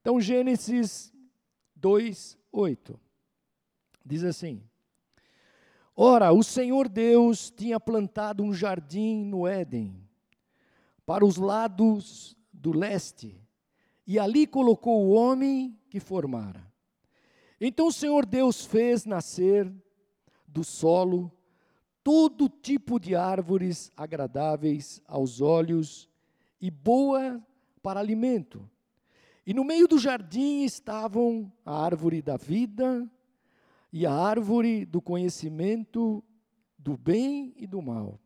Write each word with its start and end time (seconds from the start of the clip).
Então, 0.00 0.20
Gênesis 0.20 1.12
2, 1.76 2.38
8. 2.52 3.00
Diz 4.04 4.24
assim: 4.24 4.62
Ora, 5.94 6.32
o 6.32 6.42
Senhor 6.42 6.88
Deus 6.88 7.50
tinha 7.50 7.78
plantado 7.78 8.42
um 8.42 8.52
jardim 8.52 9.24
no 9.24 9.46
Éden, 9.46 10.02
para 11.04 11.24
os 11.24 11.36
lados 11.36 12.36
do 12.52 12.72
leste, 12.72 13.40
e 14.06 14.18
ali 14.18 14.46
colocou 14.46 15.06
o 15.06 15.10
homem 15.10 15.78
que 15.88 16.00
formara. 16.00 16.70
Então 17.60 17.88
o 17.88 17.92
Senhor 17.92 18.24
Deus 18.24 18.64
fez 18.64 19.04
nascer 19.04 19.70
do 20.46 20.64
solo 20.64 21.30
todo 22.02 22.48
tipo 22.48 22.98
de 22.98 23.14
árvores 23.14 23.92
agradáveis 23.96 25.02
aos 25.06 25.40
olhos 25.40 26.08
e 26.60 26.70
boa 26.70 27.40
para 27.82 28.00
alimento. 28.00 28.68
E 29.50 29.52
no 29.52 29.64
meio 29.64 29.88
do 29.88 29.98
jardim 29.98 30.62
estavam 30.62 31.52
a 31.66 31.84
árvore 31.84 32.22
da 32.22 32.36
vida 32.36 33.04
e 33.92 34.06
a 34.06 34.14
árvore 34.14 34.84
do 34.84 35.02
conhecimento 35.02 36.22
do 36.78 36.96
bem 36.96 37.52
e 37.56 37.66
do 37.66 37.82
mal. 37.82 38.20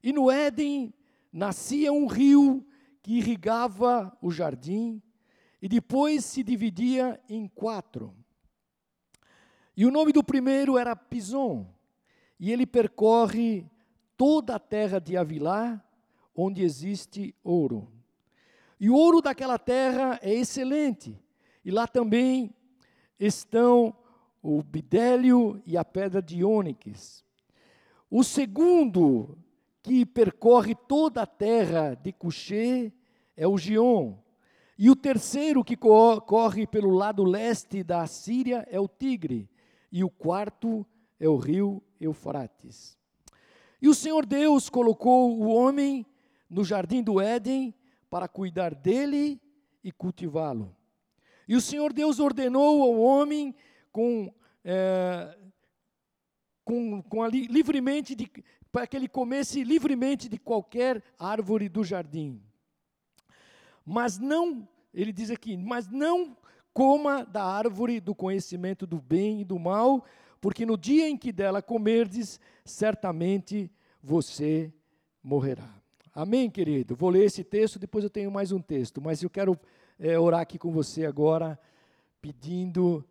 E 0.00 0.12
no 0.12 0.30
Éden 0.30 0.94
nascia 1.32 1.92
um 1.92 2.06
rio 2.06 2.64
que 3.02 3.18
irrigava 3.18 4.16
o 4.22 4.30
jardim 4.30 5.02
e 5.60 5.68
depois 5.68 6.24
se 6.24 6.44
dividia 6.44 7.20
em 7.28 7.48
quatro. 7.48 8.14
E 9.76 9.84
o 9.84 9.90
nome 9.90 10.12
do 10.12 10.22
primeiro 10.22 10.78
era 10.78 10.94
Pison, 10.94 11.74
e 12.38 12.52
ele 12.52 12.68
percorre 12.68 13.68
toda 14.16 14.54
a 14.54 14.60
terra 14.60 15.00
de 15.00 15.16
Avilá, 15.16 15.84
onde 16.32 16.62
existe 16.62 17.34
ouro. 17.42 17.99
E 18.80 18.88
o 18.88 18.94
ouro 18.94 19.20
daquela 19.20 19.58
terra 19.58 20.18
é 20.22 20.32
excelente, 20.32 21.22
e 21.62 21.70
lá 21.70 21.86
também 21.86 22.50
estão 23.18 23.94
o 24.42 24.62
bidélio 24.62 25.62
e 25.66 25.76
a 25.76 25.84
pedra 25.84 26.22
de 26.22 26.42
ônix. 26.42 27.22
O 28.10 28.24
segundo, 28.24 29.36
que 29.82 30.06
percorre 30.06 30.74
toda 30.74 31.22
a 31.22 31.26
terra 31.26 31.94
de 31.94 32.10
Cuxê, 32.10 32.90
é 33.36 33.46
o 33.46 33.58
Gion. 33.58 34.16
E 34.78 34.88
o 34.88 34.96
terceiro, 34.96 35.62
que 35.62 35.76
corre 35.76 36.66
pelo 36.66 36.90
lado 36.90 37.22
leste 37.22 37.84
da 37.84 38.06
Síria, 38.06 38.66
é 38.70 38.80
o 38.80 38.88
Tigre. 38.88 39.50
E 39.92 40.02
o 40.02 40.08
quarto 40.08 40.86
é 41.18 41.28
o 41.28 41.36
rio 41.36 41.82
Eufrates. 42.00 42.96
E 43.82 43.88
o 43.88 43.94
Senhor 43.94 44.24
Deus 44.24 44.70
colocou 44.70 45.38
o 45.38 45.48
homem 45.48 46.06
no 46.48 46.64
jardim 46.64 47.02
do 47.02 47.20
Éden 47.20 47.74
para 48.10 48.28
cuidar 48.28 48.74
dele 48.74 49.40
e 49.82 49.92
cultivá-lo. 49.92 50.76
E 51.48 51.56
o 51.56 51.60
Senhor 51.60 51.92
Deus 51.92 52.18
ordenou 52.18 52.82
ao 52.82 53.00
homem 53.00 53.54
com, 53.90 54.32
é, 54.64 55.36
com, 56.64 57.00
com 57.02 57.22
ali, 57.22 57.46
livremente 57.46 58.14
de, 58.14 58.30
para 58.70 58.86
que 58.86 58.96
ele 58.96 59.08
comesse 59.08 59.64
livremente 59.64 60.28
de 60.28 60.38
qualquer 60.38 61.02
árvore 61.18 61.68
do 61.68 61.82
jardim. 61.82 62.42
Mas 63.84 64.18
não, 64.18 64.68
ele 64.92 65.12
diz 65.12 65.30
aqui, 65.30 65.56
mas 65.56 65.88
não 65.88 66.36
coma 66.72 67.24
da 67.24 67.44
árvore 67.44 68.00
do 68.00 68.14
conhecimento 68.14 68.86
do 68.86 69.00
bem 69.00 69.40
e 69.40 69.44
do 69.44 69.58
mal, 69.58 70.04
porque 70.40 70.64
no 70.64 70.76
dia 70.76 71.08
em 71.08 71.16
que 71.16 71.32
dela 71.32 71.60
comerdes, 71.60 72.40
certamente 72.64 73.70
você 74.02 74.72
morrerá. 75.22 75.79
Amém, 76.20 76.50
querido? 76.50 76.94
Vou 76.94 77.08
ler 77.08 77.24
esse 77.24 77.42
texto, 77.42 77.78
depois 77.78 78.04
eu 78.04 78.10
tenho 78.10 78.30
mais 78.30 78.52
um 78.52 78.60
texto, 78.60 79.00
mas 79.00 79.22
eu 79.22 79.30
quero 79.30 79.58
é, 79.98 80.18
orar 80.18 80.40
aqui 80.40 80.58
com 80.58 80.70
você 80.70 81.06
agora, 81.06 81.58
pedindo, 82.20 83.02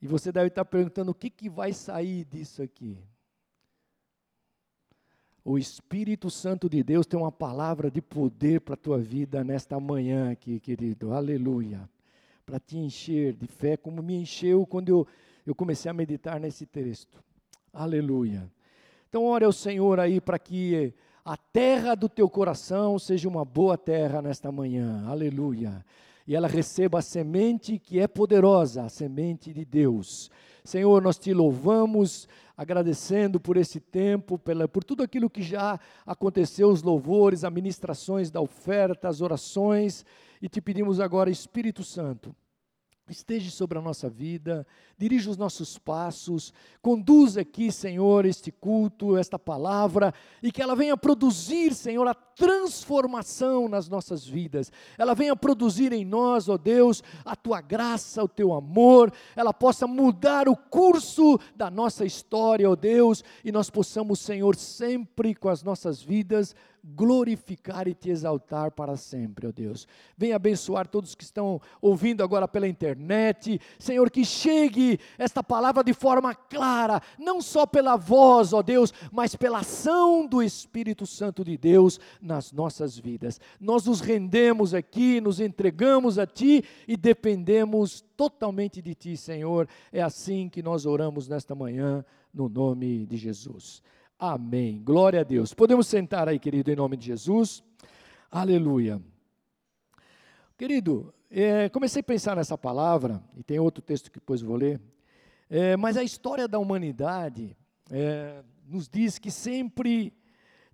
e 0.00 0.06
você 0.06 0.30
deve 0.30 0.46
estar 0.46 0.64
perguntando 0.64 1.10
o 1.10 1.14
que, 1.14 1.28
que 1.28 1.50
vai 1.50 1.72
sair 1.72 2.24
disso 2.24 2.62
aqui. 2.62 2.96
O 5.44 5.58
Espírito 5.58 6.30
Santo 6.30 6.68
de 6.68 6.84
Deus 6.84 7.04
tem 7.04 7.18
uma 7.18 7.32
palavra 7.32 7.90
de 7.90 8.00
poder 8.00 8.60
para 8.60 8.74
a 8.74 8.76
tua 8.76 8.98
vida 8.98 9.42
nesta 9.42 9.80
manhã 9.80 10.30
aqui, 10.30 10.60
querido. 10.60 11.12
Aleluia. 11.12 11.90
Para 12.46 12.60
te 12.60 12.78
encher 12.78 13.34
de 13.34 13.48
fé, 13.48 13.76
como 13.76 14.00
me 14.00 14.14
encheu 14.14 14.64
quando 14.64 14.88
eu 14.88 15.06
eu 15.44 15.54
comecei 15.54 15.90
a 15.90 15.94
meditar 15.94 16.38
nesse 16.38 16.64
texto. 16.64 17.20
Aleluia. 17.72 18.48
Então, 19.08 19.24
ore 19.24 19.44
ao 19.44 19.52
Senhor 19.52 19.98
aí 19.98 20.20
para 20.20 20.38
que 20.38 20.94
a 21.24 21.36
terra 21.36 21.94
do 21.94 22.08
teu 22.08 22.28
coração 22.28 22.98
seja 22.98 23.28
uma 23.28 23.44
boa 23.44 23.78
terra 23.78 24.20
nesta 24.20 24.50
manhã. 24.50 25.04
Aleluia. 25.06 25.84
E 26.26 26.34
ela 26.34 26.48
receba 26.48 26.98
a 26.98 27.02
semente 27.02 27.78
que 27.78 28.00
é 28.00 28.08
poderosa, 28.08 28.84
a 28.84 28.88
semente 28.88 29.52
de 29.52 29.64
Deus. 29.64 30.30
Senhor, 30.64 31.00
nós 31.02 31.18
te 31.18 31.32
louvamos, 31.32 32.28
agradecendo 32.56 33.40
por 33.40 33.56
esse 33.56 33.80
tempo, 33.80 34.38
pela, 34.38 34.66
por 34.66 34.84
tudo 34.84 35.02
aquilo 35.02 35.30
que 35.30 35.42
já 35.42 35.78
aconteceu, 36.06 36.68
os 36.68 36.82
louvores, 36.82 37.44
as 37.44 37.52
ministrações 37.52 38.30
da 38.30 38.40
oferta, 38.40 39.08
as 39.08 39.20
orações, 39.20 40.04
e 40.40 40.48
te 40.48 40.60
pedimos 40.60 41.00
agora, 41.00 41.30
Espírito 41.30 41.84
Santo, 41.84 42.34
esteja 43.08 43.50
sobre 43.50 43.78
a 43.78 43.82
nossa 43.82 44.08
vida, 44.08 44.66
dirija 44.96 45.30
os 45.30 45.36
nossos 45.36 45.76
passos, 45.76 46.52
conduza 46.80 47.40
aqui, 47.40 47.72
Senhor, 47.72 48.24
este 48.24 48.52
culto, 48.52 49.16
esta 49.16 49.38
palavra, 49.38 50.14
e 50.42 50.52
que 50.52 50.62
ela 50.62 50.76
venha 50.76 50.96
produzir, 50.96 51.74
Senhor, 51.74 52.06
a 52.06 52.14
transformação 52.14 53.68
nas 53.68 53.88
nossas 53.88 54.24
vidas. 54.24 54.70
Ela 54.96 55.14
venha 55.14 55.34
produzir 55.34 55.92
em 55.92 56.04
nós, 56.04 56.48
ó 56.48 56.56
Deus, 56.56 57.02
a 57.24 57.34
tua 57.34 57.60
graça, 57.60 58.22
o 58.22 58.28
teu 58.28 58.52
amor, 58.52 59.12
ela 59.34 59.52
possa 59.52 59.86
mudar 59.86 60.48
o 60.48 60.56
curso 60.56 61.38
da 61.56 61.70
nossa 61.70 62.04
história, 62.04 62.70
ó 62.70 62.76
Deus, 62.76 63.24
e 63.44 63.50
nós 63.50 63.68
possamos, 63.68 64.20
Senhor, 64.20 64.56
sempre 64.56 65.34
com 65.34 65.48
as 65.48 65.62
nossas 65.62 66.00
vidas 66.00 66.54
glorificar 66.84 67.86
e 67.86 67.94
te 67.94 68.10
exaltar 68.10 68.72
para 68.72 68.96
sempre, 68.96 69.46
ó 69.46 69.52
Deus. 69.52 69.86
Venha 70.16 70.34
abençoar 70.34 70.88
todos 70.88 71.14
que 71.14 71.22
estão 71.22 71.60
ouvindo 71.80 72.22
agora 72.22 72.48
pela 72.48 72.66
internet. 72.66 73.60
Senhor, 73.78 74.10
que 74.10 74.24
chegue 74.24 74.98
esta 75.16 75.44
palavra 75.44 75.84
de 75.84 75.94
forma 75.94 76.34
clara, 76.34 77.00
não 77.18 77.40
só 77.40 77.66
pela 77.66 77.96
voz, 77.96 78.52
ó 78.52 78.62
Deus, 78.62 78.92
mas 79.12 79.36
pela 79.36 79.60
ação 79.60 80.26
do 80.26 80.42
Espírito 80.42 81.06
Santo 81.06 81.44
de 81.44 81.56
Deus 81.56 82.00
nas 82.20 82.52
nossas 82.52 82.98
vidas. 82.98 83.40
Nós 83.60 83.86
nos 83.86 84.00
rendemos 84.00 84.74
aqui, 84.74 85.20
nos 85.20 85.38
entregamos 85.38 86.18
a 86.18 86.26
Ti 86.26 86.64
e 86.88 86.96
dependemos 86.96 88.04
totalmente 88.16 88.82
de 88.82 88.94
Ti, 88.94 89.16
Senhor. 89.16 89.68
É 89.92 90.02
assim 90.02 90.48
que 90.48 90.62
nós 90.62 90.84
oramos 90.84 91.28
nesta 91.28 91.54
manhã, 91.54 92.04
no 92.34 92.48
nome 92.48 93.06
de 93.06 93.16
Jesus. 93.16 93.82
Amém. 94.24 94.80
Glória 94.84 95.22
a 95.22 95.24
Deus. 95.24 95.52
Podemos 95.52 95.88
sentar 95.88 96.28
aí, 96.28 96.38
querido, 96.38 96.70
em 96.70 96.76
nome 96.76 96.96
de 96.96 97.06
Jesus. 97.06 97.60
Aleluia. 98.30 99.02
Querido, 100.56 101.12
é, 101.28 101.68
comecei 101.70 101.98
a 101.98 102.04
pensar 102.04 102.36
nessa 102.36 102.56
palavra, 102.56 103.20
e 103.36 103.42
tem 103.42 103.58
outro 103.58 103.82
texto 103.82 104.12
que 104.12 104.20
depois 104.20 104.40
vou 104.40 104.54
ler, 104.54 104.80
é, 105.50 105.76
mas 105.76 105.96
a 105.96 106.04
história 106.04 106.46
da 106.46 106.60
humanidade 106.60 107.56
é, 107.90 108.44
nos 108.64 108.88
diz 108.88 109.18
que 109.18 109.28
sempre 109.28 110.12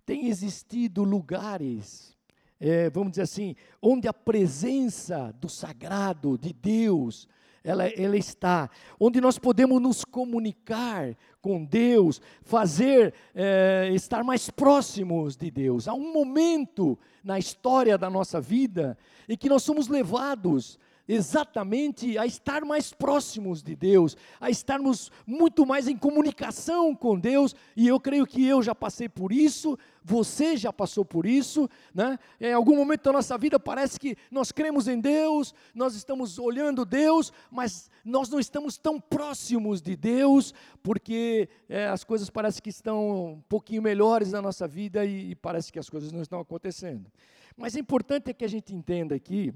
tem 0.05 0.27
existido 0.27 1.03
lugares, 1.03 2.15
é, 2.59 2.87
vamos 2.91 3.13
dizer 3.13 3.23
assim, 3.23 3.55
onde 3.81 4.07
a 4.07 4.13
presença 4.13 5.33
do 5.41 5.49
sagrado, 5.49 6.37
de 6.37 6.53
Deus, 6.53 7.27
ela, 7.63 7.87
ela 7.87 8.17
está, 8.17 8.69
onde 8.99 9.19
nós 9.19 9.37
podemos 9.37 9.81
nos 9.81 10.05
comunicar 10.05 11.15
com 11.41 11.63
Deus, 11.63 12.21
fazer, 12.41 13.13
é, 13.33 13.89
estar 13.93 14.23
mais 14.23 14.49
próximos 14.49 15.35
de 15.35 15.49
Deus. 15.49 15.87
Há 15.87 15.93
um 15.93 16.13
momento 16.13 16.97
na 17.23 17.39
história 17.39 17.97
da 17.97 18.09
nossa 18.09 18.41
vida 18.41 18.97
em 19.27 19.37
que 19.37 19.49
nós 19.49 19.63
somos 19.63 19.87
levados 19.87 20.79
exatamente 21.09 22.19
a 22.19 22.27
estar 22.27 22.63
mais 22.63 22.93
próximos 22.93 23.63
de 23.63 23.75
Deus, 23.75 24.15
a 24.39 24.51
estarmos 24.51 25.11
muito 25.25 25.65
mais 25.65 25.87
em 25.87 25.97
comunicação 25.97 26.93
com 26.93 27.19
Deus, 27.19 27.55
e 27.75 27.87
eu 27.87 27.99
creio 27.99 28.27
que 28.27 28.45
eu 28.45 28.61
já 28.61 28.75
passei 28.75 29.09
por 29.09 29.31
isso, 29.31 29.75
você 30.03 30.55
já 30.55 30.71
passou 30.71 31.03
por 31.03 31.25
isso, 31.25 31.67
né? 31.95 32.19
Em 32.39 32.53
algum 32.53 32.75
momento 32.75 33.05
da 33.05 33.11
nossa 33.11 33.39
vida 33.39 33.59
parece 33.59 33.99
que 33.99 34.15
nós 34.29 34.51
cremos 34.51 34.87
em 34.87 34.99
Deus, 34.99 35.51
nós 35.73 35.95
estamos 35.95 36.37
olhando 36.37 36.85
Deus, 36.85 37.33
mas 37.49 37.89
nós 38.05 38.29
não 38.29 38.39
estamos 38.39 38.77
tão 38.77 38.99
próximos 38.99 39.81
de 39.81 39.95
Deus, 39.95 40.53
porque 40.83 41.49
é, 41.67 41.87
as 41.87 42.03
coisas 42.03 42.29
parecem 42.29 42.61
que 42.61 42.69
estão 42.69 43.33
um 43.33 43.41
pouquinho 43.49 43.81
melhores 43.81 44.31
na 44.31 44.43
nossa 44.43 44.67
vida 44.67 45.03
e, 45.03 45.31
e 45.31 45.35
parece 45.35 45.71
que 45.71 45.79
as 45.79 45.89
coisas 45.89 46.11
não 46.11 46.21
estão 46.21 46.39
acontecendo. 46.39 47.11
Mas 47.57 47.75
é 47.75 47.79
importante 47.79 48.31
que 48.31 48.45
a 48.45 48.49
gente 48.49 48.75
entenda 48.75 49.15
aqui 49.15 49.51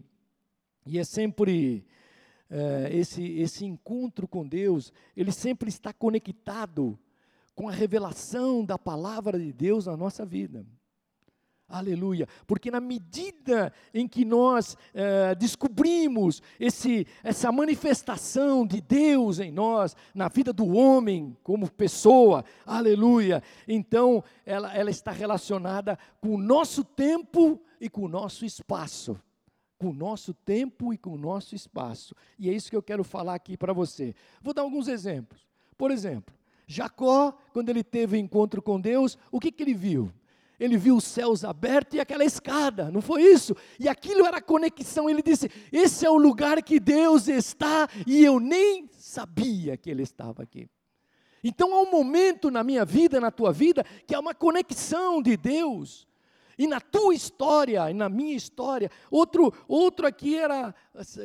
e 0.86 1.00
é 1.00 1.04
sempre 1.04 1.86
é, 2.50 2.90
esse, 2.92 3.24
esse 3.40 3.66
encontro 3.66 4.28
com 4.28 4.48
Deus, 4.48 4.92
ele 5.16 5.32
sempre 5.32 5.70
está 5.70 5.92
conectado 5.92 7.00
com 7.56 7.68
a 7.68 7.72
revelação 7.72 8.64
da 8.66 8.78
palavra 8.78 9.40
de 9.40 9.52
Deus 9.54 9.86
na 9.86 9.96
nossa 9.96 10.26
vida. 10.26 10.66
Aleluia. 11.68 12.28
Porque 12.46 12.70
na 12.70 12.80
medida 12.80 13.74
em 13.92 14.08
que 14.08 14.24
nós 14.24 14.78
eh, 14.94 15.34
descobrimos 15.34 16.40
esse, 16.60 17.08
essa 17.24 17.52
manifestação 17.52 18.68
de 18.68 18.80
Deus 18.80 19.40
em 19.40 19.52
nós, 19.52 19.96
na 20.14 20.28
vida 20.28 20.54
do 20.54 20.76
homem 20.76 21.36
como 21.42 21.72
pessoa, 21.72 22.46
aleluia, 22.64 23.42
então 23.68 24.24
ela, 24.46 24.72
ela 24.76 24.92
está 24.92 25.12
relacionada 25.12 25.98
com 26.22 26.36
o 26.36 26.38
nosso 26.38 26.84
tempo 26.84 27.60
e 27.82 27.90
com 27.90 28.04
o 28.04 28.10
nosso 28.10 28.46
espaço. 28.46 29.20
Com 29.84 29.90
o 29.90 29.94
nosso 29.94 30.34
tempo 30.34 30.94
e 30.94 30.98
com 30.98 31.12
o 31.12 31.18
nosso 31.18 31.54
espaço. 31.54 32.16
E 32.40 32.50
é 32.50 32.54
isso 32.54 32.70
que 32.70 32.76
eu 32.76 32.82
quero 32.82 33.04
falar 33.04 33.36
aqui 33.36 33.58
para 33.58 33.74
você. 33.74 34.16
Vou 34.42 34.54
dar 34.54 34.62
alguns 34.62 34.88
exemplos. 34.88 35.46
Por 35.78 35.92
exemplo, 35.92 36.34
Jacó, 36.66 37.38
quando 37.52 37.68
ele 37.68 37.84
teve 37.84 38.18
encontro 38.18 38.62
com 38.62 38.80
Deus, 38.80 39.18
o 39.30 39.42
que, 39.42 39.52
que 39.52 39.62
ele 39.62 39.74
viu? 39.74 40.10
ele 40.58 40.78
viu 40.78 40.96
os 40.96 41.04
céus 41.04 41.44
abertos 41.44 41.98
e 41.98 42.00
aquela 42.00 42.24
escada, 42.24 42.90
não 42.90 43.02
foi 43.02 43.24
isso? 43.24 43.54
E 43.78 43.90
aquilo 43.90 44.26
era 44.26 44.42
conexão. 44.42 45.10
Ele 45.10 45.22
disse: 45.22 45.52
Esse 45.74 46.06
é 46.06 46.10
o 46.10 46.18
lugar 46.18 46.64
que 46.64 46.80
Deus 46.80 47.28
está, 47.28 47.90
e 48.08 48.24
eu 48.24 48.40
nem 48.40 48.90
sabia 48.94 49.76
que 49.76 49.90
Ele 49.90 50.04
estava 50.04 50.44
aqui. 50.44 50.70
Então 51.44 51.74
há 51.74 51.82
um 51.82 51.92
momento 51.92 52.50
na 52.50 52.64
minha 52.64 52.86
vida, 52.86 53.20
na 53.20 53.30
tua 53.30 53.52
vida, 53.52 53.84
que 54.08 54.16
há 54.16 54.20
uma 54.22 54.34
conexão 54.34 55.22
de 55.22 55.36
Deus. 55.36 56.08
E 56.58 56.68
na 56.68 56.80
tua 56.80 57.14
história, 57.14 57.90
e 57.90 57.94
na 57.94 58.08
minha 58.08 58.36
história, 58.36 58.90
outro, 59.10 59.54
outro 59.68 60.06
aqui 60.06 60.38
era, 60.38 60.74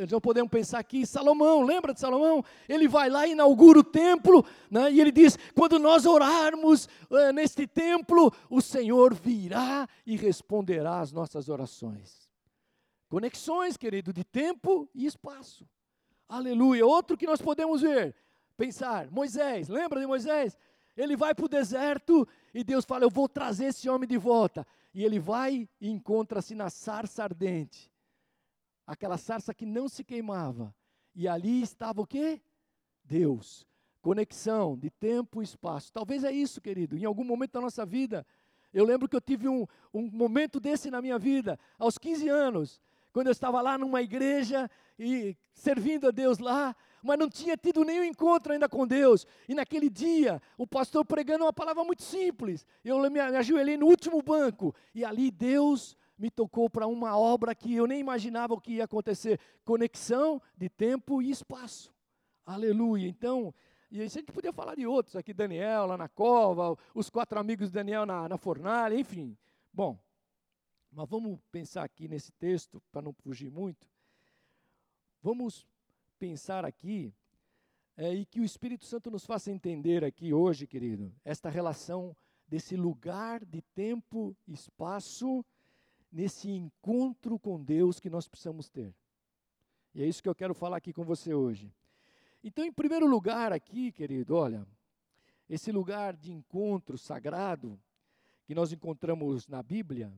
já 0.06 0.20
podemos 0.20 0.50
pensar 0.50 0.78
aqui, 0.78 1.06
Salomão, 1.06 1.62
lembra 1.62 1.92
de 1.92 2.00
Salomão? 2.00 2.44
Ele 2.68 2.88
vai 2.88 3.10
lá 3.10 3.26
e 3.26 3.32
inaugura 3.32 3.78
o 3.78 3.84
templo, 3.84 4.44
né, 4.70 4.90
e 4.90 5.00
ele 5.00 5.12
diz: 5.12 5.38
quando 5.54 5.78
nós 5.78 6.06
orarmos 6.06 6.88
é, 7.10 7.32
neste 7.32 7.66
templo, 7.66 8.32
o 8.48 8.60
Senhor 8.60 9.14
virá 9.14 9.88
e 10.06 10.16
responderá 10.16 11.00
às 11.00 11.12
nossas 11.12 11.48
orações. 11.48 12.28
Conexões, 13.08 13.76
querido, 13.76 14.12
de 14.12 14.24
tempo 14.24 14.88
e 14.94 15.06
espaço. 15.06 15.66
Aleluia. 16.28 16.86
Outro 16.86 17.16
que 17.16 17.26
nós 17.26 17.40
podemos 17.40 17.80
ver, 17.80 18.14
pensar, 18.56 19.10
Moisés, 19.10 19.68
lembra 19.68 19.98
de 20.00 20.06
Moisés? 20.06 20.56
Ele 20.94 21.16
vai 21.16 21.34
para 21.34 21.44
o 21.44 21.48
deserto 21.48 22.28
e 22.52 22.64
Deus 22.64 22.84
fala: 22.84 23.04
Eu 23.04 23.10
vou 23.10 23.28
trazer 23.28 23.66
esse 23.66 23.88
homem 23.88 24.08
de 24.08 24.18
volta. 24.18 24.66
E 24.94 25.04
ele 25.04 25.18
vai 25.18 25.68
e 25.80 25.88
encontra-se 25.88 26.54
na 26.54 26.70
sarça 26.70 27.22
ardente. 27.24 27.90
Aquela 28.86 29.18
sarça 29.18 29.52
que 29.52 29.66
não 29.66 29.88
se 29.88 30.02
queimava. 30.02 30.74
E 31.14 31.28
ali 31.28 31.62
estava 31.62 32.00
o 32.00 32.06
quê? 32.06 32.40
Deus. 33.04 33.66
Conexão 34.00 34.76
de 34.76 34.90
tempo 34.90 35.42
e 35.42 35.44
espaço. 35.44 35.92
Talvez 35.92 36.24
é 36.24 36.32
isso, 36.32 36.60
querido. 36.60 36.96
Em 36.96 37.04
algum 37.04 37.24
momento 37.24 37.52
da 37.52 37.60
nossa 37.60 37.84
vida, 37.84 38.26
eu 38.72 38.84
lembro 38.84 39.08
que 39.08 39.16
eu 39.16 39.20
tive 39.20 39.48
um, 39.48 39.66
um 39.92 40.10
momento 40.10 40.60
desse 40.60 40.90
na 40.90 41.02
minha 41.02 41.18
vida, 41.18 41.58
aos 41.78 41.98
15 41.98 42.28
anos, 42.28 42.80
quando 43.12 43.28
eu 43.28 43.32
estava 43.32 43.60
lá 43.60 43.78
numa 43.78 44.02
igreja 44.02 44.70
e 44.98 45.36
servindo 45.52 46.08
a 46.08 46.10
Deus 46.10 46.38
lá, 46.38 46.74
mas 47.02 47.18
não 47.18 47.28
tinha 47.28 47.56
tido 47.56 47.84
nenhum 47.84 48.04
encontro 48.04 48.52
ainda 48.52 48.68
com 48.68 48.86
Deus. 48.86 49.26
E 49.48 49.54
naquele 49.54 49.88
dia, 49.88 50.42
o 50.56 50.66
pastor 50.66 51.04
pregando 51.04 51.44
uma 51.44 51.52
palavra 51.52 51.84
muito 51.84 52.02
simples. 52.02 52.66
Eu 52.84 52.98
me 53.10 53.20
ajoelhei 53.20 53.76
no 53.76 53.86
último 53.86 54.22
banco 54.22 54.74
e 54.94 55.04
ali 55.04 55.30
Deus 55.30 55.96
me 56.18 56.30
tocou 56.30 56.68
para 56.68 56.86
uma 56.86 57.16
obra 57.16 57.54
que 57.54 57.74
eu 57.74 57.86
nem 57.86 58.00
imaginava 58.00 58.54
o 58.54 58.60
que 58.60 58.74
ia 58.74 58.84
acontecer. 58.84 59.38
Conexão 59.64 60.42
de 60.56 60.68
tempo 60.68 61.22
e 61.22 61.30
espaço. 61.30 61.94
Aleluia. 62.44 63.08
Então, 63.08 63.54
e 63.90 64.02
a 64.02 64.06
gente 64.06 64.32
podia 64.32 64.52
falar 64.52 64.74
de 64.74 64.86
outros 64.86 65.16
aqui, 65.16 65.32
Daniel 65.32 65.86
lá 65.86 65.96
na 65.96 66.08
cova, 66.08 66.76
os 66.94 67.08
quatro 67.08 67.38
amigos 67.38 67.68
de 67.68 67.74
Daniel 67.74 68.04
na, 68.04 68.28
na 68.28 68.36
fornalha, 68.36 68.98
enfim. 68.98 69.36
Bom, 69.72 69.98
mas 70.98 71.08
vamos 71.08 71.38
pensar 71.52 71.84
aqui 71.84 72.08
nesse 72.08 72.32
texto, 72.32 72.82
para 72.90 73.00
não 73.00 73.12
fugir 73.12 73.48
muito. 73.48 73.88
Vamos 75.22 75.64
pensar 76.18 76.64
aqui 76.64 77.14
é, 77.96 78.12
e 78.12 78.26
que 78.26 78.40
o 78.40 78.44
Espírito 78.44 78.84
Santo 78.84 79.08
nos 79.08 79.24
faça 79.24 79.52
entender 79.52 80.02
aqui 80.02 80.34
hoje, 80.34 80.66
querido, 80.66 81.14
esta 81.24 81.48
relação 81.48 82.16
desse 82.48 82.74
lugar 82.74 83.44
de 83.44 83.62
tempo 83.62 84.36
e 84.44 84.52
espaço, 84.52 85.44
nesse 86.10 86.50
encontro 86.50 87.38
com 87.38 87.62
Deus 87.62 88.00
que 88.00 88.10
nós 88.10 88.26
precisamos 88.26 88.68
ter. 88.68 88.92
E 89.94 90.02
é 90.02 90.06
isso 90.06 90.20
que 90.20 90.28
eu 90.28 90.34
quero 90.34 90.52
falar 90.52 90.78
aqui 90.78 90.92
com 90.92 91.04
você 91.04 91.32
hoje. 91.32 91.72
Então, 92.42 92.64
em 92.64 92.72
primeiro 92.72 93.06
lugar, 93.06 93.52
aqui, 93.52 93.92
querido, 93.92 94.34
olha, 94.34 94.66
esse 95.48 95.70
lugar 95.70 96.16
de 96.16 96.32
encontro 96.32 96.98
sagrado 96.98 97.80
que 98.44 98.52
nós 98.52 98.72
encontramos 98.72 99.46
na 99.46 99.62
Bíblia 99.62 100.12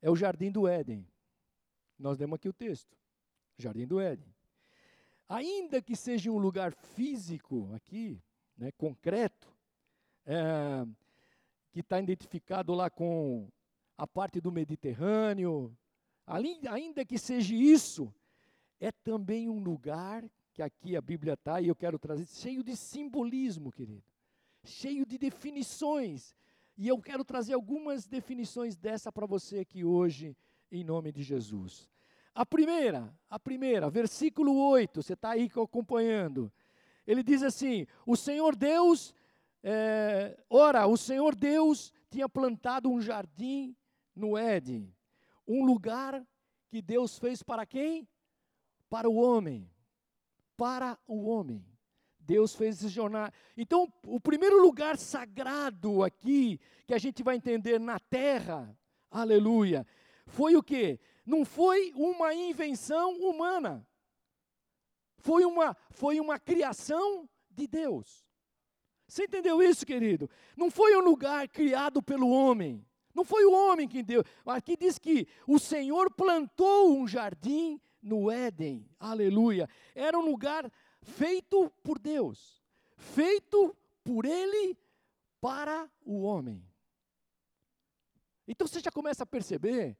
é 0.00 0.10
o 0.10 0.16
Jardim 0.16 0.50
do 0.50 0.66
Éden. 0.66 1.06
Nós 1.98 2.16
demos 2.16 2.36
aqui 2.36 2.48
o 2.48 2.52
texto. 2.52 2.96
Jardim 3.58 3.86
do 3.86 4.00
Éden 4.00 4.32
ainda 5.30 5.80
que 5.80 5.94
seja 5.94 6.28
um 6.28 6.38
lugar 6.38 6.72
físico 6.72 7.70
aqui, 7.72 8.20
né, 8.58 8.72
concreto, 8.72 9.48
é, 10.26 10.84
que 11.70 11.78
está 11.78 12.00
identificado 12.00 12.74
lá 12.74 12.90
com 12.90 13.48
a 13.96 14.08
parte 14.08 14.40
do 14.40 14.50
Mediterrâneo, 14.50 15.72
ali, 16.26 16.60
ainda 16.68 17.04
que 17.04 17.16
seja 17.16 17.54
isso, 17.54 18.12
é 18.80 18.90
também 18.90 19.48
um 19.48 19.62
lugar 19.62 20.28
que 20.52 20.62
aqui 20.62 20.96
a 20.96 21.00
Bíblia 21.00 21.34
está, 21.34 21.60
e 21.60 21.68
eu 21.68 21.76
quero 21.76 21.96
trazer, 21.96 22.26
cheio 22.26 22.64
de 22.64 22.76
simbolismo, 22.76 23.70
querido, 23.70 24.02
cheio 24.64 25.06
de 25.06 25.16
definições, 25.16 26.34
e 26.80 26.88
eu 26.88 26.98
quero 26.98 27.22
trazer 27.22 27.52
algumas 27.52 28.06
definições 28.06 28.74
dessa 28.74 29.12
para 29.12 29.26
você 29.26 29.58
aqui 29.58 29.84
hoje, 29.84 30.34
em 30.72 30.82
nome 30.82 31.12
de 31.12 31.22
Jesus. 31.22 31.90
A 32.34 32.46
primeira, 32.46 33.14
a 33.28 33.38
primeira, 33.38 33.90
versículo 33.90 34.56
8, 34.56 35.02
você 35.02 35.12
está 35.12 35.32
aí 35.32 35.50
acompanhando. 35.62 36.50
Ele 37.06 37.22
diz 37.22 37.42
assim: 37.42 37.86
O 38.06 38.16
Senhor 38.16 38.56
Deus, 38.56 39.14
é, 39.62 40.42
ora, 40.48 40.86
o 40.86 40.96
Senhor 40.96 41.34
Deus 41.34 41.92
tinha 42.08 42.26
plantado 42.26 42.90
um 42.90 42.98
jardim 42.98 43.76
no 44.16 44.38
Éden, 44.38 44.90
um 45.46 45.66
lugar 45.66 46.26
que 46.66 46.80
Deus 46.80 47.18
fez 47.18 47.42
para 47.42 47.66
quem? 47.66 48.08
Para 48.88 49.06
o 49.06 49.16
homem. 49.16 49.70
Para 50.56 50.98
o 51.06 51.28
homem. 51.28 51.62
Deus 52.32 52.54
fez 52.54 52.76
esse 52.76 52.88
jornal. 52.88 53.30
Então, 53.56 53.92
o 54.06 54.20
primeiro 54.20 54.60
lugar 54.62 54.96
sagrado 54.96 56.02
aqui, 56.02 56.60
que 56.86 56.94
a 56.94 56.98
gente 56.98 57.22
vai 57.22 57.36
entender 57.36 57.78
na 57.78 57.98
terra, 57.98 58.76
aleluia, 59.10 59.86
foi 60.26 60.54
o 60.56 60.62
que? 60.62 61.00
não 61.30 61.44
foi 61.44 61.92
uma 61.94 62.34
invenção 62.34 63.12
humana. 63.20 63.86
Foi 65.18 65.44
uma, 65.44 65.76
foi 65.90 66.18
uma 66.18 66.38
criação 66.38 67.28
de 67.50 67.66
Deus. 67.66 68.26
Você 69.06 69.24
entendeu 69.24 69.62
isso, 69.62 69.86
querido? 69.86 70.28
Não 70.56 70.70
foi 70.70 70.96
um 70.96 71.00
lugar 71.00 71.48
criado 71.48 72.02
pelo 72.02 72.28
homem. 72.28 72.84
Não 73.14 73.24
foi 73.24 73.44
o 73.44 73.52
homem 73.52 73.88
que 73.88 74.02
deu. 74.02 74.24
Aqui 74.46 74.76
diz 74.76 74.98
que 74.98 75.26
o 75.46 75.58
Senhor 75.58 76.10
plantou 76.12 76.96
um 76.96 77.06
jardim 77.06 77.80
no 78.02 78.30
Éden. 78.30 78.88
Aleluia. 78.98 79.68
Era 79.94 80.18
um 80.18 80.24
lugar 80.24 80.70
feito 81.02 81.70
por 81.82 81.98
Deus. 81.98 82.62
Feito 82.96 83.76
por 84.04 84.24
Ele 84.24 84.76
para 85.40 85.90
o 86.04 86.22
homem. 86.22 86.64
Então 88.46 88.66
você 88.66 88.80
já 88.80 88.90
começa 88.90 89.22
a 89.22 89.26
perceber 89.26 89.96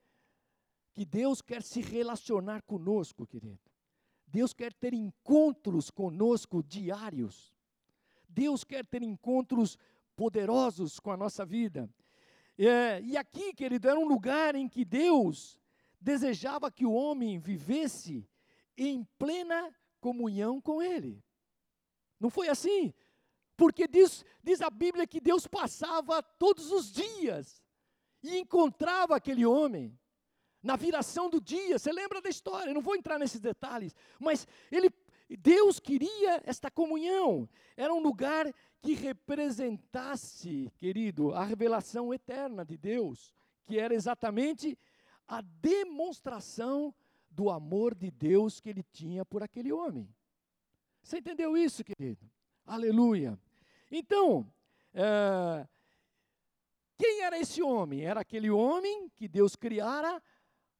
que 0.92 1.04
Deus 1.04 1.40
quer 1.40 1.62
se 1.62 1.80
relacionar 1.80 2.62
conosco, 2.62 3.26
querido. 3.26 3.60
Deus 4.26 4.52
quer 4.52 4.72
ter 4.72 4.92
encontros 4.92 5.90
conosco 5.90 6.62
diários. 6.62 7.54
Deus 8.28 8.64
quer 8.64 8.84
ter 8.86 9.02
encontros 9.02 9.78
poderosos 10.14 11.00
com 11.00 11.10
a 11.10 11.16
nossa 11.16 11.44
vida. 11.44 11.88
É, 12.58 13.00
e 13.00 13.16
aqui, 13.16 13.54
querido, 13.54 13.88
era 13.88 13.98
um 13.98 14.06
lugar 14.06 14.54
em 14.54 14.68
que 14.68 14.84
Deus 14.84 15.58
desejava 16.00 16.70
que 16.70 16.84
o 16.84 16.92
homem 16.92 17.38
vivesse 17.38 18.28
em 18.76 19.04
plena 19.18 19.74
comunhão 20.00 20.60
com 20.60 20.82
Ele. 20.82 21.22
Não 22.18 22.30
foi 22.30 22.48
assim? 22.48 22.92
Porque 23.56 23.86
diz, 23.86 24.24
diz 24.42 24.60
a 24.60 24.70
Bíblia 24.70 25.06
que 25.06 25.20
Deus 25.20 25.46
passava 25.46 26.22
todos 26.22 26.72
os 26.72 26.90
dias 26.90 27.62
e 28.22 28.38
encontrava 28.38 29.16
aquele 29.16 29.44
homem 29.46 29.98
na 30.62 30.76
viração 30.76 31.28
do 31.28 31.40
dia. 31.40 31.78
Você 31.78 31.92
lembra 31.92 32.20
da 32.20 32.28
história? 32.28 32.70
Eu 32.70 32.74
não 32.74 32.82
vou 32.82 32.96
entrar 32.96 33.18
nesses 33.18 33.40
detalhes, 33.40 33.94
mas 34.18 34.46
ele, 34.70 34.90
Deus 35.28 35.78
queria 35.78 36.42
esta 36.44 36.70
comunhão. 36.70 37.48
Era 37.76 37.92
um 37.94 38.00
lugar 38.00 38.52
que 38.82 38.94
representasse, 38.94 40.72
querido, 40.78 41.34
a 41.34 41.44
revelação 41.44 42.12
eterna 42.12 42.64
de 42.64 42.76
Deus, 42.76 43.34
que 43.66 43.78
era 43.78 43.94
exatamente 43.94 44.78
a 45.28 45.40
demonstração 45.42 46.94
do 47.40 47.48
amor 47.48 47.94
de 47.94 48.10
Deus 48.10 48.60
que 48.60 48.68
ele 48.68 48.82
tinha 48.82 49.24
por 49.24 49.42
aquele 49.42 49.72
homem. 49.72 50.06
Você 51.02 51.20
entendeu 51.20 51.56
isso, 51.56 51.82
querido? 51.82 52.30
Aleluia. 52.66 53.40
Então, 53.90 54.46
é, 54.92 55.66
quem 56.98 57.22
era 57.22 57.38
esse 57.38 57.62
homem? 57.62 58.04
Era 58.04 58.20
aquele 58.20 58.50
homem 58.50 59.08
que 59.16 59.26
Deus 59.26 59.56
criara 59.56 60.22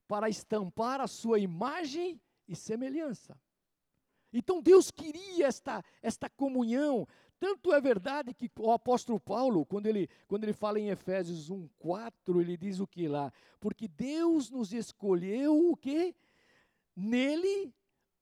para 0.06 0.28
estampar 0.28 1.00
a 1.00 1.06
sua 1.06 1.38
imagem 1.38 2.20
e 2.46 2.54
semelhança. 2.54 3.40
Então 4.30 4.60
Deus 4.60 4.90
queria 4.90 5.46
esta, 5.46 5.82
esta 6.02 6.28
comunhão. 6.28 7.08
Tanto 7.38 7.72
é 7.72 7.80
verdade 7.80 8.34
que 8.34 8.50
o 8.58 8.70
apóstolo 8.70 9.18
Paulo, 9.18 9.64
quando 9.64 9.86
ele, 9.86 10.10
quando 10.28 10.44
ele 10.44 10.52
fala 10.52 10.78
em 10.78 10.90
Efésios 10.90 11.50
1,4, 11.50 12.38
ele 12.38 12.54
diz 12.58 12.80
o 12.80 12.86
que 12.86 13.08
lá? 13.08 13.32
Porque 13.58 13.88
Deus 13.88 14.50
nos 14.50 14.74
escolheu 14.74 15.70
o 15.70 15.74
que? 15.74 16.14
Nele, 17.00 17.74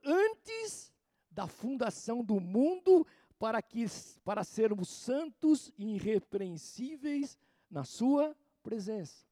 antes 0.05 0.93
da 1.31 1.47
fundação 1.47 2.25
do 2.25 2.41
mundo, 2.41 3.07
para, 3.39 3.61
que, 3.61 3.85
para 4.25 4.45
sermos 4.45 4.89
santos 4.89 5.73
e 5.77 5.95
irrepreensíveis 5.97 7.39
na 7.71 7.85
sua 7.85 8.37
presença. 8.63 9.27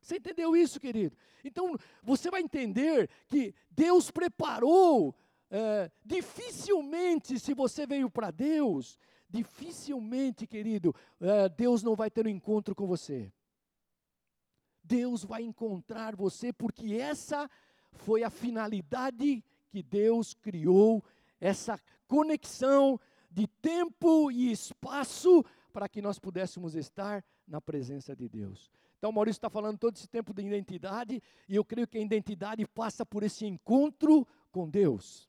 Você 0.00 0.16
entendeu 0.16 0.56
isso, 0.56 0.78
querido? 0.78 1.16
Então, 1.44 1.76
você 2.02 2.30
vai 2.30 2.40
entender 2.40 3.10
que 3.26 3.54
Deus 3.70 4.10
preparou 4.10 5.14
é, 5.50 5.90
dificilmente, 6.04 7.38
se 7.38 7.54
você 7.54 7.86
veio 7.86 8.10
para 8.10 8.30
Deus, 8.30 8.98
dificilmente, 9.28 10.46
querido, 10.46 10.94
é, 11.20 11.48
Deus 11.48 11.82
não 11.82 11.94
vai 11.94 12.10
ter 12.10 12.26
um 12.26 12.30
encontro 12.30 12.74
com 12.74 12.86
você. 12.86 13.32
Deus 14.82 15.24
vai 15.24 15.42
encontrar 15.42 16.14
você, 16.14 16.52
porque 16.52 16.94
essa 16.94 17.50
foi 17.92 18.22
a 18.22 18.30
finalidade 18.30 19.44
que 19.68 19.82
Deus 19.82 20.34
criou, 20.34 21.04
essa 21.40 21.80
conexão 22.06 22.98
de 23.30 23.46
tempo 23.46 24.30
e 24.30 24.50
espaço 24.50 25.44
para 25.72 25.88
que 25.88 26.00
nós 26.00 26.18
pudéssemos 26.18 26.74
estar 26.74 27.24
na 27.46 27.60
presença 27.60 28.16
de 28.16 28.28
Deus. 28.28 28.70
Então, 28.98 29.12
Maurício 29.12 29.38
está 29.38 29.50
falando 29.50 29.78
todo 29.78 29.94
esse 29.96 30.08
tempo 30.08 30.32
de 30.32 30.42
identidade, 30.42 31.22
e 31.48 31.54
eu 31.54 31.64
creio 31.64 31.86
que 31.86 31.98
a 31.98 32.00
identidade 32.00 32.66
passa 32.66 33.04
por 33.04 33.22
esse 33.22 33.44
encontro 33.44 34.26
com 34.50 34.68
Deus. 34.68 35.28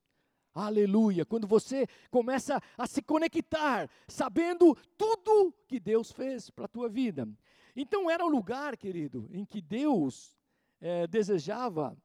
Aleluia. 0.53 1.25
Quando 1.25 1.45
você 1.45 1.85
começa 2.09 2.59
a 2.77 2.87
se 2.87 3.01
conectar, 3.01 3.89
sabendo 4.07 4.75
tudo 4.97 5.53
que 5.67 5.79
Deus 5.79 6.11
fez 6.11 6.49
para 6.49 6.65
a 6.65 6.69
tua 6.69 6.89
vida. 6.89 7.27
Então 7.75 8.09
era 8.09 8.25
o 8.25 8.29
lugar, 8.29 8.75
querido, 8.75 9.29
em 9.31 9.45
que 9.45 9.61
Deus 9.61 10.35
é, 10.81 11.05
desejava 11.05 11.95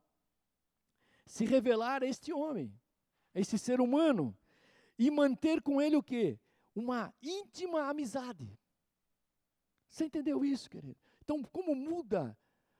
se 1.27 1.45
revelar 1.45 2.03
a 2.03 2.07
este 2.07 2.33
homem, 2.33 2.73
a 3.35 3.41
esse 3.41 3.59
ser 3.59 3.81
humano, 3.81 4.37
e 4.99 5.11
manter 5.11 5.63
com 5.63 5.81
ele 5.81 5.97
o 5.97 6.03
quê? 6.03 6.39
Uma 6.75 7.13
íntima 7.23 7.89
amizade. 7.89 8.59
Você 9.89 10.05
entendeu 10.05 10.45
isso, 10.45 10.71
querido? 10.71 10.97
Então, 11.23 11.43
como 11.43 11.75
muda 11.75 12.37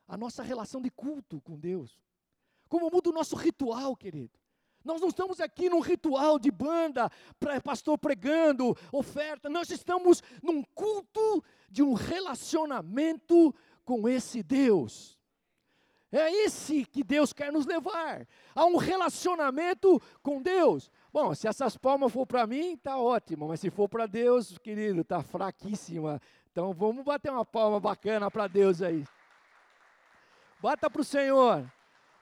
a 0.07 0.17
nossa 0.17 0.43
relação 0.43 0.81
de 0.81 0.91
culto 0.91 1.41
com 1.41 1.59
Deus? 1.59 2.01
Como 2.69 2.91
muda 2.91 3.11
o 3.11 3.13
nosso 3.13 3.37
ritual, 3.37 3.95
querido? 3.97 4.39
Nós 4.85 5.01
não 5.01 5.09
estamos 5.09 5.41
aqui 5.41 5.69
num 5.69 5.81
ritual 5.81 6.39
de 6.39 6.51
banda, 6.51 7.11
pastor 7.63 7.97
pregando, 7.99 8.77
oferta. 8.91 9.49
Nós 9.49 9.71
estamos 9.71 10.23
num 10.43 10.63
culto 10.63 11.45
de 11.71 11.83
um 11.83 11.93
relacionamento 11.93 13.55
com 13.85 14.09
esse 14.09 14.43
Deus. 14.43 15.19
É 16.13 16.31
esse 16.45 16.85
que 16.85 17.03
Deus 17.03 17.33
quer 17.33 17.51
nos 17.51 17.65
levar, 17.65 18.29
a 18.55 18.67
um 18.67 18.77
relacionamento 18.77 19.99
com 20.23 20.43
Deus. 20.43 20.91
Bom, 21.11 21.35
se 21.35 21.49
essas 21.49 21.75
palmas 21.79 22.13
for 22.13 22.27
para 22.27 22.47
mim, 22.47 22.77
tá 22.77 22.99
ótimo, 22.99 23.49
mas 23.49 23.61
se 23.61 23.71
for 23.71 23.89
para 23.89 24.05
Deus, 24.05 24.59
querido, 24.59 25.03
tá 25.03 25.23
fraquíssima. 25.23 26.21
Então 26.51 26.75
vamos 26.75 27.03
bater 27.03 27.33
uma 27.33 27.47
palma 27.47 27.81
bacana 27.81 28.31
para 28.31 28.47
Deus 28.47 28.83
aí. 28.83 29.07
Bata 30.61 30.91
para 30.91 31.01
o 31.01 31.05
Senhor. 31.05 31.65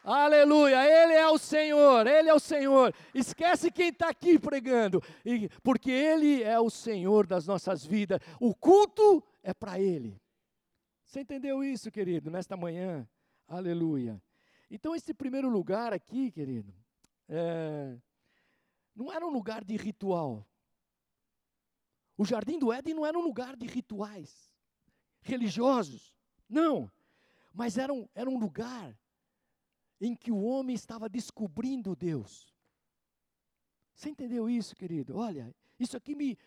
Aleluia, 0.05 0.87
Ele 0.87 1.13
é 1.13 1.29
o 1.29 1.37
Senhor, 1.37 2.07
Ele 2.07 2.29
é 2.29 2.35
o 2.35 2.39
Senhor. 2.39 2.95
Esquece 3.13 3.73
quem 3.73 3.89
está 3.89 4.09
aqui 4.09 4.39
pregando, 4.39 5.03
porque 5.65 5.91
Ele 5.91 6.43
é 6.43 6.59
o 6.61 6.71
Senhor 6.71 7.27
das 7.27 7.47
nossas 7.47 7.85
vidas. 7.85 8.21
O 8.41 8.55
culto 8.55 9.23
é 9.43 9.53
para 9.53 9.81
Ele. 9.81 10.17
Você 11.05 11.21
entendeu 11.21 11.63
isso, 11.63 11.91
querido, 11.91 12.31
nesta 12.31 12.57
manhã? 12.57 13.07
Aleluia. 13.51 14.23
Então, 14.71 14.95
esse 14.95 15.13
primeiro 15.13 15.49
lugar 15.49 15.93
aqui, 15.93 16.31
querido, 16.31 16.73
é, 17.29 17.99
não 18.95 19.13
era 19.13 19.27
um 19.27 19.31
lugar 19.31 19.65
de 19.65 19.77
ritual. 19.77 20.47
O 22.17 22.25
jardim 22.25 22.61
do 22.61 22.73
Éden 22.73 22.95
não 22.95 23.05
era 23.05 23.19
um 23.19 23.23
lugar 23.23 23.57
de 23.57 23.67
rituais 23.67 24.55
religiosos, 25.21 26.17
não, 26.49 26.89
mas 27.53 27.77
era 27.77 27.93
um, 27.93 28.09
era 28.15 28.31
um 28.31 28.39
lugar 28.39 28.97
em 30.01 30.15
que 30.15 30.31
o 30.31 30.43
homem 30.45 30.77
estava 30.77 31.09
descobrindo 31.09 31.97
Deus. 31.97 32.55
Você 33.97 34.11
entendeu 34.11 34.49
isso, 34.49 34.77
querido? 34.77 35.17
Olha, 35.17 35.53
isso 35.77 35.97
aqui 35.97 36.15
me, 36.15 36.39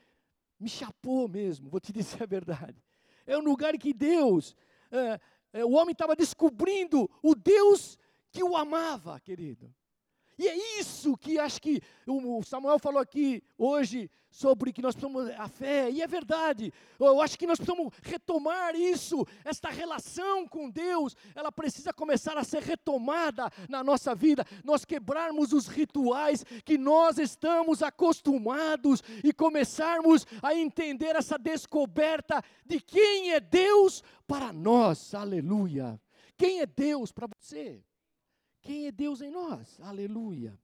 me 0.58 0.70
chapou 0.70 1.28
mesmo, 1.28 1.70
vou 1.70 1.82
te 1.82 1.92
dizer 1.94 2.24
a 2.24 2.26
verdade. 2.26 2.82
É 3.26 3.38
um 3.38 3.42
lugar 3.42 3.78
que 3.78 3.94
Deus, 3.94 4.56
é, 4.90 5.20
o 5.62 5.74
homem 5.74 5.92
estava 5.92 6.16
descobrindo 6.16 7.10
o 7.22 7.36
Deus 7.36 7.98
que 8.32 8.44
o 8.44 8.58
amava, 8.58 9.20
querido. 9.20 9.74
E 10.38 10.48
é 10.48 10.80
isso 10.80 11.18
que 11.18 11.38
acho 11.40 11.62
que 11.62 11.82
o 12.08 12.44
Samuel 12.44 12.80
falou 12.80 13.02
aqui 13.02 13.44
hoje 13.58 14.10
sobre 14.34 14.74
que 14.74 14.82
nós 14.82 14.96
precisamos 14.96 15.30
a 15.38 15.48
fé, 15.48 15.92
e 15.92 16.02
é 16.02 16.08
verdade. 16.08 16.74
Eu 17.00 17.22
acho 17.22 17.38
que 17.38 17.46
nós 17.46 17.60
precisamos 17.60 17.94
retomar 18.02 18.76
isso, 18.76 19.24
esta 19.46 19.70
relação 19.70 20.48
com 20.48 20.72
Deus, 20.72 21.16
ela 21.36 21.52
precisa 21.52 21.94
começar 21.94 22.36
a 22.36 22.44
ser 22.44 22.64
retomada 22.64 23.52
na 23.70 23.84
nossa 23.84 24.16
vida. 24.16 24.44
Nós 24.64 24.84
quebrarmos 24.84 25.54
os 25.54 25.68
rituais 25.68 26.44
que 26.66 26.80
nós 26.80 27.20
estamos 27.20 27.84
acostumados 27.84 29.04
e 29.24 29.32
começarmos 29.32 30.26
a 30.42 30.56
entender 30.56 31.16
essa 31.16 31.38
descoberta 31.38 32.44
de 32.66 32.82
quem 32.82 33.34
é 33.34 33.40
Deus 33.40 34.04
para 34.26 34.52
nós. 34.52 35.14
Aleluia. 35.14 36.02
Quem 36.36 36.60
é 36.60 36.66
Deus 36.66 37.12
para 37.12 37.28
você? 37.28 37.84
Quem 38.64 38.88
é 38.88 38.92
Deus 38.92 39.22
em 39.22 39.30
nós? 39.30 39.80
Aleluia. 39.82 40.58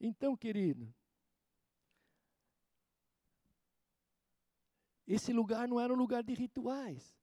Então, 0.00 0.36
querido, 0.36 0.92
esse 5.06 5.32
lugar 5.32 5.68
não 5.68 5.78
era 5.78 5.92
um 5.92 5.96
lugar 5.96 6.24
de 6.24 6.34
rituais. 6.34 7.16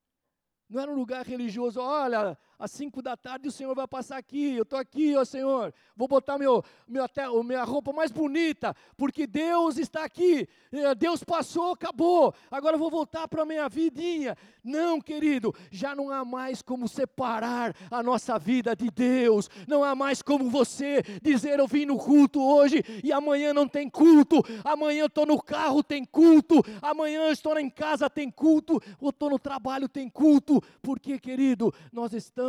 Não 0.69 0.79
era 0.79 0.89
um 0.89 0.95
lugar 0.95 1.25
religioso, 1.25 1.81
olha, 1.81 2.37
às 2.59 2.71
cinco 2.71 3.01
da 3.01 3.15
tarde 3.15 3.47
o 3.47 3.51
Senhor 3.51 3.75
vai 3.75 3.87
passar 3.87 4.17
aqui, 4.17 4.55
eu 4.55 4.63
estou 4.63 4.79
aqui, 4.79 5.15
ó 5.15 5.23
Senhor, 5.23 5.73
vou 5.95 6.07
botar 6.07 6.37
meu, 6.37 6.63
meu, 6.87 7.03
até, 7.03 7.27
minha 7.43 7.63
roupa 7.63 7.93
mais 7.93 8.11
bonita, 8.11 8.75
porque 8.95 9.27
Deus 9.27 9.77
está 9.77 10.03
aqui, 10.03 10.47
é, 10.71 10.95
Deus 10.95 11.23
passou, 11.23 11.73
acabou, 11.73 12.33
agora 12.49 12.75
eu 12.75 12.79
vou 12.79 12.89
voltar 12.89 13.27
para 13.27 13.43
a 13.43 13.45
minha 13.45 13.69
vidinha. 13.69 14.35
Não, 14.63 14.99
querido, 14.99 15.55
já 15.71 15.95
não 15.95 16.11
há 16.11 16.25
mais 16.25 16.61
como 16.61 16.89
separar 16.89 17.73
a 17.89 18.03
nossa 18.03 18.37
vida 18.37 18.75
de 18.75 18.89
Deus, 18.89 19.49
não 19.65 19.83
há 19.83 19.95
mais 19.95 20.21
como 20.21 20.49
você 20.49 21.01
dizer, 21.21 21.59
eu 21.59 21.67
vim 21.67 21.85
no 21.85 21.97
culto 21.97 22.41
hoje 22.41 22.83
e 23.03 23.13
amanhã 23.13 23.53
não 23.53 23.67
tem 23.67 23.89
culto, 23.89 24.43
amanhã 24.65 25.01
eu 25.01 25.07
estou 25.07 25.25
no 25.25 25.41
carro, 25.41 25.81
tem 25.81 26.03
culto, 26.03 26.61
amanhã 26.81 27.27
eu 27.27 27.31
estou 27.31 27.57
em 27.57 27.69
casa, 27.69 28.09
tem 28.09 28.29
culto, 28.29 28.81
ou 28.99 29.09
estou 29.09 29.29
no 29.29 29.39
trabalho, 29.39 29.87
tem 29.87 30.09
culto, 30.09 30.61
porque, 30.81 31.17
querido, 31.17 31.73
nós 31.93 32.11
estamos 32.13 32.46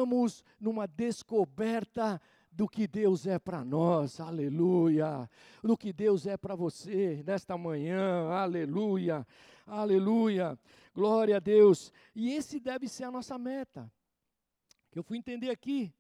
numa 0.61 0.87
descoberta 0.87 2.21
do 2.51 2.69
que 2.69 2.87
Deus 2.89 3.27
é 3.27 3.39
para 3.39 3.65
nós, 3.65 4.19
aleluia, 4.19 5.31
do 5.63 5.77
que 5.77 5.93
Deus 5.93 6.27
é 6.27 6.37
para 6.37 6.57
você 6.57 7.23
nesta 7.25 7.57
manhã, 7.57 8.29
aleluia, 8.31 9.27
aleluia, 9.67 10.59
glória 10.93 11.37
a 11.37 11.41
Deus, 11.41 11.93
e 12.15 12.33
esse 12.33 12.59
deve 12.59 12.89
ser 12.89 13.05
a 13.05 13.11
nossa 13.13 13.39
meta, 13.39 13.89
que 14.91 14.99
eu 14.99 15.05
fui 15.05 15.19
entender 15.19 15.51
aqui, 15.51 15.95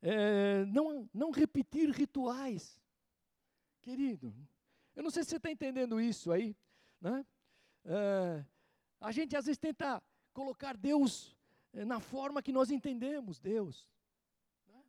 é, 0.00 0.64
não, 0.66 1.08
não 1.12 1.32
repetir 1.32 1.90
rituais, 1.90 2.78
querido, 3.82 4.32
eu 4.94 5.02
não 5.02 5.10
sei 5.10 5.24
se 5.24 5.30
você 5.30 5.36
está 5.38 5.50
entendendo 5.50 6.00
isso 6.00 6.30
aí, 6.30 6.56
né? 7.00 7.26
É, 7.84 8.44
a 9.00 9.10
gente 9.10 9.34
às 9.34 9.46
vezes 9.46 9.58
tenta 9.58 10.02
colocar 10.32 10.76
Deus 10.76 11.36
na 11.72 12.00
forma 12.00 12.42
que 12.42 12.52
nós 12.52 12.70
entendemos 12.70 13.38
Deus. 13.38 13.88
Né? 14.66 14.82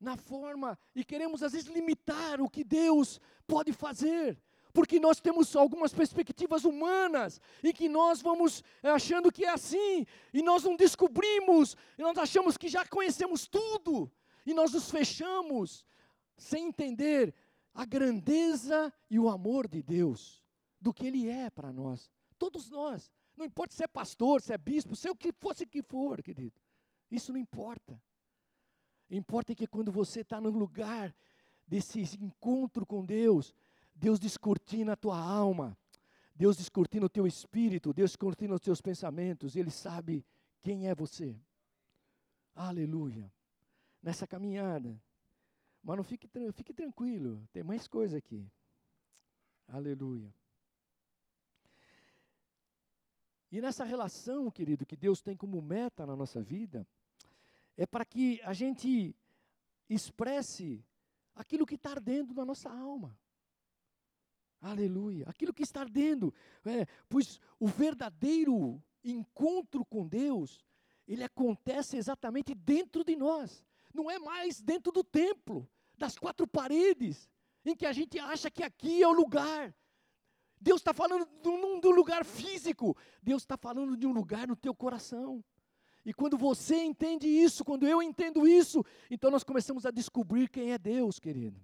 Na 0.00 0.16
forma, 0.16 0.78
e 0.94 1.04
queremos 1.04 1.42
às 1.42 1.52
vezes 1.52 1.68
limitar 1.68 2.40
o 2.40 2.50
que 2.50 2.62
Deus 2.62 3.20
pode 3.46 3.72
fazer, 3.72 4.38
porque 4.72 5.00
nós 5.00 5.20
temos 5.20 5.56
algumas 5.56 5.94
perspectivas 5.94 6.64
humanas 6.64 7.40
e 7.62 7.72
que 7.72 7.88
nós 7.88 8.20
vamos 8.20 8.62
eh, 8.82 8.90
achando 8.90 9.32
que 9.32 9.44
é 9.44 9.48
assim, 9.48 10.04
e 10.34 10.42
nós 10.42 10.64
não 10.64 10.76
descobrimos, 10.76 11.76
e 11.96 12.02
nós 12.02 12.18
achamos 12.18 12.58
que 12.58 12.68
já 12.68 12.84
conhecemos 12.86 13.46
tudo, 13.48 14.12
e 14.44 14.52
nós 14.52 14.72
nos 14.72 14.90
fechamos 14.90 15.84
sem 16.36 16.66
entender 16.66 17.34
a 17.72 17.86
grandeza 17.86 18.92
e 19.10 19.18
o 19.18 19.28
amor 19.30 19.66
de 19.66 19.82
Deus, 19.82 20.44
do 20.78 20.92
que 20.92 21.06
Ele 21.06 21.28
é 21.28 21.48
para 21.48 21.72
nós, 21.72 22.10
todos 22.38 22.68
nós. 22.68 23.10
Não 23.36 23.44
importa 23.44 23.74
se 23.74 23.84
é 23.84 23.86
pastor, 23.86 24.40
se 24.40 24.52
é 24.52 24.58
bispo, 24.58 24.96
se 24.96 25.08
é 25.08 25.10
o 25.10 25.16
que 25.16 25.32
fosse 25.32 25.66
que 25.66 25.82
for, 25.82 26.22
querido. 26.22 26.58
Isso 27.10 27.32
não 27.32 27.38
importa. 27.38 28.00
Importa 29.10 29.54
que 29.54 29.66
quando 29.66 29.92
você 29.92 30.20
está 30.20 30.40
no 30.40 30.50
lugar 30.50 31.14
desse 31.66 32.00
encontro 32.20 32.86
com 32.86 33.04
Deus, 33.04 33.54
Deus 33.94 34.18
descortina 34.18 34.92
a 34.92 34.96
tua 34.96 35.18
alma, 35.18 35.76
Deus 36.34 36.56
descortina 36.56 37.06
o 37.06 37.10
teu 37.10 37.26
espírito, 37.26 37.92
Deus 37.92 38.10
descortina 38.10 38.54
os 38.54 38.60
teus 38.60 38.80
pensamentos, 38.80 39.54
Ele 39.54 39.70
sabe 39.70 40.24
quem 40.62 40.88
é 40.88 40.94
você. 40.94 41.38
Aleluia. 42.54 43.30
Nessa 44.02 44.26
caminhada. 44.26 45.00
Mas 45.82 45.96
não 45.96 46.04
fique, 46.04 46.28
fique 46.52 46.74
tranquilo, 46.74 47.46
tem 47.52 47.62
mais 47.62 47.86
coisa 47.86 48.18
aqui. 48.18 48.50
Aleluia. 49.68 50.32
E 53.50 53.60
nessa 53.60 53.84
relação, 53.84 54.50
querido, 54.50 54.84
que 54.84 54.96
Deus 54.96 55.20
tem 55.20 55.36
como 55.36 55.62
meta 55.62 56.04
na 56.04 56.16
nossa 56.16 56.42
vida, 56.42 56.86
é 57.76 57.86
para 57.86 58.04
que 58.04 58.40
a 58.42 58.52
gente 58.52 59.14
expresse 59.88 60.84
aquilo 61.34 61.66
que 61.66 61.76
está 61.76 61.90
ardendo 61.90 62.34
na 62.34 62.44
nossa 62.44 62.70
alma. 62.70 63.16
Aleluia. 64.60 65.26
Aquilo 65.28 65.52
que 65.52 65.62
está 65.62 65.80
ardendo. 65.80 66.34
É, 66.64 66.86
pois 67.08 67.38
o 67.60 67.66
verdadeiro 67.66 68.82
encontro 69.04 69.84
com 69.84 70.06
Deus, 70.06 70.64
ele 71.06 71.22
acontece 71.22 71.96
exatamente 71.96 72.54
dentro 72.54 73.04
de 73.04 73.14
nós. 73.14 73.64
Não 73.94 74.10
é 74.10 74.18
mais 74.18 74.60
dentro 74.60 74.90
do 74.90 75.04
templo, 75.04 75.68
das 75.96 76.18
quatro 76.18 76.46
paredes, 76.46 77.30
em 77.64 77.76
que 77.76 77.86
a 77.86 77.92
gente 77.92 78.18
acha 78.18 78.50
que 78.50 78.62
aqui 78.62 79.02
é 79.02 79.06
o 79.06 79.12
lugar. 79.12 79.74
Deus 80.66 80.80
está 80.80 80.92
falando 80.92 81.28
de 81.40 81.48
um 81.86 81.92
lugar 81.92 82.24
físico, 82.24 82.96
Deus 83.22 83.42
está 83.42 83.56
falando 83.56 83.96
de 83.96 84.04
um 84.04 84.10
lugar 84.10 84.48
no 84.48 84.56
teu 84.56 84.74
coração. 84.74 85.44
E 86.04 86.12
quando 86.12 86.36
você 86.36 86.82
entende 86.82 87.28
isso, 87.28 87.64
quando 87.64 87.86
eu 87.86 88.02
entendo 88.02 88.48
isso, 88.48 88.84
então 89.08 89.30
nós 89.30 89.44
começamos 89.44 89.86
a 89.86 89.92
descobrir 89.92 90.48
quem 90.48 90.72
é 90.72 90.78
Deus, 90.78 91.20
querido. 91.20 91.60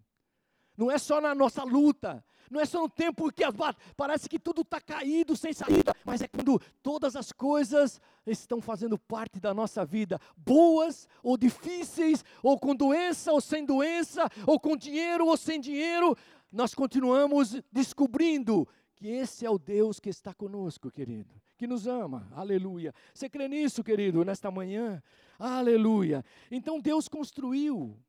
Não 0.77 0.89
é 0.89 0.99
só 0.99 1.21
na 1.21 1.35
nossa 1.35 1.65
luta, 1.65 2.25
não 2.49 2.61
é 2.61 2.65
só 2.65 2.81
no 2.81 2.89
tempo 2.89 3.33
que 3.33 3.43
as, 3.43 3.53
parece 3.97 4.29
que 4.29 4.39
tudo 4.39 4.61
está 4.61 4.81
caído, 4.81 5.37
sem 5.37 5.53
saída, 5.53 5.97
mas 6.05 6.23
é 6.23 6.29
quando 6.29 6.61
todas 6.81 7.17
as 7.17 7.33
coisas 7.33 8.01
estão 8.25 8.61
fazendo 8.61 8.97
parte 8.97 9.41
da 9.41 9.53
nossa 9.53 9.85
vida, 9.85 10.21
boas 10.37 11.09
ou 11.25 11.37
difíceis, 11.37 12.25
ou 12.41 12.57
com 12.57 12.73
doença 12.73 13.33
ou 13.33 13.41
sem 13.41 13.65
doença, 13.65 14.31
ou 14.47 14.61
com 14.61 14.77
dinheiro 14.77 15.27
ou 15.27 15.37
sem 15.37 15.59
dinheiro, 15.59 16.17
nós 16.53 16.73
continuamos 16.73 17.61
descobrindo 17.73 18.69
que 19.03 19.09
esse 19.09 19.45
é 19.45 19.51
o 19.51 19.59
Deus 19.59 19.99
que 19.99 20.09
está 20.09 20.33
conosco, 20.33 20.89
querido, 20.89 21.35
que 21.59 21.67
nos 21.67 21.89
ama, 21.89 22.31
aleluia. 22.31 22.95
Você 23.13 23.29
crê 23.29 23.49
nisso, 23.49 23.83
querido, 23.83 24.25
nesta 24.25 24.49
manhã? 24.49 25.03
Aleluia. 25.37 26.25
Então 26.49 26.79
Deus 26.79 27.09
construiu, 27.09 28.01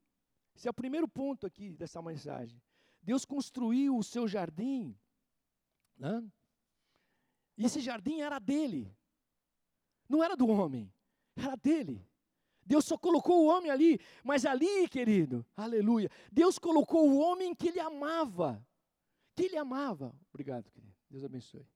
esse 0.56 0.68
é 0.68 0.70
o 0.70 0.74
primeiro 0.74 1.08
ponto 1.08 1.48
aqui 1.48 1.76
dessa 1.76 2.00
mensagem. 2.00 2.62
Deus 3.02 3.26
construiu 3.26 3.98
o 3.98 4.04
seu 4.04 4.28
jardim, 4.28 4.96
né? 5.98 6.24
e 7.58 7.66
esse 7.66 7.82
jardim 7.82 8.22
era 8.22 8.38
dele, 8.38 8.96
não 10.08 10.24
era 10.24 10.38
do 10.38 10.48
homem, 10.48 10.94
era 11.36 11.56
dele. 11.56 12.08
Deus 12.64 12.86
só 12.86 13.00
colocou 13.00 13.44
o 13.44 13.48
homem 13.48 13.72
ali, 13.72 14.00
mas 14.24 14.46
ali, 14.46 14.88
querido, 14.88 15.44
aleluia, 15.58 16.12
Deus 16.32 16.60
colocou 16.60 17.10
o 17.10 17.18
homem 17.18 17.56
que 17.56 17.70
ele 17.70 17.80
amava 17.80 18.64
que 19.36 19.44
ele 19.44 19.58
amava. 19.58 20.16
Obrigado, 20.30 20.70
querido. 20.72 20.94
Deus 21.10 21.24
abençoe. 21.24 21.68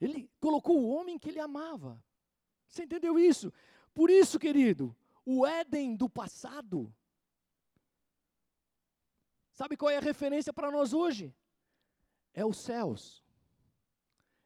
Ele 0.00 0.28
colocou 0.40 0.80
o 0.80 0.88
homem 0.88 1.18
que 1.18 1.28
ele 1.28 1.38
amava. 1.38 2.02
Você 2.66 2.84
entendeu 2.84 3.18
isso? 3.18 3.52
Por 3.94 4.10
isso, 4.10 4.38
querido, 4.38 4.96
o 5.24 5.46
Éden 5.46 5.94
do 5.94 6.08
passado. 6.08 6.92
Sabe 9.52 9.76
qual 9.76 9.90
é 9.90 9.98
a 9.98 10.00
referência 10.00 10.52
para 10.52 10.70
nós 10.70 10.92
hoje? 10.92 11.34
É 12.32 12.44
os 12.44 12.56
céus. 12.56 13.22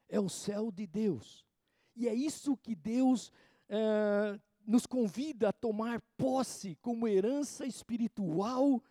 É 0.08 0.20
o 0.20 0.28
céu 0.28 0.70
de 0.70 0.86
Deus. 0.86 1.46
E 1.94 2.08
é 2.08 2.14
isso 2.14 2.56
que 2.56 2.74
Deus 2.74 3.32
é, 3.68 4.38
nos 4.66 4.84
convida 4.84 5.48
a 5.48 5.52
tomar 5.52 6.00
posse 6.16 6.74
como 6.76 7.08
herança 7.08 7.64
espiritual 7.64 8.82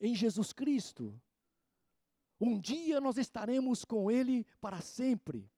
em 0.00 0.14
Jesus 0.14 0.52
Cristo. 0.52 1.20
Um 2.44 2.58
dia 2.58 3.00
nós 3.00 3.18
estaremos 3.18 3.84
com 3.84 4.10
Ele 4.10 4.44
para 4.60 4.80
sempre, 4.80 5.48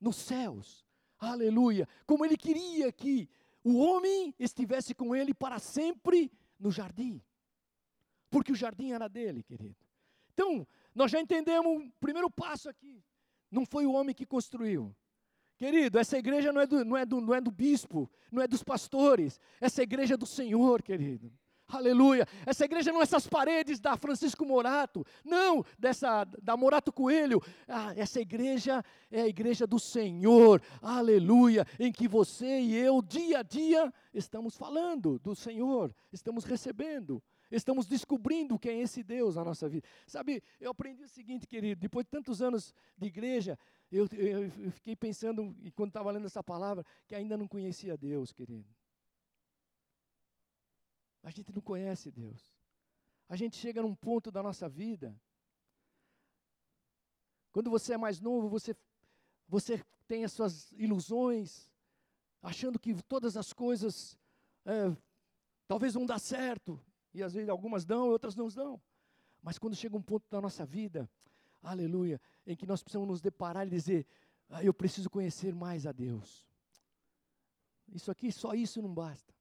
nos 0.00 0.16
céus. 0.16 0.84
Aleluia. 1.20 1.88
Como 2.04 2.24
Ele 2.24 2.36
queria 2.36 2.90
que 2.90 3.28
o 3.62 3.78
homem 3.78 4.34
estivesse 4.36 4.92
com 4.92 5.14
Ele 5.14 5.32
para 5.32 5.60
sempre 5.60 6.32
no 6.58 6.72
jardim. 6.72 7.22
Porque 8.28 8.50
o 8.50 8.56
jardim 8.56 8.90
era 8.90 9.06
dele, 9.06 9.40
querido. 9.44 9.76
Então, 10.34 10.66
nós 10.92 11.12
já 11.12 11.20
entendemos 11.20 11.84
o 11.84 11.92
primeiro 12.00 12.28
passo 12.28 12.68
aqui. 12.68 13.04
Não 13.48 13.64
foi 13.64 13.86
o 13.86 13.92
homem 13.92 14.12
que 14.12 14.26
construiu. 14.26 14.92
Querido, 15.56 15.96
essa 15.96 16.18
igreja 16.18 16.52
não 16.52 16.60
é, 16.60 16.66
do, 16.66 16.84
não, 16.84 16.96
é 16.96 17.06
do, 17.06 17.20
não 17.20 17.34
é 17.36 17.40
do 17.40 17.52
bispo, 17.52 18.10
não 18.32 18.42
é 18.42 18.48
dos 18.48 18.64
pastores. 18.64 19.38
Essa 19.60 19.80
igreja 19.80 20.14
é 20.14 20.16
do 20.16 20.26
Senhor, 20.26 20.82
querido. 20.82 21.32
Aleluia. 21.68 22.26
Essa 22.46 22.64
igreja 22.64 22.92
não 22.92 23.00
é 23.00 23.02
essas 23.02 23.26
paredes 23.26 23.80
da 23.80 23.96
Francisco 23.96 24.46
Morato, 24.46 25.04
não, 25.24 25.64
dessa 25.76 26.24
da 26.24 26.56
Morato 26.56 26.92
Coelho. 26.92 27.42
Ah, 27.66 27.92
essa 27.96 28.20
igreja 28.20 28.84
é 29.10 29.22
a 29.22 29.28
igreja 29.28 29.66
do 29.66 29.78
Senhor. 29.78 30.62
Aleluia, 30.80 31.66
em 31.80 31.90
que 31.90 32.06
você 32.06 32.60
e 32.60 32.76
eu 32.76 33.02
dia 33.02 33.40
a 33.40 33.42
dia 33.42 33.92
estamos 34.14 34.56
falando 34.56 35.18
do 35.18 35.34
Senhor, 35.34 35.92
estamos 36.12 36.44
recebendo, 36.44 37.20
estamos 37.50 37.86
descobrindo 37.86 38.58
quem 38.58 38.78
é 38.78 38.82
esse 38.82 39.02
Deus 39.02 39.34
na 39.34 39.44
nossa 39.44 39.68
vida. 39.68 39.86
Sabe, 40.06 40.42
eu 40.60 40.70
aprendi 40.70 41.02
o 41.02 41.08
seguinte, 41.08 41.48
querido, 41.48 41.80
depois 41.80 42.04
de 42.06 42.10
tantos 42.10 42.40
anos 42.40 42.72
de 42.96 43.08
igreja, 43.08 43.58
eu, 43.90 44.06
eu, 44.12 44.44
eu 44.44 44.70
fiquei 44.70 44.94
pensando, 44.94 45.54
quando 45.74 45.88
estava 45.88 46.12
lendo 46.12 46.26
essa 46.26 46.44
palavra, 46.44 46.84
que 47.08 47.14
ainda 47.14 47.36
não 47.36 47.48
conhecia 47.48 47.96
Deus, 47.96 48.32
querido. 48.32 48.68
A 51.26 51.30
gente 51.30 51.52
não 51.52 51.60
conhece 51.60 52.08
Deus. 52.08 52.54
A 53.28 53.34
gente 53.34 53.56
chega 53.56 53.82
num 53.82 53.96
ponto 53.96 54.30
da 54.30 54.44
nossa 54.44 54.68
vida. 54.68 55.20
Quando 57.50 57.68
você 57.68 57.94
é 57.94 57.96
mais 57.96 58.20
novo, 58.20 58.48
você, 58.48 58.76
você 59.48 59.84
tem 60.06 60.24
as 60.24 60.30
suas 60.30 60.70
ilusões, 60.70 61.68
achando 62.40 62.78
que 62.78 62.94
todas 63.02 63.36
as 63.36 63.52
coisas 63.52 64.16
é, 64.64 64.96
talvez 65.66 65.94
vão 65.94 66.06
dar 66.06 66.20
certo. 66.20 66.80
E 67.12 67.24
às 67.24 67.34
vezes 67.34 67.48
algumas 67.48 67.84
dão, 67.84 68.08
outras 68.08 68.36
não 68.36 68.46
dão. 68.46 68.80
Mas 69.42 69.58
quando 69.58 69.74
chega 69.74 69.96
um 69.96 70.02
ponto 70.02 70.24
da 70.30 70.40
nossa 70.40 70.64
vida, 70.64 71.10
aleluia, 71.60 72.20
em 72.46 72.54
que 72.54 72.66
nós 72.66 72.84
precisamos 72.84 73.08
nos 73.08 73.20
deparar 73.20 73.66
e 73.66 73.70
dizer: 73.70 74.06
ah, 74.48 74.62
eu 74.62 74.72
preciso 74.72 75.10
conhecer 75.10 75.52
mais 75.52 75.88
a 75.88 75.90
Deus. 75.92 76.46
Isso 77.88 78.12
aqui, 78.12 78.30
só 78.30 78.54
isso 78.54 78.80
não 78.80 78.94
basta. 78.94 79.35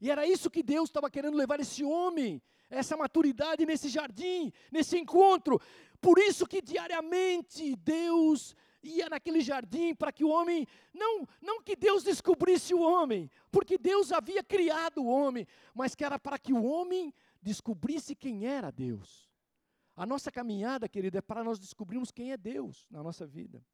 E 0.00 0.10
era 0.10 0.26
isso 0.26 0.50
que 0.50 0.62
Deus 0.62 0.88
estava 0.88 1.10
querendo 1.10 1.36
levar 1.36 1.60
esse 1.60 1.84
homem, 1.84 2.40
essa 2.70 2.96
maturidade 2.96 3.66
nesse 3.66 3.88
jardim, 3.88 4.52
nesse 4.70 4.98
encontro. 4.98 5.60
Por 6.00 6.18
isso 6.18 6.46
que 6.46 6.62
diariamente 6.62 7.74
Deus 7.76 8.54
ia 8.82 9.08
naquele 9.08 9.40
jardim 9.40 9.94
para 9.94 10.12
que 10.12 10.24
o 10.24 10.28
homem, 10.28 10.66
não, 10.94 11.26
não 11.42 11.62
que 11.62 11.74
Deus 11.74 12.02
descobrisse 12.02 12.72
o 12.74 12.80
homem, 12.80 13.30
porque 13.50 13.76
Deus 13.76 14.12
havia 14.12 14.42
criado 14.42 15.02
o 15.02 15.06
homem, 15.06 15.46
mas 15.74 15.94
que 15.94 16.04
era 16.04 16.18
para 16.18 16.38
que 16.38 16.52
o 16.52 16.64
homem 16.64 17.12
descobrisse 17.42 18.14
quem 18.14 18.46
era 18.46 18.70
Deus. 18.70 19.28
A 19.96 20.06
nossa 20.06 20.30
caminhada, 20.30 20.88
querido, 20.88 21.18
é 21.18 21.20
para 21.20 21.42
nós 21.42 21.58
descobrirmos 21.58 22.12
quem 22.12 22.30
é 22.30 22.36
Deus 22.36 22.86
na 22.88 23.02
nossa 23.02 23.26
vida. 23.26 23.64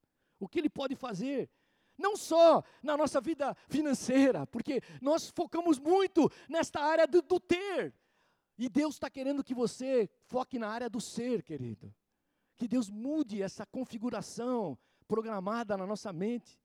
O 0.41 0.49
que 0.49 0.59
Ele 0.59 0.71
pode 0.71 0.97
fazer, 0.97 1.51
não 1.97 2.17
só 2.17 2.63
na 2.83 2.97
nossa 2.97 3.21
vida 3.21 3.57
financeira, 3.69 4.47
porque 4.47 4.81
nós 5.01 5.29
focamos 5.31 5.79
muito 5.79 6.31
nesta 6.49 6.81
área 6.81 7.07
do, 7.07 7.23
do 7.23 7.41
ter. 7.41 7.95
E 8.57 8.69
Deus 8.69 8.95
está 8.95 9.11
querendo 9.11 9.43
que 9.43 9.55
você 9.55 10.09
foque 10.27 10.59
na 10.59 10.69
área 10.69 10.89
do 10.89 11.01
ser, 11.01 11.43
querido. 11.43 11.93
Que 12.57 12.69
Deus 12.69 12.89
mude 12.89 13.43
essa 13.43 13.67
configuração 13.67 14.79
programada 15.09 15.77
na 15.77 15.87
nossa 15.87 16.13
mente. 16.13 16.61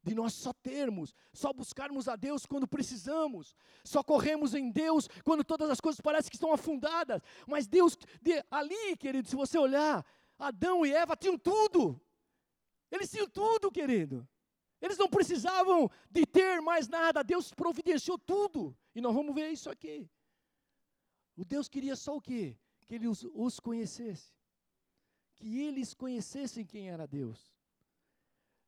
De 0.00 0.14
nós 0.14 0.32
só 0.32 0.52
termos, 0.52 1.12
só 1.32 1.52
buscarmos 1.52 2.08
a 2.08 2.14
Deus 2.14 2.46
quando 2.46 2.68
precisamos, 2.68 3.54
só 3.84 4.02
corremos 4.02 4.54
em 4.54 4.70
Deus 4.70 5.08
quando 5.24 5.42
todas 5.42 5.68
as 5.68 5.80
coisas 5.80 6.00
parecem 6.00 6.30
que 6.30 6.36
estão 6.36 6.52
afundadas. 6.52 7.20
Mas 7.46 7.66
Deus, 7.66 7.98
de, 8.22 8.42
ali, 8.48 8.96
querido, 8.96 9.28
se 9.28 9.34
você 9.34 9.58
olhar, 9.58 10.06
Adão 10.38 10.86
e 10.86 10.92
Eva 10.92 11.16
tinham 11.16 11.36
tudo. 11.36 12.00
Eles 12.90 13.10
tinham 13.10 13.28
tudo, 13.28 13.72
querido. 13.72 14.26
Eles 14.80 14.96
não 14.96 15.08
precisavam 15.08 15.90
de 16.10 16.24
ter 16.24 16.60
mais 16.60 16.88
nada, 16.88 17.24
Deus 17.24 17.52
providenciou 17.52 18.18
tudo. 18.18 18.76
E 18.94 19.00
nós 19.00 19.14
vamos 19.14 19.34
ver 19.34 19.50
isso 19.50 19.68
aqui. 19.68 20.08
O 21.36 21.44
Deus 21.44 21.68
queria 21.68 21.96
só 21.96 22.16
o 22.16 22.20
quê? 22.20 22.56
Que 22.86 22.94
ele 22.94 23.08
os, 23.08 23.24
os 23.32 23.60
conhecesse. 23.60 24.32
Que 25.34 25.60
eles 25.60 25.94
conhecessem 25.94 26.64
quem 26.64 26.90
era 26.90 27.06
Deus. 27.06 27.52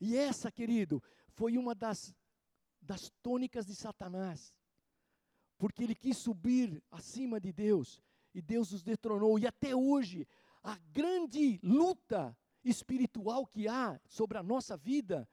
E 0.01 0.16
essa, 0.16 0.51
querido, 0.51 1.03
foi 1.29 1.57
uma 1.57 1.75
das, 1.75 2.14
das 2.81 3.11
tônicas 3.23 3.66
de 3.66 3.75
Satanás. 3.75 4.55
Porque 5.59 5.83
ele 5.85 5.94
quis 5.94 6.16
subir 6.16 6.83
acima 6.90 7.40
de 7.40 7.53
Deus 7.53 8.03
e 8.35 8.40
Deus 8.40 8.73
os 8.73 8.83
detronou. 8.83 9.38
E 9.38 9.46
até 9.46 9.75
hoje, 9.75 10.27
a 10.62 10.77
grande 10.92 11.61
luta 11.62 12.37
espiritual 12.64 13.46
que 13.46 13.68
há 13.68 14.01
sobre 14.07 14.38
a 14.38 14.42
nossa 14.42 14.77
vida, 14.77 15.29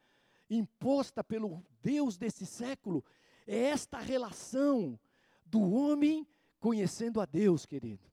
imposta 0.50 1.24
pelo 1.24 1.64
Deus 1.82 2.18
desse 2.18 2.46
século, 2.46 3.04
é 3.46 3.66
esta 3.66 4.00
relação 4.00 5.00
do 5.46 5.72
homem 5.72 6.28
conhecendo 6.60 7.22
a 7.22 7.26
Deus, 7.26 7.66
querido. 7.66 8.10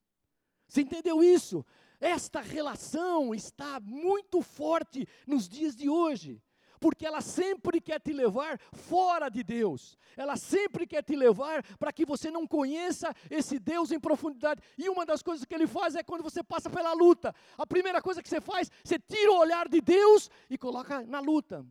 Você 0.68 0.82
entendeu 0.82 1.22
isso? 1.22 1.64
Esta 2.00 2.40
relação 2.40 3.34
está 3.34 3.80
muito 3.80 4.42
forte 4.42 5.06
nos 5.26 5.48
dias 5.48 5.74
de 5.74 5.88
hoje 5.88 6.42
porque 6.84 7.06
ela 7.06 7.22
sempre 7.22 7.80
quer 7.80 7.98
te 7.98 8.12
levar 8.12 8.60
fora 8.74 9.30
de 9.30 9.42
Deus. 9.42 9.96
Ela 10.14 10.36
sempre 10.36 10.86
quer 10.86 11.02
te 11.02 11.16
levar 11.16 11.62
para 11.78 11.90
que 11.90 12.04
você 12.04 12.30
não 12.30 12.46
conheça 12.46 13.10
esse 13.30 13.58
Deus 13.58 13.90
em 13.90 13.98
profundidade. 13.98 14.60
E 14.76 14.90
uma 14.90 15.06
das 15.06 15.22
coisas 15.22 15.46
que 15.46 15.54
ele 15.54 15.66
faz 15.66 15.94
é 15.94 16.02
quando 16.02 16.22
você 16.22 16.42
passa 16.42 16.68
pela 16.68 16.92
luta. 16.92 17.34
A 17.56 17.66
primeira 17.66 18.02
coisa 18.02 18.22
que 18.22 18.28
você 18.28 18.38
faz, 18.38 18.70
você 18.84 18.98
tira 18.98 19.32
o 19.32 19.38
olhar 19.38 19.66
de 19.66 19.80
Deus 19.80 20.30
e 20.50 20.58
coloca 20.58 21.00
na 21.06 21.20
luta. 21.20 21.64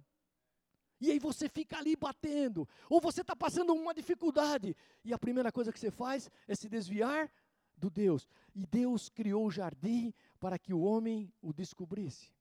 E 1.03 1.11
aí 1.11 1.19
você 1.19 1.49
fica 1.49 1.77
ali 1.77 1.97
batendo. 1.97 2.65
Ou 2.89 3.01
você 3.01 3.19
está 3.19 3.35
passando 3.35 3.73
uma 3.73 3.93
dificuldade. 3.93 4.73
E 5.03 5.13
a 5.13 5.19
primeira 5.19 5.51
coisa 5.51 5.69
que 5.73 5.77
você 5.77 5.91
faz 5.91 6.31
é 6.47 6.55
se 6.55 6.69
desviar 6.69 7.29
do 7.75 7.89
Deus. 7.89 8.29
E 8.55 8.65
Deus 8.65 9.09
criou 9.09 9.45
o 9.45 9.51
jardim 9.51 10.13
para 10.39 10.57
que 10.57 10.73
o 10.73 10.79
homem 10.79 11.29
o 11.41 11.51
descobrisse. 11.51 12.31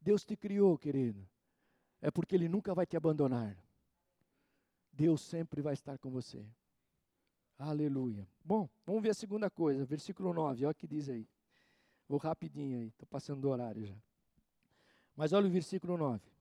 Deus 0.00 0.24
te 0.24 0.34
criou, 0.34 0.78
querido, 0.78 1.28
é 2.00 2.10
porque 2.10 2.34
Ele 2.34 2.48
nunca 2.48 2.74
vai 2.74 2.86
te 2.86 2.96
abandonar. 2.96 3.54
Deus 4.90 5.20
sempre 5.20 5.60
vai 5.60 5.74
estar 5.74 5.98
com 5.98 6.10
você. 6.10 6.42
Aleluia. 7.58 8.26
Bom, 8.42 8.66
vamos 8.86 9.02
ver 9.02 9.10
a 9.10 9.14
segunda 9.14 9.50
coisa, 9.50 9.84
versículo 9.84 10.32
9, 10.32 10.64
olha 10.64 10.72
o 10.72 10.74
que 10.74 10.86
diz 10.86 11.10
aí. 11.10 11.28
Vou 12.08 12.18
rapidinho 12.18 12.78
aí, 12.78 12.86
estou 12.86 13.06
passando 13.06 13.42
do 13.42 13.50
horário 13.50 13.84
já. 13.84 13.96
Mas 15.14 15.34
olha 15.34 15.48
o 15.48 15.50
versículo 15.50 15.98
9. 15.98 16.35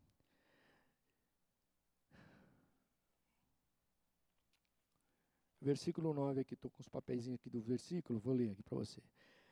Versículo 5.65 6.13
9 6.13 6.41
aqui, 6.41 6.53
estou 6.53 6.69
com 6.69 6.79
os 6.79 6.87
papéis 6.87 7.27
aqui 7.27 7.49
do 7.49 7.59
versículo, 7.59 8.19
vou 8.19 8.35
ler 8.35 8.51
aqui 8.51 8.61
para 8.61 8.77
você. 8.77 9.01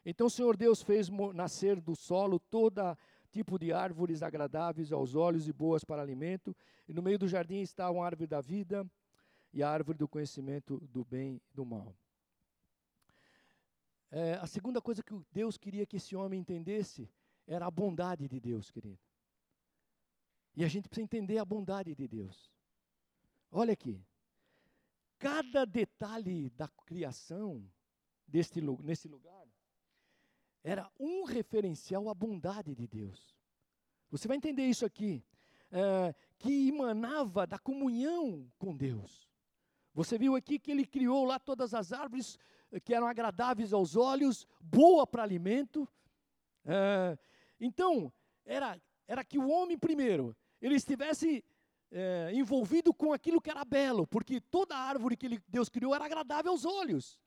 Então 0.05 0.27
o 0.27 0.29
Senhor 0.29 0.55
Deus 0.55 0.83
fez 0.83 1.09
nascer 1.33 1.81
do 1.81 1.95
solo 1.95 2.37
toda 2.37 2.95
tipo 3.31 3.57
de 3.57 3.73
árvores 3.73 4.21
agradáveis 4.21 4.91
aos 4.91 5.15
olhos 5.15 5.47
e 5.47 5.51
boas 5.51 5.83
para 5.83 6.03
alimento, 6.03 6.55
e 6.87 6.93
no 6.93 7.01
meio 7.01 7.17
do 7.17 7.27
jardim 7.27 7.61
está 7.61 7.87
a 7.87 8.05
árvore 8.05 8.27
da 8.27 8.41
vida 8.41 8.85
e 9.51 9.63
a 9.63 9.69
árvore 9.71 9.97
do 9.97 10.07
conhecimento 10.07 10.79
do 10.81 11.03
bem 11.03 11.41
e 11.49 11.55
do 11.55 11.65
mal. 11.65 11.97
É, 14.11 14.35
a 14.35 14.45
segunda 14.45 14.79
coisa 14.79 15.01
que 15.01 15.19
Deus 15.31 15.57
queria 15.57 15.83
que 15.83 15.97
esse 15.97 16.15
homem 16.15 16.39
entendesse 16.39 17.09
era 17.47 17.65
a 17.65 17.71
bondade 17.71 18.27
de 18.27 18.39
Deus, 18.39 18.69
querido. 18.69 18.99
E 20.55 20.63
a 20.63 20.67
gente 20.67 20.87
precisa 20.87 21.05
entender 21.05 21.39
a 21.39 21.45
bondade 21.45 21.95
de 21.95 22.07
Deus. 22.07 22.53
Olha 23.51 23.73
aqui. 23.73 23.99
Cada 25.23 25.65
detalhe 25.65 26.49
da 26.49 26.67
criação 26.67 27.65
deste, 28.27 28.59
nesse 28.59 29.07
lugar 29.07 29.47
era 30.61 30.91
um 30.99 31.23
referencial 31.23 32.09
à 32.09 32.13
bondade 32.13 32.75
de 32.75 32.85
Deus. 32.85 33.33
Você 34.11 34.27
vai 34.27 34.35
entender 34.35 34.67
isso 34.67 34.85
aqui, 34.85 35.23
é, 35.71 36.13
que 36.37 36.67
emanava 36.67 37.47
da 37.47 37.57
comunhão 37.57 38.51
com 38.57 38.75
Deus. 38.75 39.29
Você 39.93 40.17
viu 40.17 40.35
aqui 40.35 40.59
que 40.59 40.71
ele 40.71 40.85
criou 40.85 41.23
lá 41.23 41.39
todas 41.39 41.73
as 41.73 41.93
árvores 41.93 42.37
eh, 42.69 42.79
que 42.81 42.93
eram 42.93 43.07
agradáveis 43.07 43.71
aos 43.71 43.95
olhos, 43.95 44.45
boa 44.59 45.07
para 45.07 45.23
alimento. 45.23 45.87
É, 46.65 47.17
então, 47.59 48.11
era, 48.43 48.81
era 49.07 49.23
que 49.23 49.37
o 49.37 49.47
homem, 49.47 49.77
primeiro, 49.77 50.35
ele 50.61 50.75
estivesse 50.75 51.45
é, 51.93 52.31
envolvido 52.33 52.93
com 52.93 53.13
aquilo 53.13 53.39
que 53.39 53.49
era 53.49 53.63
belo, 53.63 54.05
porque 54.05 54.41
toda 54.41 54.75
árvore 54.75 55.15
que 55.15 55.39
Deus 55.47 55.69
criou 55.69 55.95
era 55.95 56.05
agradável 56.05 56.51
aos 56.51 56.65
olhos 56.65 57.17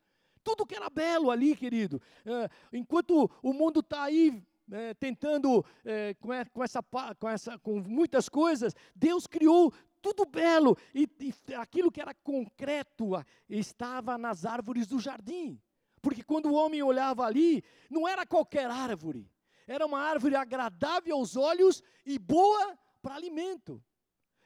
tudo 0.46 0.64
que 0.64 0.76
era 0.76 0.88
belo 0.88 1.28
ali, 1.28 1.56
querido. 1.56 2.00
É, 2.24 2.48
enquanto 2.72 3.28
o 3.42 3.52
mundo 3.52 3.80
está 3.80 4.04
aí 4.04 4.40
é, 4.70 4.94
tentando 4.94 5.64
é, 5.84 6.14
com, 6.14 6.28
com, 6.52 6.62
essa, 6.62 6.80
com, 7.18 7.28
essa, 7.28 7.58
com 7.58 7.80
muitas 7.80 8.28
coisas, 8.28 8.72
Deus 8.94 9.26
criou 9.26 9.72
tudo 10.00 10.24
belo 10.24 10.76
e, 10.94 11.08
e 11.18 11.54
aquilo 11.54 11.90
que 11.90 12.00
era 12.00 12.14
concreto 12.14 13.10
estava 13.48 14.16
nas 14.16 14.44
árvores 14.44 14.86
do 14.86 15.00
jardim. 15.00 15.60
Porque 16.00 16.22
quando 16.22 16.46
o 16.46 16.54
homem 16.54 16.80
olhava 16.80 17.24
ali, 17.24 17.64
não 17.90 18.06
era 18.06 18.24
qualquer 18.24 18.70
árvore, 18.70 19.28
era 19.66 19.84
uma 19.84 19.98
árvore 19.98 20.36
agradável 20.36 21.16
aos 21.16 21.36
olhos 21.36 21.82
e 22.04 22.20
boa 22.20 22.78
para 23.02 23.16
alimento. 23.16 23.82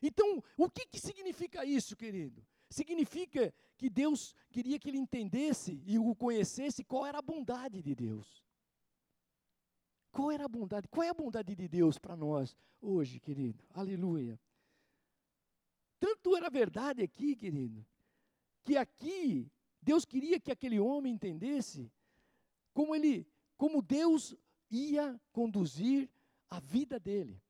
Então, 0.03 0.43
o 0.57 0.71
que, 0.71 0.87
que 0.87 0.99
significa 0.99 1.65
isso, 1.65 1.97
querido? 1.97 2.45
Significa 2.69 3.53
que 3.77 3.91
Deus 3.91 4.35
queria 4.51 4.79
que 4.79 4.89
ele 4.89 4.99
entendesse 4.99 5.83
e 5.85 5.99
o 5.99 6.15
conhecesse 6.15 6.85
qual 6.85 7.07
era 7.07 7.19
a 7.19 7.23
bondade 7.23 7.83
de 7.83 7.95
Deus. 7.95 8.45
Qual 10.13 10.31
era 10.31 10.45
a 10.45 10.49
bondade? 10.49 10.89
Qual 10.89 11.05
é 11.05 11.09
a 11.09 11.15
bondade 11.15 11.55
de 11.55 11.69
Deus 11.69 11.99
para 11.99 12.17
nós 12.17 12.57
hoje, 12.81 13.21
querido? 13.21 13.65
Aleluia. 13.71 14.39
Tanto 15.99 16.37
era 16.37 16.49
verdade 16.49 17.03
aqui, 17.03 17.37
querido, 17.37 17.85
que 18.63 18.77
aqui 18.77 19.51
Deus 19.83 20.05
queria 20.05 20.41
que 20.41 20.51
aquele 20.51 20.81
homem 20.81 21.13
entendesse 21.13 21.91
como 22.73 22.95
ele, 22.95 23.27
como 23.57 23.83
Deus 23.83 24.35
ia 24.71 25.21
conduzir 25.33 26.09
a 26.49 26.59
vida 26.59 26.99
dele, 26.99 27.41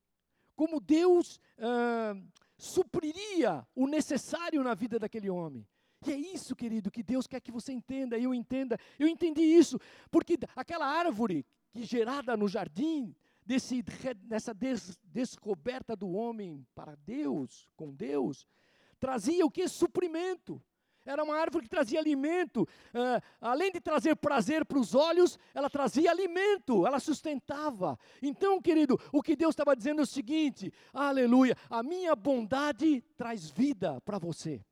como 0.56 0.80
Deus 0.80 1.40
ah, 1.58 2.14
supriria 2.60 3.66
o 3.74 3.86
necessário 3.86 4.62
na 4.62 4.74
vida 4.74 4.98
daquele 4.98 5.30
homem. 5.30 5.66
E 6.06 6.12
é 6.12 6.16
isso, 6.16 6.54
querido, 6.54 6.90
que 6.90 7.02
Deus 7.02 7.26
quer 7.26 7.40
que 7.40 7.50
você 7.50 7.72
entenda, 7.72 8.18
eu 8.18 8.34
entenda. 8.34 8.78
Eu 8.98 9.08
entendi 9.08 9.42
isso, 9.42 9.78
porque 10.10 10.38
aquela 10.54 10.86
árvore 10.86 11.44
que 11.72 11.84
gerada 11.84 12.36
no 12.36 12.48
jardim, 12.48 13.14
desse, 13.44 13.82
dessa 14.22 14.52
des, 14.52 14.98
descoberta 15.04 15.96
do 15.96 16.10
homem 16.10 16.66
para 16.74 16.94
Deus, 16.96 17.68
com 17.76 17.94
Deus, 17.94 18.46
trazia 18.98 19.44
o 19.44 19.50
que? 19.50 19.66
Suprimento. 19.66 20.62
Era 21.04 21.24
uma 21.24 21.36
árvore 21.36 21.64
que 21.64 21.70
trazia 21.70 21.98
alimento. 21.98 22.68
Além 23.40 23.72
de 23.72 23.80
trazer 23.80 24.16
prazer 24.16 24.64
para 24.64 24.78
os 24.78 24.94
olhos, 24.94 25.38
ela 25.54 25.70
trazia 25.70 26.10
alimento, 26.10 26.86
ela 26.86 27.00
sustentava. 27.00 27.98
Então, 28.22 28.60
querido, 28.60 29.00
o 29.12 29.22
que 29.22 29.34
Deus 29.34 29.52
estava 29.52 29.74
dizendo 29.74 30.00
é 30.00 30.04
o 30.04 30.06
seguinte: 30.06 30.72
aleluia, 30.92 31.56
a 31.68 31.82
minha 31.82 32.14
bondade 32.14 33.02
traz 33.16 33.50
vida 33.50 34.00
para 34.02 34.18
você. 34.18 34.64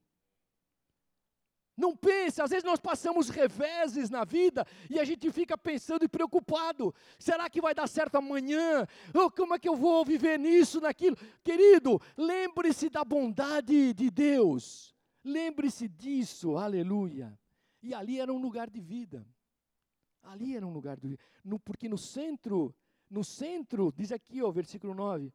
Não 1.75 1.95
pense, 1.95 2.41
às 2.41 2.49
vezes 2.49 2.65
nós 2.65 2.77
passamos 2.77 3.29
reveses 3.29 4.09
na 4.09 4.25
vida 4.25 4.67
e 4.89 4.99
a 4.99 5.05
gente 5.05 5.31
fica 5.31 5.57
pensando 5.57 6.03
e 6.03 6.09
preocupado. 6.09 6.93
Será 7.17 7.49
que 7.49 7.61
vai 7.61 7.73
dar 7.73 7.87
certo 7.87 8.15
amanhã? 8.15 8.85
Oh, 9.13 9.31
como 9.31 9.55
é 9.55 9.59
que 9.59 9.69
eu 9.69 9.77
vou 9.77 10.03
viver 10.03 10.37
nisso, 10.37 10.81
naquilo? 10.81 11.15
Querido, 11.41 12.01
lembre-se 12.17 12.89
da 12.89 13.05
bondade 13.05 13.93
de 13.93 14.11
Deus. 14.11 14.93
Lembre-se 15.23 15.87
disso, 15.87 16.57
aleluia. 16.57 17.37
E 17.81 17.93
ali 17.93 18.19
era 18.19 18.31
um 18.31 18.39
lugar 18.39 18.69
de 18.69 18.79
vida. 18.79 19.25
Ali 20.21 20.55
era 20.55 20.65
um 20.65 20.73
lugar 20.73 20.99
de 20.99 21.09
vida. 21.09 21.23
No, 21.43 21.59
porque 21.59 21.87
no 21.87 21.97
centro, 21.97 22.75
no 23.09 23.23
centro, 23.23 23.91
diz 23.95 24.11
aqui, 24.11 24.41
ó, 24.41 24.51
versículo 24.51 24.93
9, 24.93 25.33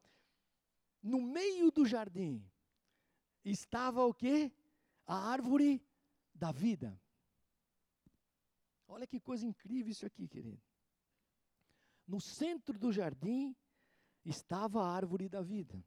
no 1.02 1.20
meio 1.20 1.70
do 1.70 1.84
jardim 1.84 2.44
estava 3.44 4.04
o 4.04 4.14
quê? 4.14 4.52
A 5.06 5.30
árvore 5.30 5.82
da 6.34 6.50
vida. 6.50 6.98
Olha 8.86 9.06
que 9.06 9.20
coisa 9.20 9.46
incrível 9.46 9.90
isso 9.90 10.06
aqui, 10.06 10.26
querido. 10.26 10.62
No 12.06 12.20
centro 12.20 12.78
do 12.78 12.92
jardim 12.92 13.54
estava 14.24 14.82
a 14.82 14.90
árvore 14.90 15.28
da 15.28 15.42
vida. 15.42 15.82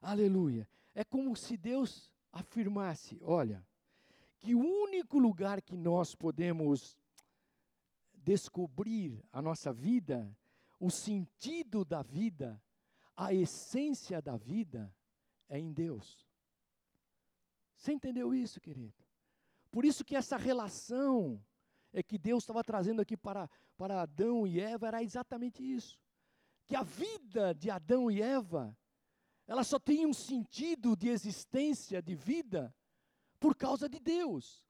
Aleluia. 0.00 0.68
É 0.94 1.04
como 1.04 1.34
se 1.36 1.56
Deus 1.56 2.12
afirmasse: 2.38 3.18
olha, 3.22 3.66
que 4.38 4.54
o 4.54 4.60
único 4.60 5.18
lugar 5.18 5.60
que 5.60 5.76
nós 5.76 6.14
podemos 6.14 6.96
descobrir 8.12 9.24
a 9.32 9.40
nossa 9.40 9.72
vida, 9.72 10.36
o 10.78 10.90
sentido 10.90 11.84
da 11.84 12.02
vida, 12.02 12.62
a 13.16 13.32
essência 13.32 14.20
da 14.22 14.36
vida, 14.36 14.94
é 15.48 15.58
em 15.58 15.72
Deus. 15.72 16.26
Você 17.76 17.92
entendeu 17.92 18.34
isso, 18.34 18.60
querido? 18.60 18.94
Por 19.70 19.84
isso 19.84 20.04
que 20.04 20.16
essa 20.16 20.36
relação 20.36 21.42
é 21.92 22.02
que 22.02 22.18
Deus 22.18 22.42
estava 22.42 22.62
trazendo 22.62 23.00
aqui 23.00 23.16
para, 23.16 23.48
para 23.76 24.02
Adão 24.02 24.46
e 24.46 24.60
Eva 24.60 24.88
era 24.88 25.02
exatamente 25.02 25.62
isso. 25.62 25.98
Que 26.66 26.76
a 26.76 26.82
vida 26.82 27.54
de 27.54 27.70
Adão 27.70 28.10
e 28.10 28.20
Eva 28.20 28.76
ela 29.48 29.64
só 29.64 29.78
tem 29.78 30.06
um 30.06 30.12
sentido 30.12 30.94
de 30.94 31.08
existência, 31.08 32.02
de 32.02 32.14
vida, 32.14 32.72
por 33.40 33.56
causa 33.56 33.88
de 33.88 33.98
Deus. 33.98 34.68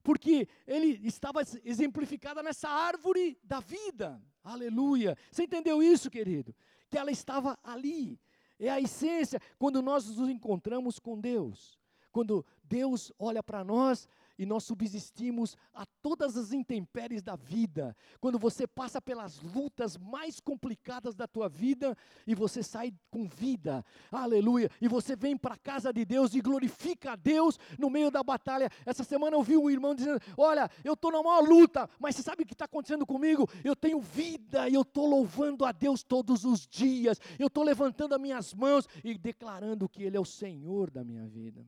Porque 0.00 0.48
ele 0.66 1.00
estava 1.06 1.40
exemplificada 1.64 2.40
nessa 2.40 2.68
árvore 2.68 3.36
da 3.42 3.58
vida. 3.58 4.22
Aleluia. 4.44 5.18
Você 5.30 5.42
entendeu 5.42 5.82
isso, 5.82 6.08
querido? 6.08 6.54
Que 6.88 6.96
ela 6.96 7.10
estava 7.10 7.58
ali. 7.64 8.20
É 8.60 8.70
a 8.70 8.80
essência 8.80 9.40
quando 9.58 9.82
nós 9.82 10.06
nos 10.06 10.28
encontramos 10.28 11.00
com 11.00 11.20
Deus. 11.20 11.76
Quando 12.12 12.46
Deus 12.62 13.12
olha 13.18 13.42
para 13.42 13.64
nós 13.64 14.08
e 14.42 14.46
nós 14.46 14.64
subsistimos 14.64 15.56
a 15.72 15.86
todas 16.02 16.36
as 16.36 16.52
intempéries 16.52 17.22
da 17.22 17.36
vida. 17.36 17.96
Quando 18.20 18.40
você 18.40 18.66
passa 18.66 19.00
pelas 19.00 19.40
lutas 19.40 19.96
mais 19.96 20.40
complicadas 20.40 21.14
da 21.14 21.28
tua 21.28 21.48
vida 21.48 21.96
e 22.26 22.34
você 22.34 22.60
sai 22.60 22.92
com 23.08 23.28
vida. 23.28 23.84
Aleluia. 24.10 24.68
E 24.80 24.88
você 24.88 25.14
vem 25.14 25.36
para 25.36 25.54
a 25.54 25.58
casa 25.58 25.92
de 25.92 26.04
Deus 26.04 26.34
e 26.34 26.40
glorifica 26.40 27.12
a 27.12 27.16
Deus 27.16 27.56
no 27.78 27.88
meio 27.88 28.10
da 28.10 28.22
batalha. 28.24 28.68
Essa 28.84 29.04
semana 29.04 29.36
eu 29.36 29.44
vi 29.44 29.56
um 29.56 29.70
irmão 29.70 29.94
dizendo: 29.94 30.20
"Olha, 30.36 30.68
eu 30.82 30.94
estou 30.94 31.12
na 31.12 31.22
maior 31.22 31.48
luta, 31.48 31.88
mas 32.00 32.16
você 32.16 32.22
sabe 32.22 32.42
o 32.42 32.46
que 32.46 32.54
está 32.54 32.64
acontecendo 32.64 33.06
comigo? 33.06 33.48
Eu 33.62 33.76
tenho 33.76 34.00
vida 34.00 34.68
e 34.68 34.74
eu 34.74 34.82
estou 34.82 35.06
louvando 35.06 35.64
a 35.64 35.70
Deus 35.70 36.02
todos 36.02 36.44
os 36.44 36.66
dias. 36.66 37.20
Eu 37.38 37.46
estou 37.46 37.62
levantando 37.62 38.16
as 38.16 38.20
minhas 38.20 38.52
mãos 38.52 38.88
e 39.04 39.16
declarando 39.16 39.88
que 39.88 40.02
Ele 40.02 40.16
é 40.16 40.20
o 40.20 40.24
Senhor 40.24 40.90
da 40.90 41.04
minha 41.04 41.28
vida." 41.28 41.64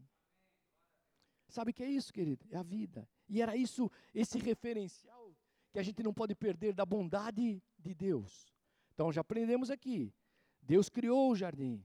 Sabe 1.54 1.70
o 1.70 1.74
que 1.74 1.84
é 1.84 1.88
isso, 1.88 2.12
querido? 2.12 2.44
É 2.50 2.56
a 2.56 2.64
vida. 2.64 3.08
E 3.28 3.40
era 3.40 3.56
isso, 3.56 3.88
esse 4.12 4.40
referencial 4.40 5.32
que 5.70 5.78
a 5.78 5.84
gente 5.84 6.02
não 6.02 6.12
pode 6.12 6.34
perder 6.34 6.74
da 6.74 6.84
bondade 6.84 7.62
de 7.78 7.94
Deus. 7.94 8.52
Então 8.92 9.12
já 9.12 9.20
aprendemos 9.20 9.70
aqui. 9.70 10.12
Deus 10.60 10.88
criou 10.88 11.30
o 11.30 11.36
jardim, 11.36 11.80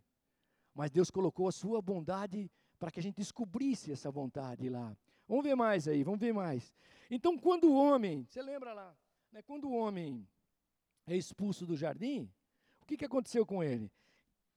mas 0.74 0.90
Deus 0.90 1.12
colocou 1.12 1.48
a 1.48 1.52
sua 1.52 1.84
bondade 1.84 2.50
para 2.80 2.90
que 2.90 3.00
a 3.00 3.04
gente 3.04 3.18
descobrisse 3.18 3.92
essa 3.92 4.10
vontade 4.10 4.68
lá. 4.72 4.98
Vamos 5.28 5.44
ver 5.44 5.54
mais 5.54 5.88
aí, 5.88 6.04
vamos 6.04 6.20
ver 6.20 6.34
mais. 6.34 6.74
Então, 7.08 7.38
quando 7.38 7.66
o 7.66 7.76
homem, 7.76 8.26
você 8.28 8.42
lembra 8.42 8.74
lá, 8.74 8.98
né, 9.32 9.44
quando 9.44 9.66
o 9.70 9.76
homem 9.76 10.28
é 11.06 11.16
expulso 11.16 11.64
do 11.68 11.78
jardim, 11.78 12.28
o 12.82 12.88
que, 12.88 12.98
que 12.98 13.06
aconteceu 13.06 13.46
com 13.46 13.64
ele? 13.64 13.92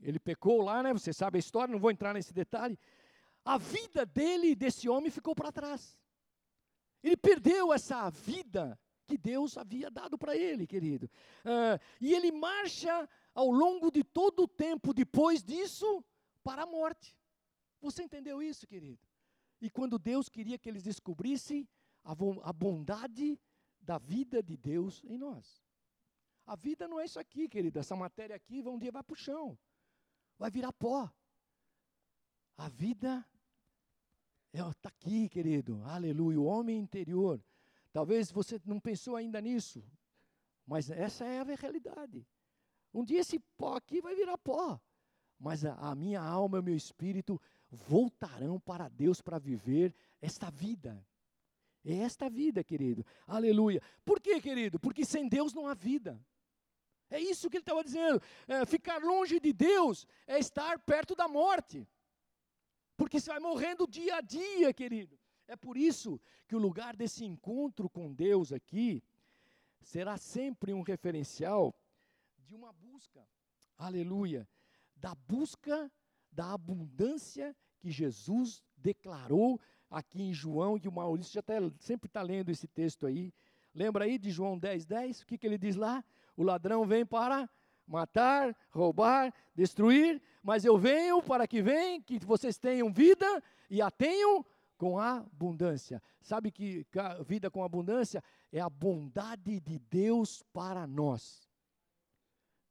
Ele 0.01 0.19
pecou 0.19 0.63
lá, 0.63 0.83
né? 0.83 0.91
Você 0.95 1.13
sabe 1.13 1.37
a 1.37 1.39
história, 1.39 1.71
não 1.71 1.79
vou 1.79 1.91
entrar 1.91 2.15
nesse 2.15 2.33
detalhe, 2.33 2.79
a 3.45 3.59
vida 3.59 4.07
dele, 4.07 4.55
desse 4.55 4.89
homem, 4.89 5.11
ficou 5.11 5.35
para 5.35 5.53
trás. 5.53 5.99
Ele 7.03 7.17
perdeu 7.17 7.73
essa 7.73 8.09
vida 8.11 8.79
que 9.07 9.19
Deus 9.19 9.59
havia 9.59 9.91
dado 9.91 10.17
para 10.17 10.37
ele, 10.37 10.67
querido. 10.67 11.11
Uh, 11.45 11.79
e 12.01 12.15
ele 12.15 12.31
marcha 12.31 13.09
ao 13.35 13.51
longo 13.51 13.91
de 13.91 14.05
todo 14.05 14.45
o 14.45 14.49
tempo 14.49 14.95
depois 14.95 15.43
disso 15.43 16.05
para 16.45 16.63
a 16.63 16.67
morte. 16.67 17.19
Você 17.81 18.05
entendeu 18.05 18.43
isso, 18.43 18.67
querido? 18.67 19.05
E 19.61 19.69
quando 19.69 19.99
Deus 19.99 20.29
queria 20.29 20.59
que 20.59 20.69
eles 20.69 20.85
descobrissem 20.85 21.69
a, 22.05 22.13
a 22.49 22.53
bondade 22.53 23.41
da 23.81 23.99
vida 23.99 24.43
de 24.43 24.57
Deus 24.57 25.03
em 25.05 25.19
nós. 25.19 25.63
A 26.47 26.57
vida 26.57 26.89
não 26.89 27.01
é 27.01 27.05
isso 27.05 27.19
aqui, 27.19 27.49
querido. 27.49 27.79
Essa 27.79 27.97
matéria 27.97 28.37
aqui 28.37 28.63
um 28.63 28.79
dia 28.79 28.93
vai 28.93 29.03
para 29.03 29.15
o 29.15 29.17
chão, 29.17 29.59
vai 30.39 30.51
virar 30.51 30.73
pó. 30.73 31.11
A 32.57 32.69
vida 32.69 33.27
Está 34.53 34.89
é, 34.89 34.93
aqui, 34.93 35.29
querido. 35.29 35.83
Aleluia. 35.85 36.39
O 36.39 36.45
homem 36.45 36.79
interior. 36.79 37.43
Talvez 37.93 38.31
você 38.31 38.61
não 38.65 38.79
pensou 38.81 39.17
ainda 39.17 39.41
nisso, 39.41 39.85
mas 40.67 40.91
essa 40.91 41.25
é 41.25 41.41
a 41.41 41.45
realidade. 41.45 42.27
Um 42.93 43.05
dia 43.05 43.21
esse 43.21 43.39
pó 43.39 43.77
aqui 43.77 44.01
vai 44.01 44.15
virar 44.15 44.39
pó, 44.39 44.81
mas 45.39 45.65
a, 45.65 45.95
minha 45.95 46.21
alma 46.21 46.57
e 46.57 46.61
o 46.61 46.63
meu 46.63 46.77
espírito 46.77 47.41
voltarão 47.71 48.59
para 48.59 48.89
Deus 48.89 49.21
para 49.21 49.39
viver 49.39 49.95
esta 50.21 50.51
vida. 50.51 51.07
É 51.85 51.97
esta 51.97 52.31
vida, 52.31 52.63
querido. 52.63 53.05
Aleluia. 53.27 53.83
Por 54.05 54.21
quê, 54.21 54.41
querido? 54.41 54.79
Porque 54.79 55.05
sem 55.05 55.29
Deus 55.29 55.53
não 55.53 55.67
há 55.67 55.75
vida. 55.75 56.19
É 57.11 57.21
isso 57.21 57.51
que 57.51 57.57
ele 57.57 57.63
estava 57.63 57.85
dizendo. 57.85 58.23
É, 58.49 58.65
ficar 58.65 59.03
longe 59.03 59.39
de 59.39 59.53
Deus 59.53 60.07
é 60.27 60.39
estar 60.39 60.79
perto 60.79 61.15
da 61.15 61.29
morte. 61.29 61.87
Porque 63.03 63.19
você 63.19 63.31
vai 63.31 63.41
morrendo 63.41 63.85
dia 63.85 64.19
a 64.19 64.21
dia, 64.21 64.73
querido. 64.73 65.19
É 65.49 65.57
por 65.57 65.77
isso 65.77 66.21
que 66.47 66.55
o 66.55 66.59
lugar 66.61 66.95
desse 66.95 67.25
encontro 67.25 67.91
com 67.91 68.15
Deus 68.15 68.53
aqui 68.53 69.03
será 69.81 70.17
sempre 70.17 70.73
um 70.73 70.83
referencial 70.83 71.75
de 72.39 72.55
uma 72.55 72.73
busca, 72.73 73.27
aleluia, 73.77 74.49
da 74.95 75.17
busca 75.17 75.91
da 76.31 76.53
abundância 76.53 77.57
que 77.81 77.91
Jesus 77.91 78.63
declarou 78.77 79.61
aqui 79.91 80.23
em 80.23 80.33
João, 80.33 80.79
que 80.79 80.89
o 80.89 80.93
Maurício 80.93 81.33
já 81.33 81.43
tá, 81.43 81.55
sempre 81.81 82.07
está 82.07 82.23
lendo 82.23 82.51
esse 82.51 82.69
texto 82.69 83.05
aí. 83.05 83.35
Lembra 83.75 84.05
aí 84.05 84.17
de 84.17 84.31
João 84.31 84.57
10, 84.57 84.87
10? 84.87 85.23
O 85.23 85.27
que, 85.27 85.37
que 85.37 85.47
ele 85.49 85.59
diz 85.59 85.75
lá? 85.75 86.05
O 86.37 86.45
ladrão 86.45 86.87
vem 86.87 87.05
para 87.05 87.51
matar, 87.85 88.57
roubar, 88.71 89.35
destruir, 89.57 90.23
mas 90.43 90.65
eu 90.65 90.77
venho 90.77 91.23
para 91.23 91.47
que 91.47 91.63
venham, 91.63 92.03
que 92.03 92.19
vocês 92.19 92.59
tenham 92.59 92.93
vida 92.93 93.43
e 93.71 93.81
a 93.81 93.91
tenham 93.91 94.45
com 94.77 94.99
abundância. 94.99 96.03
Sabe 96.21 96.51
que 96.51 96.85
vida 97.25 97.51
com 97.51 97.63
abundância 97.63 98.23
é 98.51 98.61
a 98.61 98.69
bondade 98.69 99.61
de 99.61 99.79
Deus 99.79 100.43
para 100.53 100.87
nós. 100.87 101.49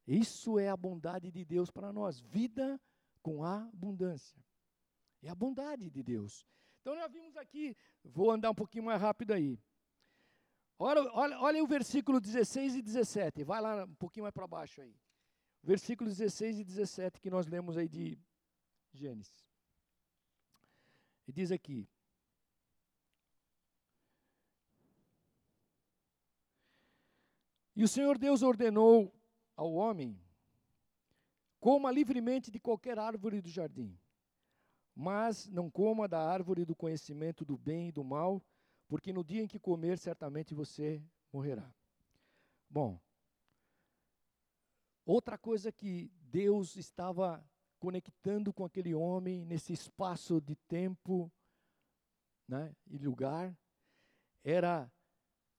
Isso 0.06 0.60
é 0.60 0.68
a 0.68 0.76
bondade 0.76 1.32
de 1.32 1.46
Deus 1.46 1.72
para 1.72 1.94
nós, 1.94 2.20
vida 2.20 2.80
com 3.22 3.46
abundância. 3.46 4.44
É 5.24 5.30
a 5.30 5.36
bondade 5.36 5.90
de 5.90 6.04
Deus. 6.04 6.46
Então 6.82 6.96
nós 6.96 7.12
vimos 7.12 7.38
aqui, 7.38 7.78
vou 8.04 8.32
andar 8.32 8.52
um 8.52 8.56
pouquinho 8.56 8.86
mais 8.86 9.02
rápido 9.02 9.32
aí. 9.32 9.58
Olha, 10.78 11.02
olha, 11.14 11.40
olha 11.40 11.64
o 11.64 11.68
versículo 11.68 12.20
16 12.20 12.76
e 12.76 12.82
17. 12.82 13.44
Vai 13.44 13.62
lá 13.62 13.86
um 13.86 13.96
pouquinho 13.96 14.24
mais 14.24 14.34
para 14.34 14.48
baixo 14.48 14.82
aí. 14.82 14.96
Versículos 15.64 16.18
16 16.18 16.60
e 16.60 16.64
17 16.64 17.20
que 17.20 17.30
nós 17.30 17.46
lemos 17.46 17.78
aí 17.78 17.88
de 17.88 18.18
Gênesis. 18.94 19.46
E 21.28 21.32
diz 21.32 21.52
aqui: 21.52 21.88
E 27.76 27.84
o 27.84 27.88
Senhor 27.88 28.18
Deus 28.18 28.42
ordenou 28.42 29.14
ao 29.56 29.74
homem: 29.74 30.20
coma 31.60 31.92
livremente 31.92 32.52
de 32.52 32.60
qualquer 32.60 33.00
árvore 33.00 33.40
do 33.40 33.50
jardim, 33.50 33.98
mas 34.96 35.48
não 35.48 35.70
coma 35.70 36.08
da 36.08 36.20
árvore 36.20 36.66
do 36.66 36.76
conhecimento 36.76 37.46
do 37.46 37.58
bem 37.58 37.90
e 37.90 37.92
do 37.92 38.04
mal, 38.04 38.44
porque 38.88 39.14
no 39.14 39.24
dia 39.24 39.42
em 39.42 39.48
que 39.48 39.60
comer, 39.60 39.98
certamente 39.98 40.54
você 40.54 41.02
morrerá. 41.32 41.74
Bom, 42.70 43.00
outra 45.12 45.38
coisa 45.38 45.72
que 45.72 46.10
Deus 46.30 46.76
estava 46.76 47.44
conectando 47.80 48.54
com 48.54 48.64
aquele 48.64 48.94
homem 48.94 49.46
nesse 49.46 49.74
espaço 49.74 50.40
de 50.40 50.56
tempo 50.56 51.32
né, 52.48 52.76
e 52.88 52.98
lugar, 52.98 53.58
era 54.44 54.92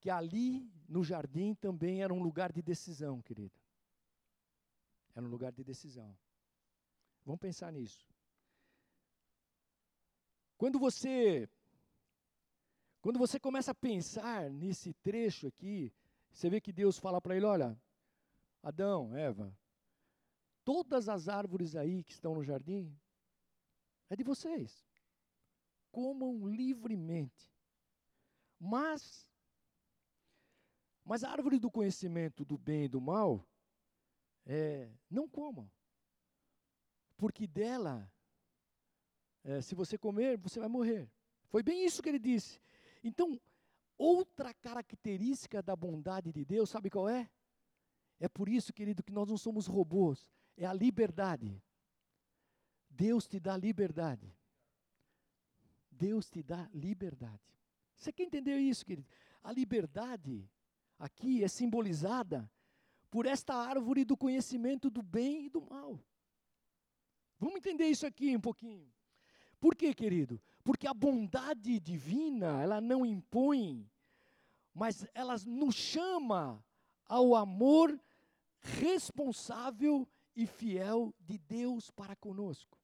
que 0.01 0.09
ali 0.09 0.71
no 0.89 1.03
jardim 1.03 1.55
também 1.55 2.03
era 2.03 2.13
um 2.13 2.23
lugar 2.23 2.53
de 2.53 2.63
decisão, 2.63 3.21
querido. 3.23 3.55
Era 5.15 5.25
um 5.25 5.29
lugar 5.29 5.53
de 5.53 5.63
decisão. 5.63 6.17
Vamos 7.25 7.41
pensar 7.41 7.73
nisso. 7.73 8.07
Quando 10.57 10.79
você 10.79 11.49
quando 13.01 13.19
você 13.19 13.39
começa 13.41 13.73
a 13.73 13.75
pensar 13.75 14.49
nesse 14.49 14.95
trecho 14.95 15.49
aqui, 15.49 15.93
você 16.31 16.49
vê 16.49 16.61
que 16.61 16.73
Deus 16.73 16.99
fala 16.99 17.21
para 17.21 17.37
ele: 17.37 17.47
olha, 17.47 17.77
Adão, 18.63 19.15
Eva, 19.17 19.57
todas 20.65 21.09
as 21.09 21.29
árvores 21.29 21.75
aí 21.75 22.05
que 22.05 22.13
estão 22.13 22.35
no 22.35 22.45
jardim 22.45 22.97
é 24.09 24.17
de 24.17 24.23
vocês. 24.23 24.87
Comam 25.91 26.47
livremente. 26.47 27.53
Mas, 28.59 29.29
mas 31.05 31.25
a 31.25 31.31
árvore 31.31 31.59
do 31.59 31.71
conhecimento 31.71 32.45
do 32.45 32.57
bem 32.57 32.85
e 32.85 32.89
do 32.89 33.01
mal, 33.01 33.45
é, 34.47 34.91
não 35.11 35.29
comam. 35.29 35.71
Porque 37.17 37.47
dela, 37.47 38.11
é, 39.43 39.61
se 39.61 39.75
você 39.75 39.99
comer, 39.99 40.39
você 40.39 40.61
vai 40.61 40.69
morrer. 40.69 41.11
Foi 41.49 41.63
bem 41.63 41.85
isso 41.85 42.03
que 42.03 42.09
ele 42.09 42.19
disse. 42.19 42.61
Então, 43.03 43.41
outra 43.99 44.55
característica 44.55 45.63
da 45.63 45.75
bondade 45.75 46.33
de 46.33 46.45
Deus, 46.45 46.71
sabe 46.71 46.89
qual 46.89 47.09
é? 47.09 47.29
É 48.23 48.29
por 48.29 48.49
isso, 48.49 48.73
querido, 48.73 49.03
que 49.03 49.13
nós 49.13 49.29
não 49.29 49.37
somos 49.37 49.67
robôs, 49.67 50.25
é 50.57 50.65
a 50.65 50.73
liberdade. 50.73 51.61
Deus 52.89 53.27
te 53.27 53.41
dá 53.41 53.57
liberdade. 53.57 54.33
Deus 55.91 56.31
te 56.31 56.41
dá 56.41 56.71
liberdade. 56.73 57.43
Você 57.97 58.13
quer 58.13 58.23
entender 58.23 58.59
isso, 58.59 58.87
querido? 58.87 59.09
A 59.43 59.51
liberdade 59.51 60.49
aqui 61.01 61.43
é 61.43 61.49
simbolizada 61.49 62.49
por 63.11 63.27
esta 63.27 63.57
árvore 63.57 64.05
do 64.05 64.17
conhecimento 64.17 64.89
do 64.89 65.03
bem 65.03 65.47
e 65.47 65.49
do 65.49 65.61
mal. 65.61 65.99
Vamos 67.41 67.57
entender 67.57 67.87
isso 67.87 68.07
aqui 68.07 68.37
um 68.37 68.41
pouquinho. 68.41 68.89
Por 69.59 69.75
quê, 69.75 69.93
querido? 69.93 70.41
Porque 70.63 70.87
a 70.87 70.95
bondade 70.95 71.81
divina, 71.81 72.63
ela 72.63 72.81
não 72.81 73.05
impõe, 73.05 73.91
mas 74.73 75.05
ela 75.13 75.35
nos 75.45 75.75
chama 75.75 76.65
ao 77.05 77.35
amor 77.35 78.01
responsável 78.63 80.09
e 80.35 80.47
fiel 80.47 81.15
de 81.21 81.39
Deus 81.39 81.91
para 81.91 82.17
conosco. 82.17 82.79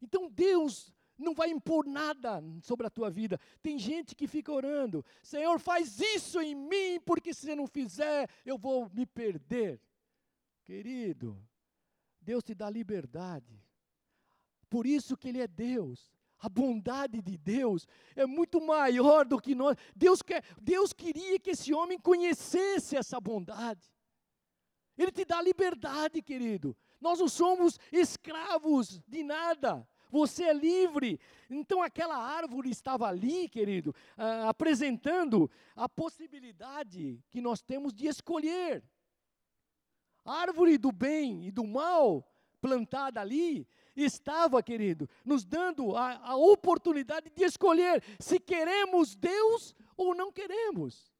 Então 0.00 0.28
Deus 0.30 0.92
não 1.16 1.34
vai 1.34 1.50
impor 1.50 1.86
nada 1.86 2.42
sobre 2.62 2.86
a 2.86 2.90
tua 2.90 3.10
vida. 3.10 3.38
Tem 3.62 3.78
gente 3.78 4.14
que 4.14 4.26
fica 4.26 4.52
orando: 4.52 5.04
Senhor, 5.22 5.58
faz 5.58 6.00
isso 6.00 6.40
em 6.40 6.54
mim, 6.54 7.00
porque 7.04 7.32
se 7.32 7.42
você 7.42 7.54
não 7.54 7.66
fizer, 7.66 8.28
eu 8.44 8.58
vou 8.58 8.90
me 8.90 9.06
perder. 9.06 9.80
Querido, 10.64 11.40
Deus 12.20 12.42
te 12.42 12.54
dá 12.54 12.68
liberdade. 12.68 13.62
Por 14.68 14.86
isso 14.86 15.16
que 15.16 15.28
Ele 15.28 15.40
é 15.40 15.46
Deus. 15.46 16.12
A 16.38 16.48
bondade 16.48 17.22
de 17.22 17.38
Deus 17.38 17.86
é 18.14 18.26
muito 18.26 18.60
maior 18.60 19.24
do 19.24 19.40
que 19.40 19.54
nós. 19.54 19.76
Deus, 19.94 20.20
quer, 20.20 20.44
Deus 20.60 20.92
queria 20.92 21.38
que 21.38 21.50
esse 21.50 21.72
homem 21.72 21.98
conhecesse 21.98 22.96
essa 22.96 23.18
bondade. 23.20 23.93
Ele 24.96 25.10
te 25.10 25.24
dá 25.24 25.42
liberdade, 25.42 26.22
querido. 26.22 26.76
Nós 27.00 27.18
não 27.18 27.28
somos 27.28 27.78
escravos 27.92 29.00
de 29.06 29.22
nada. 29.22 29.86
Você 30.10 30.44
é 30.44 30.52
livre. 30.52 31.18
Então 31.50 31.82
aquela 31.82 32.16
árvore 32.16 32.70
estava 32.70 33.08
ali, 33.08 33.48
querido, 33.48 33.94
ah, 34.16 34.48
apresentando 34.48 35.50
a 35.74 35.88
possibilidade 35.88 37.20
que 37.30 37.40
nós 37.40 37.60
temos 37.60 37.92
de 37.92 38.06
escolher. 38.06 38.82
A 40.24 40.40
árvore 40.40 40.78
do 40.78 40.92
bem 40.92 41.46
e 41.46 41.50
do 41.50 41.66
mal 41.66 42.26
plantada 42.60 43.20
ali 43.20 43.68
estava, 43.94 44.62
querido, 44.62 45.08
nos 45.24 45.44
dando 45.44 45.94
a, 45.96 46.30
a 46.30 46.36
oportunidade 46.36 47.28
de 47.28 47.44
escolher 47.44 48.02
se 48.18 48.40
queremos 48.40 49.14
Deus 49.14 49.74
ou 49.96 50.14
não 50.14 50.32
queremos. 50.32 51.12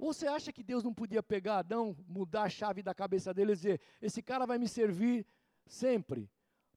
Você 0.00 0.26
acha 0.26 0.50
que 0.50 0.62
Deus 0.62 0.82
não 0.82 0.94
podia 0.94 1.22
pegar 1.22 1.58
Adão, 1.58 1.94
mudar 2.08 2.44
a 2.44 2.48
chave 2.48 2.82
da 2.82 2.94
cabeça 2.94 3.34
dele 3.34 3.52
e 3.52 3.54
dizer: 3.54 3.80
esse 4.00 4.22
cara 4.22 4.46
vai 4.46 4.56
me 4.56 4.66
servir 4.66 5.26
sempre, 5.66 6.26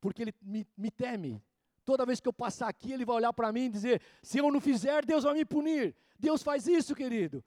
porque 0.02 0.24
ele 0.24 0.34
me, 0.42 0.68
me 0.78 0.92
teme. 0.92 1.42
Toda 1.86 2.06
vez 2.06 2.20
que 2.20 2.28
eu 2.28 2.34
passar 2.34 2.68
aqui, 2.68 2.92
ele 2.92 3.06
vai 3.06 3.16
olhar 3.16 3.32
para 3.32 3.54
mim 3.54 3.66
e 3.66 3.70
dizer: 3.70 4.02
se 4.22 4.40
eu 4.40 4.52
não 4.52 4.60
fizer, 4.60 5.06
Deus 5.06 5.24
vai 5.24 5.34
me 5.36 5.46
punir. 5.46 5.96
Deus 6.20 6.44
faz 6.44 6.68
isso, 6.68 6.94
querido. 6.94 7.42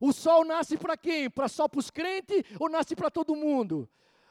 O 0.00 0.14
sol 0.14 0.46
nasce 0.46 0.78
para 0.78 0.96
quem? 0.96 1.28
Para 1.28 1.46
só 1.46 1.68
para 1.68 1.80
os 1.80 1.90
crentes 1.90 2.42
ou 2.58 2.70
nasce 2.70 2.96
para 2.96 3.10
todo 3.10 3.36
mundo? 3.36 3.86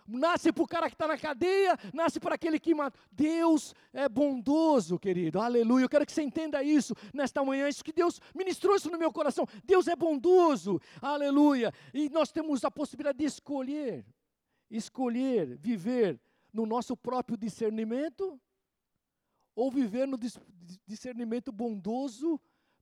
Nasce 0.08 0.52
para 0.52 0.64
o 0.64 0.68
cara 0.68 0.88
que 0.88 0.96
está 0.96 1.08
na 1.08 1.18
cadeia, 1.18 1.78
nasce 1.94 2.20
para 2.20 2.36
aquele 2.36 2.60
que 2.60 2.74
mata. 2.74 2.98
Deus 3.12 3.76
é 3.92 4.08
bondoso, 4.08 4.98
querido, 4.98 5.40
aleluia. 5.40 5.84
Eu 5.84 5.90
quero 5.90 6.06
que 6.06 6.12
você 6.12 6.22
entenda 6.22 6.64
isso 6.64 6.94
nesta 7.14 7.44
manhã, 7.44 7.68
isso 7.68 7.84
que 7.84 7.92
Deus 7.92 8.20
ministrou 8.34 8.76
isso 8.76 8.90
no 8.90 8.98
meu 8.98 9.12
coração. 9.12 9.46
Deus 9.64 9.88
é 9.88 9.96
bondoso, 9.96 10.80
aleluia. 11.02 11.74
E 11.94 12.10
nós 12.10 12.32
temos 12.32 12.64
a 12.64 12.72
possibilidade 12.72 13.18
de 13.18 13.26
escolher, 13.26 14.06
escolher 14.70 15.58
viver 15.58 16.20
no 16.54 16.66
nosso 16.66 16.96
próprio 16.96 17.38
discernimento 17.38 18.40
ou 19.56 19.72
viver 19.72 20.08
no 20.08 20.18
discernimento 20.86 21.52
bondoso, 21.52 22.40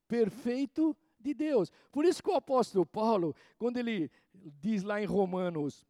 perfeito 0.08 0.96
de 1.20 1.34
Deus. 1.34 1.72
Por 1.92 2.06
isso 2.06 2.22
que 2.22 2.30
o 2.30 2.36
apóstolo 2.36 2.86
Paulo, 2.86 3.36
quando 3.58 3.78
ele 3.78 4.12
diz 4.34 4.84
lá 4.84 5.02
em 5.02 5.06
Romanos 5.06 5.86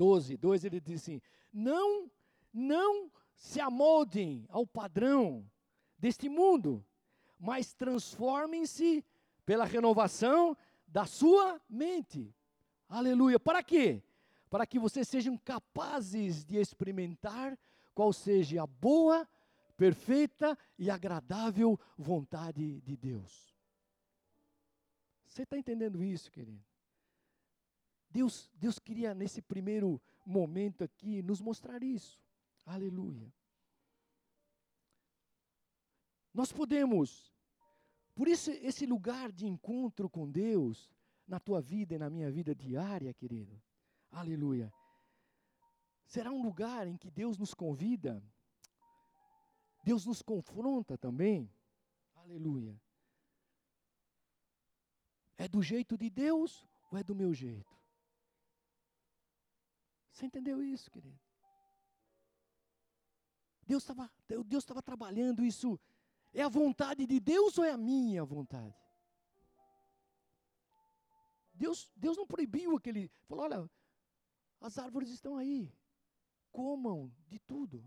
12, 0.00 0.38
2, 0.38 0.64
ele 0.64 0.80
diz 0.80 1.02
assim: 1.02 1.20
não, 1.52 2.10
não 2.50 3.12
se 3.36 3.60
amoldem 3.60 4.46
ao 4.48 4.66
padrão 4.66 5.44
deste 5.98 6.26
mundo, 6.26 6.82
mas 7.38 7.74
transformem-se 7.74 9.04
pela 9.44 9.66
renovação 9.66 10.56
da 10.88 11.04
sua 11.04 11.60
mente. 11.68 12.34
Aleluia. 12.88 13.38
Para 13.38 13.62
quê? 13.62 14.02
Para 14.48 14.66
que 14.66 14.78
vocês 14.78 15.06
sejam 15.06 15.36
capazes 15.36 16.46
de 16.46 16.56
experimentar 16.56 17.58
qual 17.94 18.10
seja 18.10 18.62
a 18.62 18.66
boa, 18.66 19.28
perfeita 19.76 20.56
e 20.78 20.88
agradável 20.88 21.78
vontade 21.98 22.80
de 22.80 22.96
Deus. 22.96 23.54
Você 25.26 25.42
está 25.42 25.58
entendendo 25.58 26.02
isso, 26.02 26.30
querido? 26.30 26.69
Deus, 28.10 28.50
Deus 28.54 28.78
queria, 28.78 29.14
nesse 29.14 29.40
primeiro 29.40 30.00
momento 30.26 30.82
aqui, 30.82 31.22
nos 31.22 31.40
mostrar 31.40 31.82
isso. 31.82 32.20
Aleluia. 32.66 33.32
Nós 36.34 36.52
podemos, 36.52 37.32
por 38.14 38.28
isso, 38.28 38.50
esse 38.50 38.86
lugar 38.86 39.32
de 39.32 39.46
encontro 39.46 40.08
com 40.08 40.30
Deus, 40.30 40.90
na 41.26 41.38
tua 41.38 41.60
vida 41.60 41.94
e 41.94 41.98
na 41.98 42.10
minha 42.10 42.30
vida 42.30 42.54
diária, 42.54 43.14
querido, 43.14 43.60
aleluia, 44.10 44.72
será 46.04 46.32
um 46.32 46.42
lugar 46.42 46.88
em 46.88 46.96
que 46.96 47.10
Deus 47.10 47.38
nos 47.38 47.54
convida, 47.54 48.22
Deus 49.84 50.04
nos 50.04 50.20
confronta 50.22 50.98
também, 50.98 51.48
aleluia. 52.16 52.80
É 55.38 55.48
do 55.48 55.62
jeito 55.62 55.96
de 55.96 56.10
Deus 56.10 56.66
ou 56.90 56.98
é 56.98 57.02
do 57.02 57.14
meu 57.14 57.32
jeito? 57.32 57.79
Você 60.20 60.26
entendeu 60.26 60.62
isso, 60.62 60.90
querido? 60.90 61.18
Deus 63.66 63.82
estava 63.82 64.12
Deus 64.44 64.66
trabalhando 64.84 65.42
isso. 65.42 65.80
É 66.30 66.42
a 66.42 66.48
vontade 66.48 67.06
de 67.06 67.18
Deus 67.18 67.56
ou 67.56 67.64
é 67.64 67.70
a 67.70 67.78
minha 67.78 68.22
vontade? 68.22 68.76
Deus, 71.54 71.90
Deus 71.96 72.18
não 72.18 72.26
proibiu 72.26 72.76
aquele. 72.76 73.10
Falou: 73.26 73.44
olha, 73.44 73.70
as 74.60 74.76
árvores 74.76 75.08
estão 75.08 75.38
aí. 75.38 75.72
Comam 76.52 77.10
de 77.26 77.38
tudo. 77.38 77.82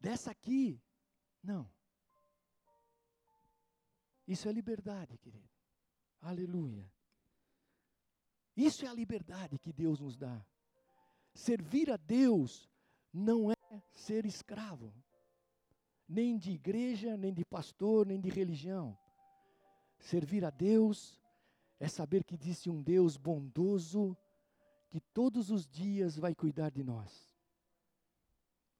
Dessa 0.00 0.30
aqui, 0.30 0.80
não. 1.42 1.70
Isso 4.26 4.48
é 4.48 4.52
liberdade, 4.52 5.18
querido. 5.18 5.50
Aleluia. 6.22 6.90
Isso 8.58 8.84
é 8.84 8.88
a 8.88 8.92
liberdade 8.92 9.56
que 9.56 9.72
Deus 9.72 10.00
nos 10.00 10.16
dá. 10.16 10.44
Servir 11.32 11.92
a 11.92 11.96
Deus 11.96 12.68
não 13.12 13.52
é 13.52 13.82
ser 13.92 14.26
escravo, 14.26 14.92
nem 16.08 16.36
de 16.36 16.50
igreja, 16.50 17.16
nem 17.16 17.32
de 17.32 17.44
pastor, 17.44 18.04
nem 18.04 18.20
de 18.20 18.28
religião. 18.28 18.98
Servir 20.00 20.44
a 20.44 20.50
Deus 20.50 21.22
é 21.78 21.86
saber 21.86 22.24
que 22.24 22.34
existe 22.34 22.68
um 22.68 22.82
Deus 22.82 23.16
bondoso 23.16 24.16
que 24.90 24.98
todos 25.00 25.52
os 25.52 25.64
dias 25.64 26.16
vai 26.16 26.34
cuidar 26.34 26.70
de 26.70 26.82
nós. 26.82 27.32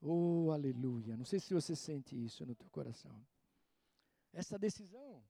Oh, 0.01 0.51
aleluia. 0.51 1.17
Não 1.17 1.25
sei 1.25 1.38
se 1.38 1.55
você 1.55 1.77
sente 1.77 2.17
isso 2.17 2.45
no 2.45 2.57
teu 2.57 2.69
coração. 2.69 3.25
Essa 4.33 4.59
decisão 4.59 5.23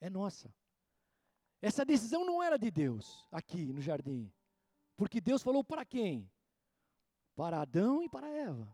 é 0.00 0.08
nossa. 0.08 0.50
Essa 1.60 1.84
decisão 1.84 2.24
não 2.24 2.42
era 2.42 2.56
de 2.56 2.70
Deus 2.70 3.26
aqui 3.30 3.72
no 3.72 3.80
jardim. 3.80 4.32
Porque 4.96 5.20
Deus 5.20 5.42
falou 5.42 5.64
para 5.64 5.84
quem? 5.84 6.30
Para 7.34 7.60
Adão 7.60 8.02
e 8.02 8.08
para 8.08 8.28
Eva. 8.28 8.72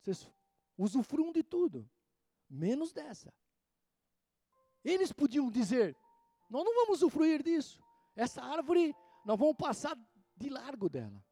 Vocês 0.00 0.30
usufruam 0.76 1.32
de 1.32 1.42
tudo, 1.42 1.88
menos 2.48 2.92
dessa. 2.92 3.32
Eles 4.84 5.12
podiam 5.12 5.50
dizer: 5.50 5.96
Nós 6.48 6.64
não 6.64 6.74
vamos 6.74 7.02
usufruir 7.02 7.42
disso. 7.42 7.82
Essa 8.14 8.42
árvore, 8.42 8.94
nós 9.24 9.38
vamos 9.38 9.56
passar 9.56 9.98
de 10.36 10.48
largo 10.48 10.88
dela. 10.88 11.22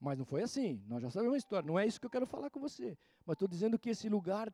Mas 0.00 0.18
não 0.18 0.24
foi 0.24 0.42
assim. 0.42 0.82
Nós 0.86 1.02
já 1.02 1.10
sabemos 1.10 1.34
a 1.34 1.38
história. 1.38 1.66
Não 1.66 1.78
é 1.78 1.86
isso 1.86 2.00
que 2.00 2.06
eu 2.06 2.10
quero 2.10 2.26
falar 2.26 2.50
com 2.50 2.60
você. 2.60 2.98
Mas 3.24 3.34
estou 3.34 3.48
dizendo 3.48 3.78
que 3.78 3.90
esse 3.90 4.08
lugar, 4.08 4.52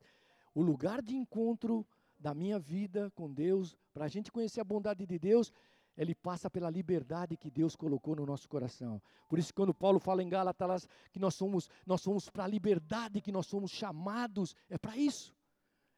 o 0.55 0.62
lugar 0.62 1.03
de 1.03 1.16
encontro 1.16 1.87
da 2.21 2.35
minha 2.35 2.59
vida 2.59 3.11
com 3.12 3.33
Deus, 3.33 3.77
para 3.93 4.05
a 4.05 4.09
gente 4.09 4.31
conhecer 4.31 4.61
a 4.61 4.64
bondade 4.64 5.07
de 5.07 5.18
Deus, 5.18 5.53
ele 5.97 6.14
passa 6.14 6.49
pela 6.51 6.71
liberdade 6.71 7.37
que 7.37 7.51
Deus 7.51 7.75
colocou 7.75 8.14
no 8.14 8.27
nosso 8.27 8.49
coração. 8.49 9.03
Por 9.29 9.39
isso, 9.39 9.53
quando 9.53 9.75
Paulo 9.75 9.99
fala 9.99 10.23
em 10.23 10.29
Gálatas 10.29 10.87
que 11.11 11.18
nós 11.18 11.35
somos, 11.35 11.68
nós 11.85 12.01
somos 12.01 12.29
para 12.29 12.45
a 12.45 12.47
liberdade 12.47 13.21
que 13.21 13.33
nós 13.33 13.47
somos 13.47 13.71
chamados, 13.71 14.55
é 14.68 14.79
para 14.79 14.97
isso. 14.97 15.35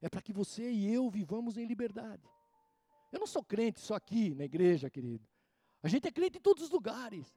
É 0.01 0.09
para 0.09 0.23
que 0.23 0.33
você 0.33 0.71
e 0.71 0.93
eu 0.93 1.09
vivamos 1.11 1.57
em 1.57 1.67
liberdade. 1.67 2.23
Eu 3.13 3.21
não 3.21 3.27
sou 3.27 3.45
crente 3.45 3.81
só 3.81 3.95
aqui 3.95 4.35
na 4.35 4.45
igreja, 4.45 4.89
querido. 4.89 5.29
A 5.83 5.89
gente 5.89 6.09
é 6.09 6.13
crente 6.13 6.39
em 6.39 6.41
todos 6.41 6.63
os 6.65 6.71
lugares. 6.71 7.37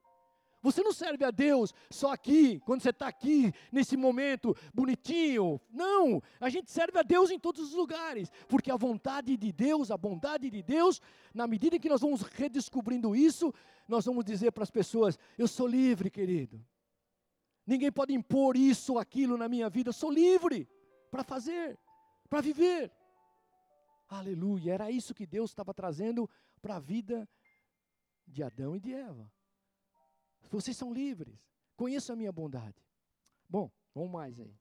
Você 0.66 0.82
não 0.82 0.92
serve 0.92 1.24
a 1.24 1.30
Deus 1.30 1.72
só 1.92 2.12
aqui, 2.12 2.60
quando 2.62 2.82
você 2.82 2.90
está 2.90 3.08
aqui, 3.08 3.54
nesse 3.72 3.96
momento 3.96 4.58
bonitinho. 4.74 5.62
Não, 5.70 6.20
a 6.40 6.50
gente 6.50 6.72
serve 6.72 6.98
a 6.98 7.04
Deus 7.04 7.30
em 7.30 7.38
todos 7.38 7.68
os 7.68 7.74
lugares, 7.76 8.32
porque 8.48 8.72
a 8.72 8.76
vontade 8.76 9.38
de 9.38 9.52
Deus, 9.52 9.92
a 9.92 9.98
bondade 9.98 10.50
de 10.50 10.64
Deus, 10.64 11.00
na 11.36 11.46
medida 11.46 11.78
que 11.78 11.88
nós 11.88 12.02
vamos 12.02 12.24
redescobrindo 12.24 13.16
isso, 13.16 13.54
nós 13.88 14.06
vamos 14.06 14.26
dizer 14.26 14.54
para 14.54 14.64
as 14.64 14.72
pessoas: 14.72 15.20
eu 15.38 15.48
sou 15.48 15.68
livre, 15.68 16.10
querido. 16.10 16.60
Ninguém 17.64 17.92
pode 17.92 18.16
impor 18.16 18.58
isso 18.58 18.94
ou 18.94 19.00
aquilo 19.00 19.38
na 19.38 19.48
minha 19.48 19.70
vida, 19.70 19.90
eu 19.90 19.94
sou 19.94 20.12
livre 20.12 20.68
para 21.12 21.24
fazer, 21.24 21.78
para 22.28 22.42
viver. 22.42 22.92
Aleluia, 24.10 24.74
era 24.74 24.90
isso 24.90 25.14
que 25.14 25.28
Deus 25.28 25.52
estava 25.52 25.76
trazendo 25.76 26.28
para 26.60 26.78
a 26.78 26.80
vida 26.80 27.30
de 28.26 28.42
Adão 28.42 28.76
e 28.76 28.80
de 28.80 28.96
Eva. 28.96 29.32
Vocês 30.56 30.78
são 30.78 30.94
livres. 30.94 31.38
Conheçam 31.76 32.14
a 32.14 32.16
minha 32.16 32.32
bondade. 32.32 32.82
Bom, 33.50 33.70
vamos 33.94 34.10
mais 34.10 34.40
aí. 34.40 34.56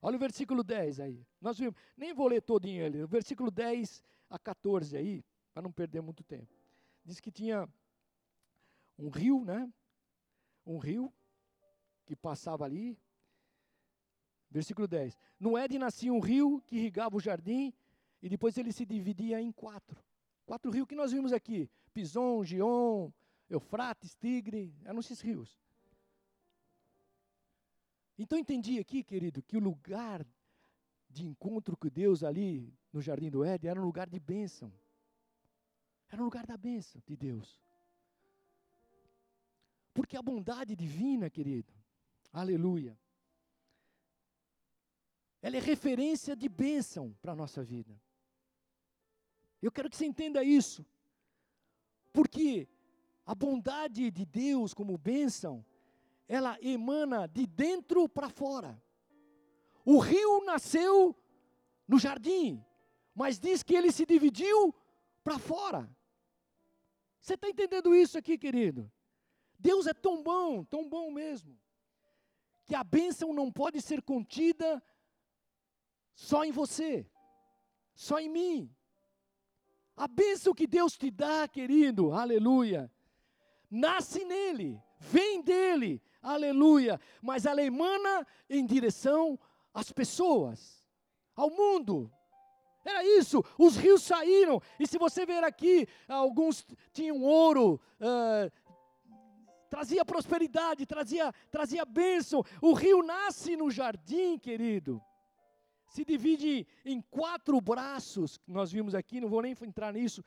Olha 0.00 0.14
o 0.14 0.18
versículo 0.18 0.62
10 0.62 1.00
aí. 1.00 1.26
Nós 1.40 1.58
vimos, 1.58 1.74
nem 1.96 2.14
vou 2.14 2.28
ler 2.28 2.40
todinho 2.40 2.86
ali. 2.86 3.02
O 3.02 3.08
versículo 3.08 3.50
10 3.50 4.04
a 4.30 4.38
14 4.38 4.96
aí, 4.96 5.24
para 5.52 5.60
não 5.60 5.72
perder 5.72 6.00
muito 6.00 6.22
tempo. 6.22 6.46
Diz 7.04 7.18
que 7.18 7.32
tinha 7.32 7.68
um 8.96 9.08
rio, 9.08 9.44
né? 9.44 9.68
Um 10.64 10.78
rio 10.78 11.12
que 12.06 12.14
passava 12.14 12.64
ali. 12.64 12.96
Versículo 14.48 14.86
10. 14.86 15.18
No 15.40 15.58
Éden 15.58 15.80
nascia 15.80 16.12
um 16.12 16.20
rio 16.20 16.62
que 16.68 16.76
irrigava 16.76 17.16
o 17.16 17.20
jardim 17.20 17.74
e 18.22 18.28
depois 18.28 18.56
ele 18.56 18.72
se 18.72 18.86
dividia 18.86 19.40
em 19.40 19.50
quatro. 19.50 20.00
Quatro 20.46 20.70
rios 20.70 20.86
que 20.86 20.94
nós 20.94 21.10
vimos 21.10 21.32
aqui: 21.32 21.68
Pison, 21.92 22.44
Gion, 22.44 23.10
Eufrates, 23.48 24.14
Tigre, 24.14 24.74
eram 24.84 25.00
esses 25.00 25.20
rios. 25.20 25.60
Então 28.18 28.38
entendi 28.38 28.78
aqui, 28.78 29.02
querido, 29.02 29.42
que 29.42 29.56
o 29.56 29.60
lugar 29.60 30.26
de 31.08 31.26
encontro 31.26 31.76
com 31.76 31.88
Deus 31.88 32.22
ali 32.22 32.72
no 32.92 33.00
Jardim 33.00 33.30
do 33.30 33.44
Éden 33.44 33.70
era 33.70 33.80
um 33.80 33.84
lugar 33.84 34.08
de 34.08 34.18
bênção. 34.18 34.72
Era 36.08 36.20
um 36.20 36.24
lugar 36.24 36.46
da 36.46 36.56
bênção 36.56 37.02
de 37.06 37.16
Deus. 37.16 37.60
Porque 39.94 40.16
a 40.16 40.22
bondade 40.22 40.74
divina, 40.74 41.28
querido, 41.28 41.72
aleluia, 42.32 42.98
ela 45.40 45.56
é 45.56 45.60
referência 45.60 46.36
de 46.36 46.48
bênção 46.48 47.16
para 47.20 47.32
a 47.32 47.36
nossa 47.36 47.64
vida. 47.64 48.00
Eu 49.60 49.72
quero 49.72 49.90
que 49.90 49.96
você 49.96 50.06
entenda 50.06 50.42
isso. 50.44 50.86
Porque 52.12 52.68
a 53.24 53.34
bondade 53.34 54.10
de 54.10 54.24
Deus 54.24 54.74
como 54.74 54.98
bênção, 54.98 55.64
ela 56.28 56.58
emana 56.60 57.26
de 57.28 57.46
dentro 57.46 58.08
para 58.08 58.28
fora. 58.28 58.82
O 59.84 59.98
rio 59.98 60.44
nasceu 60.44 61.16
no 61.86 61.98
jardim, 61.98 62.64
mas 63.14 63.38
diz 63.38 63.62
que 63.62 63.74
ele 63.74 63.92
se 63.92 64.06
dividiu 64.06 64.74
para 65.22 65.38
fora. 65.38 65.88
Você 67.20 67.34
está 67.34 67.48
entendendo 67.48 67.94
isso 67.94 68.18
aqui, 68.18 68.36
querido? 68.36 68.90
Deus 69.58 69.86
é 69.86 69.94
tão 69.94 70.22
bom, 70.22 70.64
tão 70.64 70.88
bom 70.88 71.10
mesmo, 71.12 71.56
que 72.66 72.74
a 72.74 72.82
bênção 72.82 73.32
não 73.32 73.50
pode 73.50 73.80
ser 73.80 74.02
contida 74.02 74.82
só 76.14 76.44
em 76.44 76.50
você, 76.50 77.08
só 77.94 78.18
em 78.18 78.28
mim. 78.28 78.74
A 79.96 80.08
bênção 80.08 80.54
que 80.54 80.66
Deus 80.66 80.96
te 80.96 81.10
dá, 81.10 81.46
querido, 81.46 82.12
aleluia, 82.12 82.90
nasce 83.72 84.22
nele, 84.22 84.78
vem 84.98 85.40
dele, 85.40 86.02
aleluia, 86.22 87.00
mas 87.22 87.46
ela 87.46 87.62
emana 87.62 88.26
em 88.48 88.66
direção 88.66 89.38
às 89.72 89.90
pessoas, 89.90 90.86
ao 91.34 91.48
mundo. 91.48 92.12
Era 92.84 93.02
isso, 93.02 93.42
os 93.56 93.76
rios 93.76 94.02
saíram, 94.02 94.60
e 94.78 94.86
se 94.86 94.98
você 94.98 95.24
ver 95.24 95.42
aqui, 95.42 95.88
alguns 96.06 96.66
tinham 96.92 97.22
ouro, 97.22 97.80
uh, 97.98 98.52
trazia 99.70 100.04
prosperidade, 100.04 100.84
trazia, 100.84 101.32
trazia 101.50 101.84
bênção. 101.86 102.44
O 102.60 102.74
rio 102.74 103.02
nasce 103.02 103.56
no 103.56 103.70
jardim, 103.70 104.38
querido. 104.38 105.00
Se 105.86 106.04
divide 106.04 106.66
em 106.84 107.00
quatro 107.00 107.58
braços, 107.60 108.36
que 108.36 108.52
nós 108.52 108.70
vimos 108.70 108.94
aqui, 108.94 109.20
não 109.20 109.30
vou 109.30 109.40
nem 109.40 109.56
entrar 109.62 109.92
nisso, 109.92 110.22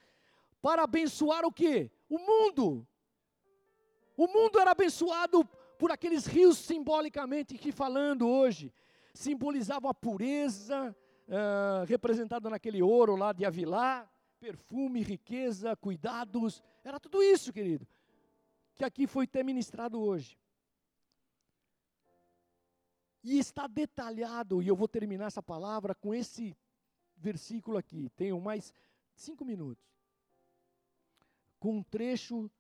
para 0.62 0.84
abençoar 0.84 1.46
o 1.46 1.52
quê? 1.52 1.91
O 2.10 2.18
mundo. 2.18 2.88
O 4.18 4.28
mundo 4.28 4.59
era 4.59 4.72
abençoado 4.72 5.43
por 5.78 5.91
aqueles 5.91 6.26
rios 6.26 6.57
simbolicamente 6.57 7.57
que 7.57 7.72
falando 7.72 8.28
hoje, 8.28 8.74
simbolizavam 9.13 9.89
a 9.89 9.93
pureza, 9.93 10.95
uh, 11.28 11.86
representada 11.86 12.49
naquele 12.49 12.82
ouro 12.82 13.16
lá 13.16 13.34
de 13.34 13.45
Avilá, 13.45 14.09
perfume, 14.39 15.01
riqueza, 15.01 15.76
cuidados, 15.76 16.63
era 16.84 16.99
tudo 16.99 17.22
isso, 17.22 17.51
querido, 17.51 17.88
que 18.74 18.84
aqui 18.84 19.07
foi 19.07 19.28
ter 19.28 19.43
ministrado 19.43 19.99
hoje. 19.99 20.38
E 23.24 23.39
está 23.39 23.66
detalhado, 23.68 24.61
e 24.61 24.68
eu 24.68 24.76
vou 24.76 24.88
terminar 24.88 25.26
essa 25.26 25.41
palavra 25.41 25.95
com 25.95 26.13
esse 26.13 26.55
versículo 27.18 27.78
aqui, 27.78 28.09
tenho 28.16 28.39
mais 28.39 28.74
cinco 29.16 29.43
minutos, 29.43 29.84
com 31.59 31.78
um 31.78 31.84
trecho 31.84 32.51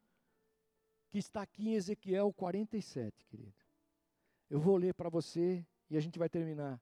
que 1.15 1.19
está 1.19 1.43
aqui 1.43 1.69
em 1.69 1.75
Ezequiel 1.75 2.33
47, 2.33 3.25
querido. 3.27 3.55
Eu 4.49 4.59
vou 4.59 4.75
ler 4.75 4.93
para 4.93 5.07
você 5.07 5.65
e 5.89 5.95
a 5.95 6.01
gente 6.01 6.19
vai 6.19 6.27
terminar. 6.27 6.77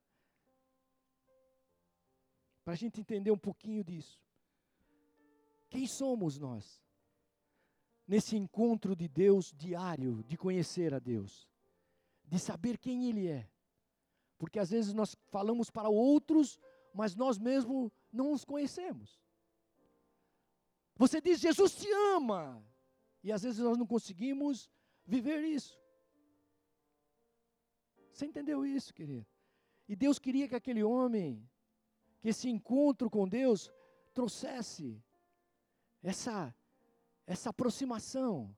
Para 2.66 2.74
a 2.74 2.76
gente 2.76 3.00
entender 3.00 3.30
um 3.30 3.38
pouquinho 3.38 3.84
disso. 3.84 4.20
Quem 5.70 5.86
somos 5.86 6.40
nós? 6.40 6.82
Nesse 8.08 8.36
encontro 8.36 8.96
de 8.96 9.08
Deus 9.08 9.54
diário, 9.56 10.24
de 10.24 10.36
conhecer 10.36 10.96
a 10.96 11.00
Deus, 11.00 11.48
de 12.26 12.40
saber 12.40 12.80
quem 12.80 13.10
Ele 13.10 13.28
é. 13.28 13.48
Porque 14.40 14.58
às 14.58 14.72
vezes 14.72 14.96
nós 14.96 15.16
falamos 15.30 15.70
para 15.70 15.90
outros, 15.90 16.60
mas 16.92 17.14
nós 17.16 17.38
mesmos 17.38 17.92
não 18.12 18.32
os 18.32 18.44
conhecemos. 18.44 19.22
Você 20.96 21.22
diz, 21.22 21.40
Jesus 21.40 21.76
te 21.76 21.88
ama. 22.16 22.72
E 23.24 23.32
às 23.32 23.43
vezes 23.43 23.59
nós 23.59 23.78
não 23.78 23.88
conseguimos 23.88 24.69
viver 25.05 25.43
isso. 25.43 25.80
Você 28.11 28.26
entendeu 28.26 28.65
isso, 28.65 28.93
querido? 28.93 29.26
E 29.88 29.95
Deus 29.95 30.19
queria 30.19 30.47
que 30.47 30.55
aquele 30.55 30.84
homem, 30.84 31.49
que 32.19 32.30
esse 32.30 32.49
encontro 32.49 33.09
com 33.09 33.28
Deus, 33.28 33.71
trouxesse 34.13 35.01
essa, 36.01 36.55
essa 37.26 37.49
aproximação. 37.49 38.55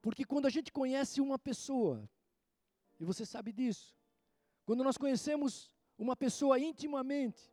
Porque 0.00 0.24
quando 0.24 0.46
a 0.46 0.50
gente 0.50 0.72
conhece 0.72 1.20
uma 1.20 1.38
pessoa, 1.38 2.08
e 2.98 3.04
você 3.04 3.24
sabe 3.24 3.52
disso, 3.52 3.96
quando 4.64 4.82
nós 4.82 4.96
conhecemos 4.96 5.70
uma 5.96 6.16
pessoa 6.16 6.58
intimamente, 6.58 7.52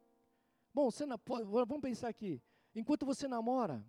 bom, 0.74 0.90
você, 0.90 1.06
vamos 1.46 1.82
pensar 1.82 2.08
aqui, 2.08 2.42
enquanto 2.74 3.06
você 3.06 3.28
namora, 3.28 3.86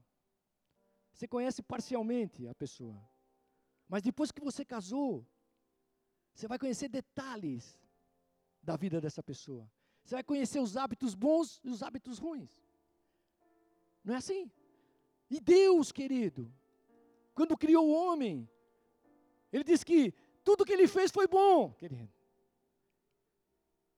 você 1.16 1.26
conhece 1.26 1.62
parcialmente 1.62 2.46
a 2.46 2.54
pessoa. 2.54 3.02
Mas 3.88 4.02
depois 4.02 4.30
que 4.30 4.40
você 4.42 4.66
casou, 4.66 5.26
você 6.34 6.46
vai 6.46 6.58
conhecer 6.58 6.90
detalhes 6.90 7.80
da 8.62 8.76
vida 8.76 9.00
dessa 9.00 9.22
pessoa. 9.22 9.66
Você 10.04 10.14
vai 10.14 10.22
conhecer 10.22 10.60
os 10.60 10.76
hábitos 10.76 11.14
bons 11.14 11.58
e 11.64 11.70
os 11.70 11.82
hábitos 11.82 12.18
ruins. 12.18 12.50
Não 14.04 14.14
é 14.14 14.18
assim? 14.18 14.50
E 15.30 15.40
Deus, 15.40 15.90
querido, 15.90 16.52
quando 17.34 17.56
criou 17.56 17.88
o 17.88 17.92
homem, 17.92 18.46
ele 19.50 19.64
disse 19.64 19.86
que 19.86 20.12
tudo 20.44 20.66
que 20.66 20.72
ele 20.72 20.86
fez 20.86 21.10
foi 21.10 21.26
bom, 21.26 21.72
querido. 21.72 22.12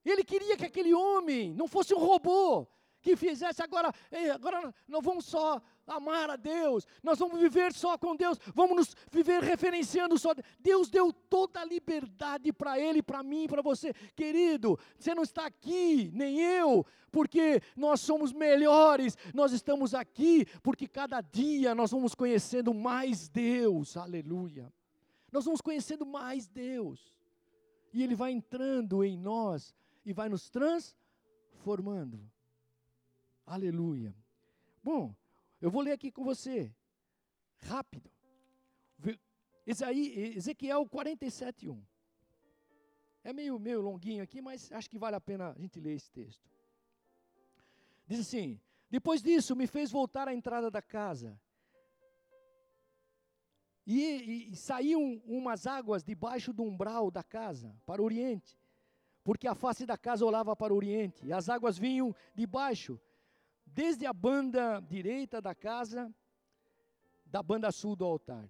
Ele 0.04 0.22
queria 0.22 0.56
que 0.56 0.64
aquele 0.64 0.94
homem 0.94 1.52
não 1.52 1.66
fosse 1.66 1.92
um 1.92 1.98
robô, 1.98 2.66
que 3.00 3.16
fizesse 3.16 3.60
agora, 3.60 3.92
agora 4.32 4.72
não 4.86 5.02
vamos 5.02 5.24
só 5.24 5.60
amar 5.88 6.30
a 6.30 6.36
Deus, 6.36 6.86
nós 7.02 7.18
vamos 7.18 7.40
viver 7.40 7.72
só 7.72 7.96
com 7.96 8.14
Deus, 8.14 8.38
vamos 8.54 8.76
nos 8.76 8.96
viver 9.10 9.42
referenciando 9.42 10.18
só. 10.18 10.34
Deus 10.60 10.88
deu 10.88 11.12
toda 11.12 11.60
a 11.60 11.64
liberdade 11.64 12.52
para 12.52 12.78
Ele, 12.78 13.02
para 13.02 13.22
mim, 13.22 13.46
para 13.46 13.62
você. 13.62 13.92
Querido, 14.14 14.78
você 14.98 15.14
não 15.14 15.22
está 15.22 15.46
aqui, 15.46 16.10
nem 16.14 16.40
eu, 16.40 16.84
porque 17.10 17.60
nós 17.76 18.00
somos 18.00 18.32
melhores, 18.32 19.16
nós 19.34 19.52
estamos 19.52 19.94
aqui 19.94 20.46
porque 20.62 20.86
cada 20.86 21.20
dia 21.20 21.74
nós 21.74 21.90
vamos 21.90 22.14
conhecendo 22.14 22.72
mais 22.74 23.28
Deus, 23.28 23.96
aleluia. 23.96 24.72
Nós 25.30 25.44
vamos 25.44 25.60
conhecendo 25.60 26.06
mais 26.06 26.48
Deus, 26.48 27.14
e 27.92 28.02
Ele 28.02 28.14
vai 28.14 28.32
entrando 28.32 29.04
em 29.04 29.16
nós 29.16 29.74
e 30.04 30.12
vai 30.12 30.28
nos 30.28 30.48
transformando. 30.48 32.20
Aleluia. 33.46 34.14
Bom, 34.82 35.14
eu 35.60 35.70
vou 35.70 35.82
ler 35.82 35.92
aqui 35.92 36.10
com 36.10 36.24
você, 36.24 36.74
rápido. 37.58 38.10
Ezequiel 39.66 40.86
47, 40.88 41.68
1. 41.68 41.86
É 43.22 43.32
meio, 43.32 43.58
meio 43.58 43.82
longuinho 43.82 44.22
aqui, 44.22 44.40
mas 44.40 44.72
acho 44.72 44.88
que 44.88 44.98
vale 44.98 45.16
a 45.16 45.20
pena 45.20 45.50
a 45.50 45.60
gente 45.60 45.78
ler 45.78 45.94
esse 45.94 46.10
texto. 46.10 46.48
Diz 48.06 48.20
assim: 48.20 48.58
Depois 48.88 49.22
disso, 49.22 49.54
me 49.54 49.66
fez 49.66 49.90
voltar 49.90 50.28
à 50.28 50.34
entrada 50.34 50.70
da 50.70 50.80
casa. 50.80 51.38
E, 53.86 54.00
e, 54.00 54.52
e 54.52 54.56
saíam 54.56 55.20
umas 55.26 55.66
águas 55.66 56.02
debaixo 56.02 56.52
do 56.52 56.62
umbral 56.62 57.10
da 57.10 57.22
casa, 57.22 57.74
para 57.84 58.00
o 58.00 58.04
oriente, 58.04 58.58
porque 59.24 59.48
a 59.48 59.54
face 59.54 59.84
da 59.84 59.96
casa 59.96 60.24
olhava 60.24 60.54
para 60.54 60.72
o 60.72 60.76
oriente, 60.76 61.26
e 61.26 61.32
as 61.32 61.48
águas 61.48 61.78
vinham 61.78 62.14
de 62.34 62.46
baixo, 62.46 63.00
desde 63.72 64.06
a 64.06 64.12
banda 64.12 64.80
direita 64.80 65.40
da 65.40 65.54
casa, 65.54 66.12
da 67.24 67.42
banda 67.42 67.70
sul 67.70 67.94
do 67.94 68.04
altar. 68.04 68.48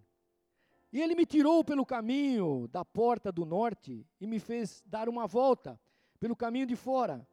E 0.92 1.00
ele 1.00 1.14
me 1.14 1.26
tirou 1.26 1.62
pelo 1.62 1.84
caminho 1.84 2.66
da 2.68 2.84
porta 2.84 3.30
do 3.30 3.44
norte 3.44 4.06
e 4.20 4.26
me 4.26 4.38
fez 4.38 4.82
dar 4.86 5.08
uma 5.08 5.26
volta 5.26 5.78
pelo 6.18 6.34
caminho 6.34 6.66
de 6.66 6.76
fora, 6.76 7.26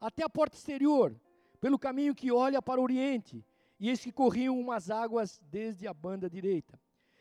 até 0.00 0.24
a 0.24 0.30
porta 0.30 0.56
exterior, 0.56 1.14
pelo 1.60 1.78
caminho 1.78 2.14
que 2.14 2.32
olha 2.32 2.62
para 2.62 2.80
o 2.80 2.82
oriente. 2.82 3.44
E 3.78 3.88
eis 3.88 4.00
que 4.00 4.12
corriam 4.12 4.58
umas 4.58 4.90
águas 4.90 5.40
desde 5.50 5.86
a 5.86 5.92
banda 5.94 6.30
direita. 6.30 6.80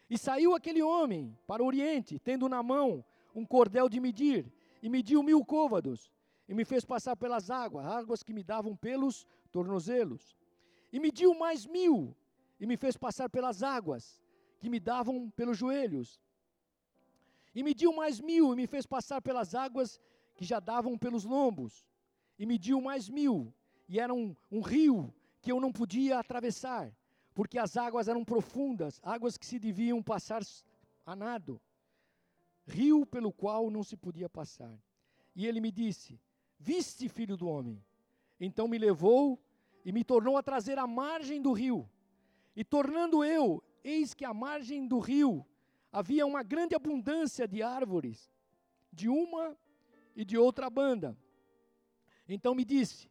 E 0.09 0.17
saiu 0.17 0.55
aquele 0.55 0.81
homem 0.81 1.37
para 1.47 1.63
o 1.63 1.65
oriente, 1.65 2.19
tendo 2.19 2.47
na 2.47 2.61
mão 2.61 3.03
um 3.33 3.45
cordel 3.45 3.89
de 3.89 3.99
medir, 3.99 4.51
e 4.81 4.89
mediu 4.89 5.23
mil 5.23 5.43
côvados, 5.43 6.11
e 6.47 6.53
me 6.53 6.65
fez 6.65 6.83
passar 6.83 7.15
pelas 7.15 7.49
águas, 7.49 7.85
águas 7.85 8.23
que 8.23 8.33
me 8.33 8.43
davam 8.43 8.75
pelos 8.75 9.25
tornozelos. 9.51 10.35
E 10.91 10.99
mediu 10.99 11.33
mais 11.37 11.65
mil, 11.65 12.15
e 12.59 12.65
me 12.65 12.77
fez 12.77 12.97
passar 12.97 13.29
pelas 13.29 13.61
águas, 13.61 14.19
que 14.59 14.69
me 14.69 14.79
davam 14.79 15.29
pelos 15.31 15.57
joelhos. 15.57 16.19
E 17.53 17.63
mediu 17.63 17.93
mais 17.93 18.19
mil 18.19 18.53
e 18.53 18.55
me 18.55 18.67
fez 18.67 18.85
passar 18.85 19.21
pelas 19.21 19.53
águas 19.53 19.99
que 20.35 20.45
já 20.45 20.59
davam 20.59 20.97
pelos 20.97 21.23
lombos. 21.23 21.85
E 22.39 22.45
mediu 22.45 22.81
mais 22.81 23.09
mil, 23.09 23.53
e 23.87 23.99
era 23.99 24.13
um, 24.13 24.35
um 24.51 24.61
rio 24.61 25.13
que 25.41 25.51
eu 25.51 25.59
não 25.59 25.71
podia 25.71 26.19
atravessar, 26.19 26.95
porque 27.33 27.57
as 27.57 27.75
águas 27.75 28.07
eram 28.07 28.23
profundas, 28.23 28.99
águas 29.03 29.37
que 29.37 29.45
se 29.45 29.59
deviam 29.59 30.01
passar 30.01 30.41
a 31.05 31.15
nado. 31.15 31.59
Rio 32.65 33.05
pelo 33.05 33.33
qual 33.33 33.69
não 33.69 33.83
se 33.83 33.97
podia 33.97 34.29
passar. 34.29 34.79
E 35.35 35.45
ele 35.45 35.59
me 35.59 35.71
disse: 35.71 36.19
Viste, 36.59 37.09
filho 37.09 37.35
do 37.35 37.47
homem? 37.47 37.83
Então 38.43 38.67
me 38.67 38.79
levou 38.79 39.39
e 39.85 39.91
me 39.91 40.03
tornou 40.03 40.35
a 40.35 40.41
trazer 40.41 40.79
à 40.79 40.87
margem 40.87 41.39
do 41.39 41.53
rio. 41.53 41.87
E 42.55 42.63
tornando 42.63 43.23
eu 43.23 43.63
eis 43.83 44.15
que 44.15 44.25
à 44.25 44.33
margem 44.33 44.87
do 44.87 44.97
rio 44.97 45.45
havia 45.91 46.25
uma 46.25 46.41
grande 46.41 46.73
abundância 46.73 47.47
de 47.47 47.61
árvores, 47.61 48.31
de 48.91 49.07
uma 49.07 49.55
e 50.15 50.25
de 50.25 50.39
outra 50.39 50.71
banda. 50.71 51.15
Então 52.27 52.55
me 52.55 52.65
disse: 52.65 53.07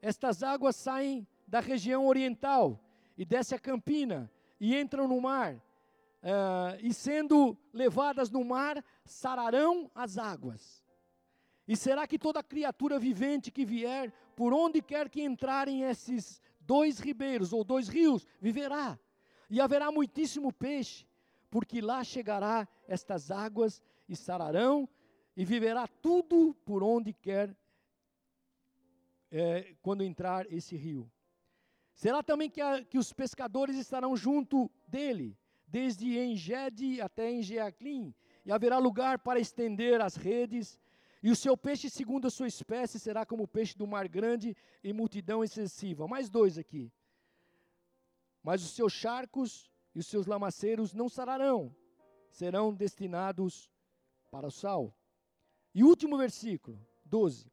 Estas 0.00 0.44
águas 0.44 0.76
saem 0.76 1.26
da 1.44 1.58
região 1.58 2.06
oriental 2.06 2.80
e 3.18 3.24
desce 3.24 3.56
a 3.56 3.58
campina 3.58 4.30
e 4.60 4.78
entram 4.78 5.08
no 5.08 5.20
mar, 5.20 5.54
uh, 5.56 6.78
e 6.80 6.94
sendo 6.94 7.58
levadas 7.72 8.30
no 8.30 8.44
mar, 8.44 8.82
sararão 9.04 9.90
as 9.92 10.18
águas. 10.18 10.81
E 11.66 11.76
será 11.76 12.06
que 12.06 12.18
toda 12.18 12.42
criatura 12.42 12.98
vivente 12.98 13.50
que 13.50 13.64
vier, 13.64 14.12
por 14.34 14.52
onde 14.52 14.82
quer 14.82 15.08
que 15.08 15.22
entrarem 15.22 15.82
esses 15.82 16.40
dois 16.60 16.98
ribeiros 16.98 17.52
ou 17.52 17.62
dois 17.64 17.88
rios, 17.88 18.26
viverá? 18.40 18.98
e 19.52 19.60
haverá 19.60 19.92
muitíssimo 19.92 20.50
peixe, 20.50 21.06
porque 21.50 21.82
lá 21.82 22.02
chegará 22.02 22.66
estas 22.88 23.30
águas 23.30 23.82
e 24.08 24.16
sararão, 24.16 24.88
e 25.36 25.44
viverá 25.44 25.86
tudo 25.86 26.54
por 26.64 26.82
onde 26.82 27.12
quer 27.12 27.54
é, 29.30 29.74
quando 29.82 30.02
entrar 30.02 30.50
esse 30.50 30.74
rio. 30.74 31.12
Será 31.92 32.22
também 32.22 32.48
que, 32.48 32.62
a, 32.62 32.82
que 32.82 32.96
os 32.96 33.12
pescadores 33.12 33.76
estarão 33.76 34.16
junto 34.16 34.70
dele, 34.88 35.36
desde 35.66 36.18
Engede 36.18 37.02
até 37.02 37.30
Engeaclim, 37.30 38.14
e 38.46 38.50
haverá 38.50 38.78
lugar 38.78 39.18
para 39.18 39.38
estender 39.38 40.00
as 40.00 40.16
redes, 40.16 40.80
e 41.22 41.30
o 41.30 41.36
seu 41.36 41.56
peixe, 41.56 41.88
segundo 41.88 42.26
a 42.26 42.30
sua 42.30 42.48
espécie, 42.48 42.98
será 42.98 43.24
como 43.24 43.44
o 43.44 43.48
peixe 43.48 43.78
do 43.78 43.86
mar 43.86 44.08
grande 44.08 44.56
e 44.82 44.92
multidão 44.92 45.44
excessiva. 45.44 46.08
Mais 46.08 46.28
dois 46.28 46.58
aqui. 46.58 46.90
Mas 48.42 48.64
os 48.64 48.70
seus 48.70 48.92
charcos 48.92 49.70
e 49.94 50.00
os 50.00 50.06
seus 50.08 50.26
lamaceiros 50.26 50.92
não 50.92 51.08
sararão, 51.08 51.74
serão 52.28 52.74
destinados 52.74 53.70
para 54.32 54.48
o 54.48 54.50
sal. 54.50 54.92
E 55.72 55.84
último 55.84 56.18
versículo, 56.18 56.84
12. 57.04 57.52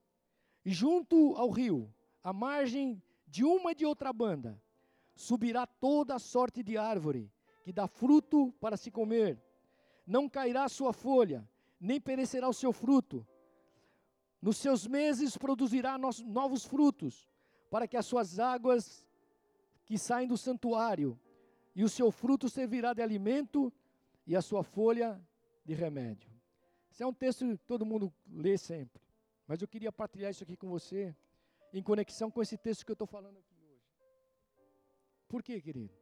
E 0.66 0.72
junto 0.72 1.36
ao 1.36 1.52
rio, 1.52 1.94
à 2.24 2.34
margem 2.34 3.02
de 3.28 3.44
uma 3.44 3.74
e 3.74 3.76
de 3.76 3.86
outra 3.86 4.12
banda, 4.12 4.60
subirá 5.16 5.68
toda 5.68 6.16
a 6.16 6.20
sorte 6.20 6.64
de 6.64 6.76
árvore, 6.76 7.32
que 7.64 7.72
dá 7.72 7.88
fruto 7.88 8.52
para 8.60 8.78
se 8.78 8.90
comer. 8.90 9.40
Não 10.08 10.28
cairá 10.28 10.68
sua 10.68 10.92
folha, 10.92 11.48
nem 11.80 12.02
perecerá 12.02 12.50
o 12.50 12.54
seu 12.54 12.74
fruto. 12.74 13.28
Nos 14.42 14.58
seus 14.58 14.88
meses 14.88 15.38
produzirá 15.38 15.98
novos 15.98 16.66
frutos, 16.66 17.28
para 17.70 17.88
que 17.88 17.98
as 17.98 18.06
suas 18.06 18.40
águas 18.40 19.06
que 19.86 19.98
saem 19.98 20.28
do 20.28 20.38
santuário, 20.38 21.20
e 21.76 21.84
o 21.84 21.90
seu 21.90 22.12
fruto 22.12 22.50
servirá 22.50 22.94
de 22.94 23.02
alimento 23.02 23.72
e 24.26 24.36
a 24.36 24.42
sua 24.42 24.64
folha 24.64 25.22
de 25.66 25.74
remédio. 25.74 26.30
Esse 26.92 27.04
é 27.04 27.08
um 27.08 27.14
texto 27.14 27.46
que 27.46 27.66
todo 27.66 27.86
mundo 27.86 28.14
lê 28.28 28.58
sempre, 28.58 29.02
mas 29.48 29.62
eu 29.62 29.68
queria 29.68 29.92
partilhar 29.92 30.32
isso 30.32 30.44
aqui 30.44 30.58
com 30.58 30.70
você, 30.70 31.16
em 31.72 31.84
conexão 31.84 32.32
com 32.32 32.42
esse 32.42 32.58
texto 32.58 32.86
que 32.86 32.92
eu 32.92 32.94
estou 32.94 33.08
falando 33.08 33.38
aqui 33.38 33.56
hoje. 33.62 33.84
Por 35.28 35.44
quê, 35.44 35.62
querido? 35.62 35.94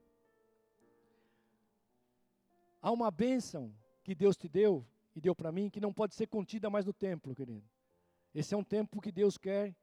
Há 2.82 2.92
uma 2.92 3.12
bênção 3.12 3.74
que 4.04 4.16
Deus 4.16 4.38
te 4.38 4.48
deu 4.48 4.86
e 5.16 5.20
deu 5.20 5.36
para 5.36 5.52
mim 5.52 5.70
que 5.70 5.82
não 5.82 5.92
pode 5.92 6.16
ser 6.16 6.28
contida 6.28 6.70
mais 6.70 6.86
no 6.86 6.94
templo, 6.94 7.36
querido. 7.36 7.68
Esse 8.38 8.54
é 8.54 8.58
um 8.58 8.64
tempo 8.64 9.02
que 9.02 9.12
Deus 9.12 9.36
quer 9.36 9.76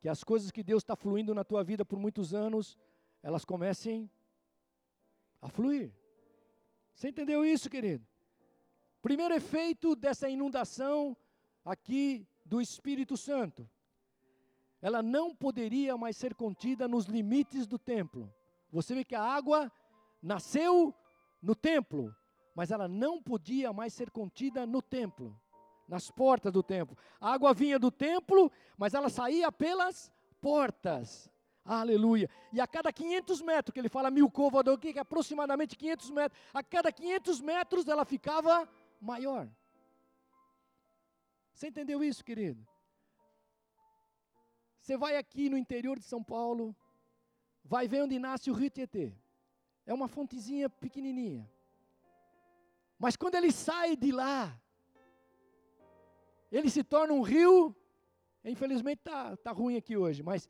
que 0.00 0.08
as 0.08 0.24
coisas 0.24 0.50
que 0.50 0.60
Deus 0.60 0.82
está 0.82 0.96
fluindo 0.96 1.32
na 1.32 1.44
tua 1.44 1.62
vida 1.62 1.84
por 1.84 2.00
muitos 2.00 2.34
anos 2.34 2.76
elas 3.22 3.44
comecem 3.44 4.10
a 5.40 5.48
fluir. 5.48 5.92
Você 6.92 7.10
entendeu 7.10 7.44
isso, 7.44 7.70
querido? 7.70 8.04
Primeiro 9.00 9.32
efeito 9.32 9.94
dessa 9.94 10.28
inundação 10.28 11.16
aqui 11.64 12.26
do 12.44 12.60
Espírito 12.60 13.16
Santo. 13.16 13.70
Ela 14.82 15.00
não 15.00 15.32
poderia 15.32 15.96
mais 15.96 16.16
ser 16.16 16.34
contida 16.34 16.88
nos 16.88 17.04
limites 17.04 17.68
do 17.68 17.78
templo. 17.78 18.34
Você 18.72 18.96
vê 18.96 19.04
que 19.04 19.14
a 19.14 19.22
água 19.22 19.70
nasceu 20.20 20.92
no 21.40 21.54
templo, 21.54 22.12
mas 22.52 22.72
ela 22.72 22.88
não 22.88 23.22
podia 23.22 23.72
mais 23.72 23.94
ser 23.94 24.10
contida 24.10 24.66
no 24.66 24.82
templo, 24.82 25.40
nas 25.90 26.08
portas 26.08 26.52
do 26.52 26.62
templo. 26.62 26.96
A 27.20 27.32
água 27.32 27.52
vinha 27.52 27.76
do 27.76 27.90
templo, 27.90 28.50
mas 28.78 28.94
ela 28.94 29.10
saía 29.10 29.50
pelas 29.50 30.10
portas. 30.40 31.28
Aleluia. 31.64 32.30
E 32.52 32.60
a 32.60 32.66
cada 32.66 32.92
500 32.92 33.42
metros, 33.42 33.74
que 33.74 33.80
ele 33.80 33.88
fala 33.88 34.08
mil 34.08 34.30
côvados, 34.30 34.78
que 34.78 34.96
é 34.96 35.00
aproximadamente 35.00 35.76
500 35.76 36.10
metros, 36.10 36.40
a 36.54 36.62
cada 36.62 36.92
500 36.92 37.40
metros 37.40 37.88
ela 37.88 38.04
ficava 38.04 38.68
maior. 39.00 39.48
Você 41.52 41.66
entendeu 41.66 42.02
isso, 42.04 42.24
querido? 42.24 42.64
Você 44.80 44.96
vai 44.96 45.16
aqui 45.16 45.50
no 45.50 45.58
interior 45.58 45.98
de 45.98 46.04
São 46.04 46.22
Paulo, 46.22 46.74
vai 47.64 47.88
ver 47.88 48.04
onde 48.04 48.18
nasce 48.18 48.48
o 48.48 48.54
rio 48.54 48.70
Tietê. 48.70 49.12
É 49.84 49.92
uma 49.92 50.06
fontezinha 50.06 50.70
pequenininha. 50.70 51.50
Mas 52.96 53.16
quando 53.16 53.34
ele 53.34 53.50
sai 53.50 53.96
de 53.96 54.12
lá, 54.12 54.56
ele 56.50 56.70
se 56.70 56.82
torna 56.82 57.12
um 57.12 57.22
rio. 57.22 57.74
Infelizmente 58.44 58.98
está 58.98 59.36
tá 59.36 59.52
ruim 59.52 59.76
aqui 59.76 59.96
hoje, 59.96 60.22
mas 60.22 60.48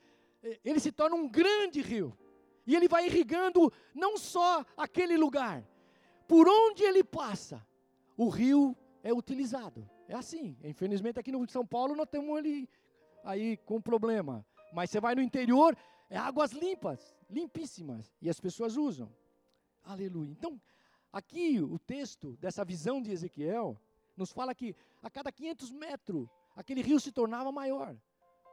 ele 0.64 0.80
se 0.80 0.92
torna 0.92 1.16
um 1.16 1.28
grande 1.28 1.80
rio. 1.80 2.16
E 2.66 2.76
ele 2.76 2.88
vai 2.88 3.06
irrigando 3.06 3.72
não 3.94 4.16
só 4.16 4.64
aquele 4.76 5.16
lugar, 5.16 5.66
por 6.28 6.48
onde 6.48 6.84
ele 6.84 7.02
passa, 7.02 7.66
o 8.16 8.28
rio 8.28 8.76
é 9.02 9.12
utilizado. 9.12 9.88
É 10.06 10.14
assim. 10.14 10.56
Infelizmente 10.62 11.18
aqui 11.18 11.32
no 11.32 11.48
São 11.48 11.66
Paulo 11.66 11.96
nós 11.96 12.08
temos 12.08 12.38
ele 12.38 12.68
aí 13.24 13.56
com 13.58 13.80
problema. 13.80 14.46
Mas 14.72 14.90
você 14.90 15.00
vai 15.00 15.14
no 15.14 15.22
interior, 15.22 15.76
é 16.08 16.16
águas 16.16 16.52
limpas, 16.52 17.16
limpíssimas, 17.28 18.14
e 18.20 18.30
as 18.30 18.40
pessoas 18.40 18.76
usam. 18.76 19.12
Aleluia. 19.82 20.30
Então, 20.30 20.60
aqui 21.12 21.60
o 21.60 21.78
texto 21.78 22.36
dessa 22.36 22.64
visão 22.64 23.02
de 23.02 23.10
Ezequiel 23.10 23.80
nos 24.16 24.32
fala 24.32 24.54
que 24.54 24.74
a 25.02 25.10
cada 25.10 25.30
500 25.32 25.70
metros 25.70 26.28
aquele 26.56 26.82
rio 26.82 27.00
se 27.00 27.12
tornava 27.12 27.50
maior 27.50 27.96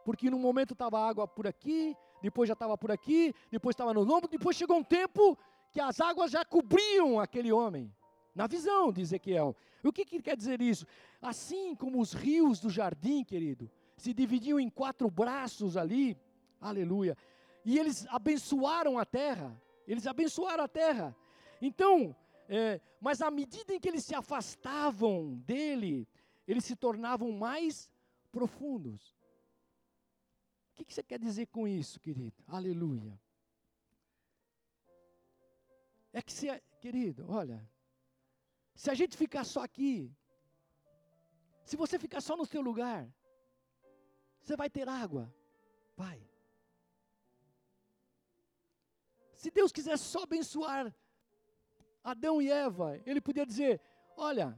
porque 0.07 0.29
no 0.29 0.39
momento 0.39 0.71
estava 0.71 0.97
água 1.05 1.27
por 1.27 1.45
aqui, 1.45 1.93
depois 2.21 2.47
já 2.47 2.53
estava 2.53 2.77
por 2.77 2.89
aqui, 2.89 3.35
depois 3.51 3.73
estava 3.73 3.93
no 3.93 4.03
lombo, 4.03 4.25
depois 4.25 4.55
chegou 4.55 4.77
um 4.77 4.83
tempo 4.83 5.37
que 5.69 5.81
as 5.81 5.99
águas 5.99 6.31
já 6.31 6.45
cobriam 6.45 7.19
aquele 7.19 7.51
homem. 7.51 7.93
Na 8.33 8.47
visão 8.47 8.89
de 8.89 9.01
Ezequiel. 9.01 9.53
O 9.83 9.91
que, 9.91 10.05
que 10.05 10.21
quer 10.21 10.37
dizer 10.37 10.61
isso? 10.61 10.85
Assim 11.21 11.75
como 11.75 11.99
os 11.99 12.13
rios 12.13 12.61
do 12.61 12.69
jardim, 12.69 13.21
querido, 13.21 13.69
se 13.97 14.13
dividiam 14.13 14.57
em 14.57 14.69
quatro 14.69 15.11
braços 15.11 15.75
ali, 15.75 16.17
aleluia, 16.61 17.17
e 17.65 17.77
eles 17.77 18.07
abençoaram 18.07 18.97
a 18.97 19.03
terra, 19.03 19.61
eles 19.85 20.07
abençoaram 20.07 20.63
a 20.63 20.69
terra. 20.69 21.13
Então, 21.61 22.15
é, 22.47 22.81
mas 22.99 23.21
à 23.21 23.29
medida 23.29 23.73
em 23.73 23.79
que 23.79 23.89
eles 23.89 24.05
se 24.05 24.15
afastavam 24.15 25.35
dele, 25.39 26.07
eles 26.47 26.63
se 26.63 26.75
tornavam 26.75 27.31
mais 27.31 27.89
profundos. 28.31 29.15
O 30.71 30.75
que, 30.75 30.85
que 30.85 30.93
você 30.93 31.03
quer 31.03 31.19
dizer 31.19 31.47
com 31.47 31.67
isso, 31.67 31.99
querido? 31.99 32.41
Aleluia. 32.47 33.19
É 36.13 36.21
que 36.21 36.31
se, 36.31 36.47
querido, 36.79 37.29
olha, 37.29 37.69
se 38.73 38.89
a 38.89 38.93
gente 38.93 39.17
ficar 39.17 39.43
só 39.43 39.63
aqui, 39.63 40.15
se 41.65 41.75
você 41.75 41.99
ficar 41.99 42.21
só 42.21 42.37
no 42.37 42.45
seu 42.45 42.61
lugar, 42.61 43.11
você 44.39 44.55
vai 44.55 44.69
ter 44.69 44.87
água, 44.87 45.33
vai. 45.95 46.25
Se 49.33 49.51
Deus 49.51 49.71
quisesse 49.71 50.05
só 50.05 50.23
abençoar 50.23 50.95
Adão 52.07 52.41
e 52.41 52.49
Eva, 52.49 53.01
Ele 53.05 53.19
podia 53.19 53.45
dizer: 53.45 53.81
Olha, 54.15 54.57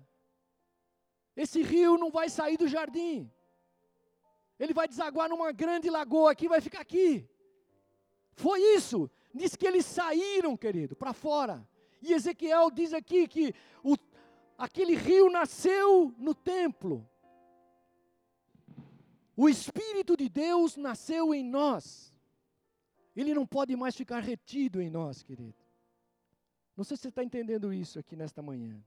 esse 1.35 1.63
rio 1.63 1.97
não 1.97 2.11
vai 2.11 2.29
sair 2.29 2.57
do 2.57 2.67
jardim, 2.67 3.27
ele 4.59 4.71
vai 4.71 4.87
desaguar 4.87 5.27
numa 5.27 5.51
grande 5.51 5.89
lagoa 5.89 6.31
aqui, 6.31 6.47
vai 6.47 6.61
ficar 6.61 6.81
aqui. 6.81 7.27
Foi 8.33 8.59
isso, 8.75 9.09
diz 9.33 9.55
que 9.55 9.65
eles 9.65 9.83
saíram, 9.83 10.55
querido, 10.55 10.95
para 10.95 11.11
fora. 11.11 11.67
E 12.01 12.13
Ezequiel 12.13 12.69
diz 12.69 12.93
aqui 12.93 13.27
que 13.27 13.53
o, 13.83 13.95
aquele 14.55 14.95
rio 14.95 15.27
nasceu 15.31 16.13
no 16.19 16.35
templo. 16.35 17.09
O 19.35 19.49
Espírito 19.49 20.15
de 20.15 20.29
Deus 20.29 20.77
nasceu 20.77 21.33
em 21.33 21.43
nós. 21.43 22.13
Ele 23.15 23.33
não 23.33 23.47
pode 23.47 23.75
mais 23.75 23.95
ficar 23.95 24.19
retido 24.19 24.79
em 24.81 24.89
nós, 24.89 25.23
querido. 25.23 25.68
Não 26.79 26.85
sei 26.85 26.95
se 26.95 27.01
você 27.01 27.09
está 27.09 27.21
entendendo 27.21 27.73
isso 27.73 27.99
aqui 27.99 28.15
nesta 28.15 28.41
manhã. 28.41 28.81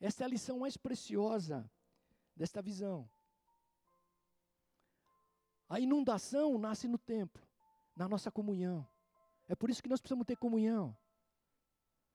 Esta 0.00 0.24
é 0.24 0.26
a 0.26 0.28
lição 0.28 0.58
mais 0.58 0.76
preciosa 0.76 1.70
desta 2.34 2.60
visão. 2.60 3.08
A 5.68 5.78
inundação 5.78 6.58
nasce 6.58 6.88
no 6.88 6.98
templo, 6.98 7.40
na 7.94 8.08
nossa 8.08 8.32
comunhão. 8.32 8.84
É 9.46 9.54
por 9.54 9.70
isso 9.70 9.80
que 9.80 9.88
nós 9.88 10.00
precisamos 10.00 10.26
ter 10.26 10.34
comunhão. 10.34 10.96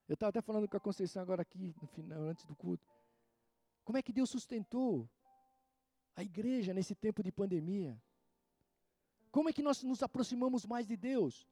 Eu 0.06 0.16
estava 0.16 0.32
até 0.32 0.42
falando 0.42 0.68
com 0.68 0.76
a 0.76 0.82
Conceição 0.82 1.22
agora 1.22 1.44
aqui, 1.44 1.74
no 1.82 1.88
final, 1.88 2.24
antes 2.24 2.44
do 2.44 2.58
culto. 2.58 2.86
Como 3.86 3.98
é 3.98 4.02
que 4.02 4.12
Deus 4.12 4.30
sustentou 4.30 5.10
a 6.14 6.22
igreja 6.22 6.74
nesse 6.74 6.94
tempo 6.94 7.24
de 7.24 7.32
pandemia? 7.32 7.98
Como 9.32 9.48
é 9.48 9.54
que 9.54 9.64
nós 9.64 9.82
nos 9.82 10.04
aproximamos 10.04 10.66
mais 10.66 10.86
de 10.86 10.98
Deus? 10.98 11.48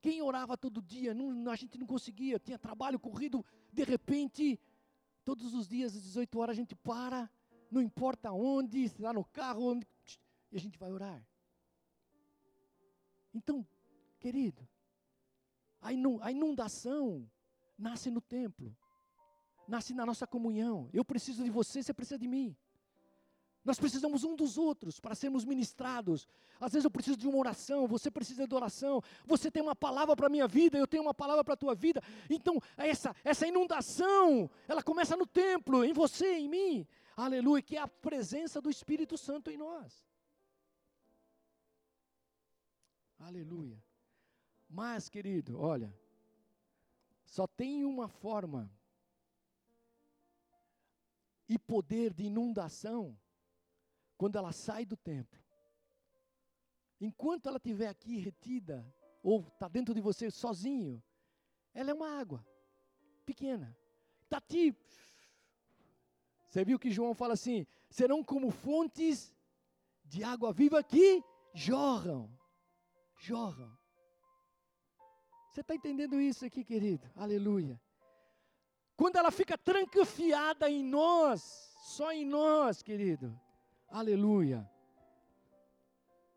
Quem 0.00 0.22
orava 0.22 0.56
todo 0.56 0.80
dia, 0.80 1.12
não, 1.12 1.50
a 1.50 1.56
gente 1.56 1.76
não 1.76 1.86
conseguia, 1.86 2.38
tinha 2.38 2.58
trabalho 2.58 2.98
corrido, 2.98 3.44
de 3.72 3.84
repente, 3.84 4.58
todos 5.24 5.52
os 5.52 5.68
dias 5.68 5.94
às 5.94 6.02
18 6.02 6.38
horas 6.38 6.54
a 6.54 6.56
gente 6.56 6.74
para, 6.74 7.30
não 7.70 7.82
importa 7.82 8.32
onde, 8.32 8.88
se 8.88 8.96
está 8.96 9.12
no 9.12 9.24
carro, 9.24 9.72
onde, 9.72 9.86
e 10.50 10.56
a 10.56 10.60
gente 10.60 10.78
vai 10.78 10.90
orar. 10.90 11.22
Então, 13.34 13.66
querido, 14.18 14.66
a 15.80 15.92
inundação 16.32 17.30
nasce 17.78 18.10
no 18.10 18.20
templo, 18.20 18.74
nasce 19.68 19.94
na 19.94 20.04
nossa 20.04 20.26
comunhão. 20.26 20.88
Eu 20.92 21.04
preciso 21.04 21.44
de 21.44 21.50
você, 21.50 21.82
você 21.82 21.94
precisa 21.94 22.18
de 22.18 22.26
mim. 22.26 22.56
Nós 23.64 23.78
precisamos 23.78 24.24
um 24.24 24.34
dos 24.34 24.56
outros 24.56 24.98
para 24.98 25.14
sermos 25.14 25.44
ministrados. 25.44 26.26
Às 26.58 26.72
vezes 26.72 26.84
eu 26.84 26.90
preciso 26.90 27.16
de 27.16 27.28
uma 27.28 27.38
oração, 27.38 27.86
você 27.86 28.10
precisa 28.10 28.46
de 28.46 28.54
oração. 28.54 29.02
Você 29.26 29.50
tem 29.50 29.62
uma 29.62 29.76
palavra 29.76 30.16
para 30.16 30.26
a 30.26 30.30
minha 30.30 30.48
vida, 30.48 30.78
eu 30.78 30.86
tenho 30.86 31.02
uma 31.02 31.14
palavra 31.14 31.44
para 31.44 31.54
a 31.54 31.56
tua 31.56 31.74
vida. 31.74 32.02
Então, 32.28 32.60
essa, 32.76 33.14
essa 33.22 33.46
inundação, 33.46 34.50
ela 34.66 34.82
começa 34.82 35.16
no 35.16 35.26
templo, 35.26 35.84
em 35.84 35.92
você, 35.92 36.38
em 36.38 36.48
mim. 36.48 36.86
Aleluia, 37.16 37.62
que 37.62 37.76
é 37.76 37.80
a 37.80 37.88
presença 37.88 38.62
do 38.62 38.70
Espírito 38.70 39.18
Santo 39.18 39.50
em 39.50 39.58
nós. 39.58 40.06
Aleluia. 43.18 43.82
Mas, 44.68 45.10
querido, 45.10 45.60
olha, 45.60 45.94
só 47.26 47.46
tem 47.46 47.84
uma 47.84 48.08
forma 48.08 48.72
e 51.46 51.58
poder 51.58 52.14
de 52.14 52.24
inundação 52.24 53.18
quando 54.20 54.36
ela 54.36 54.52
sai 54.52 54.84
do 54.84 54.98
templo. 54.98 55.42
Enquanto 57.00 57.46
ela 57.46 57.56
estiver 57.56 57.88
aqui 57.88 58.18
retida, 58.18 58.86
ou 59.22 59.40
está 59.40 59.66
dentro 59.66 59.94
de 59.94 60.00
você 60.02 60.30
sozinho, 60.30 61.02
ela 61.72 61.90
é 61.90 61.94
uma 61.94 62.20
água 62.20 62.46
pequena. 63.24 63.74
Está 64.24 64.36
aqui. 64.36 64.76
Você 66.46 66.62
viu 66.66 66.78
que 66.78 66.90
João 66.90 67.14
fala 67.14 67.32
assim: 67.32 67.66
serão 67.88 68.22
como 68.22 68.50
fontes 68.50 69.34
de 70.04 70.22
água 70.22 70.52
viva 70.52 70.84
que 70.84 71.24
jorram. 71.54 72.30
Jorram. 73.16 73.74
Você 75.48 75.62
está 75.62 75.74
entendendo 75.74 76.20
isso 76.20 76.44
aqui, 76.44 76.62
querido? 76.62 77.10
Aleluia. 77.16 77.80
Quando 78.98 79.16
ela 79.16 79.30
fica 79.30 79.56
trancafiada 79.56 80.68
em 80.68 80.84
nós, 80.84 81.40
só 81.80 82.12
em 82.12 82.26
nós, 82.26 82.82
querido, 82.82 83.34
Aleluia. 83.90 84.70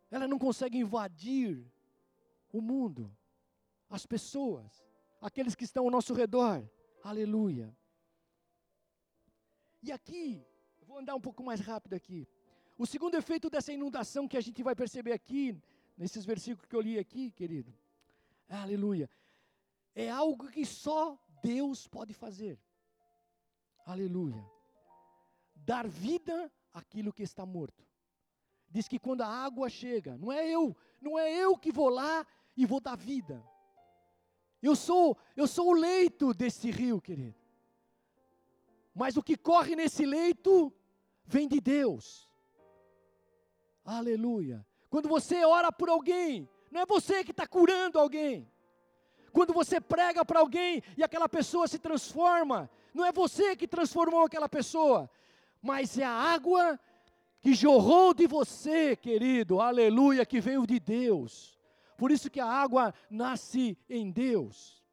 Ela 0.10 0.28
não 0.28 0.40
consegue 0.40 0.80
invadir 0.80 1.66
o 2.52 2.60
mundo, 2.62 3.16
as 3.90 4.06
pessoas, 4.06 4.84
aqueles 5.22 5.56
que 5.56 5.64
estão 5.64 5.86
ao 5.86 5.92
nosso 5.92 6.14
redor. 6.14 6.68
Aleluia. 7.04 7.76
E 9.82 9.92
aqui, 9.92 10.46
vou 10.82 10.98
andar 10.98 11.16
um 11.16 11.22
pouco 11.22 11.44
mais 11.44 11.60
rápido 11.60 11.94
aqui. 11.94 12.28
O 12.78 12.88
segundo 12.88 13.16
efeito 13.16 13.50
dessa 13.50 13.72
inundação 13.72 14.28
que 14.28 14.38
a 14.38 14.42
gente 14.42 14.64
vai 14.64 14.76
perceber 14.76 15.12
aqui, 15.12 15.56
nesses 15.96 16.26
versículos 16.26 16.66
que 16.68 16.76
eu 16.76 16.82
li 16.82 16.98
aqui, 16.98 17.32
querido. 17.32 17.74
Aleluia. 18.50 19.10
É 19.94 20.10
algo 20.10 20.50
que 20.50 20.66
só 20.66 21.20
Deus 21.44 21.88
pode 21.88 22.14
fazer. 22.14 22.60
Aleluia. 23.86 24.44
Dar 25.56 25.88
vida 25.88 26.52
aquilo 26.74 27.14
que 27.14 27.24
está 27.24 27.46
morto. 27.46 27.86
Diz 28.70 28.88
que 28.88 28.98
quando 28.98 29.22
a 29.22 29.28
água 29.28 29.70
chega, 29.70 30.18
não 30.18 30.32
é 30.32 30.50
eu, 30.50 30.76
não 31.00 31.18
é 31.18 31.32
eu 31.32 31.56
que 31.58 31.72
vou 31.72 31.90
lá 31.90 32.26
e 32.58 32.66
vou 32.66 32.80
dar 32.80 32.98
vida. 32.98 33.44
Eu 34.62 34.76
sou, 34.76 35.18
eu 35.36 35.48
sou 35.48 35.70
o 35.70 35.74
leito 35.74 36.34
desse 36.34 36.72
rio, 36.72 37.00
querido. 37.00 37.36
Mas 38.96 39.18
o 39.18 39.24
que 39.24 39.36
corre 39.36 39.76
nesse 39.76 40.06
leito 40.06 40.74
vem 41.26 41.48
de 41.48 41.60
Deus. 41.60 42.30
Aleluia. 43.84 44.66
Quando 44.90 45.10
você 45.10 45.44
ora 45.44 45.72
por 45.72 45.90
alguém, 45.90 46.50
não 46.72 46.82
é 46.82 46.86
você 46.86 47.24
que 47.24 47.32
está 47.32 47.46
curando 47.46 48.00
alguém. 48.00 48.50
Quando 49.32 49.52
você 49.52 49.82
prega 49.82 50.24
para 50.24 50.40
alguém 50.40 50.82
e 50.96 51.04
aquela 51.04 51.28
pessoa 51.28 51.68
se 51.68 51.80
transforma, 51.80 52.70
não 52.94 53.04
é 53.04 53.12
você 53.12 53.56
que 53.56 53.68
transformou 53.68 54.26
aquela 54.26 54.48
pessoa, 54.48 55.10
mas 55.64 55.98
é 55.98 56.04
a 56.04 56.12
água 56.12 56.78
que 57.40 57.54
jorrou 57.54 58.14
de 58.14 58.28
você, 58.28 58.98
querido, 58.98 59.62
aleluia, 59.62 60.26
que 60.26 60.42
veio 60.42 60.68
de 60.68 60.78
Deus. 60.78 61.58
Por 61.98 62.12
isso 62.12 62.30
que 62.30 62.42
a 62.42 62.46
água 62.46 62.94
nasce 63.10 63.78
em 63.90 64.12
Deus. 64.12 64.84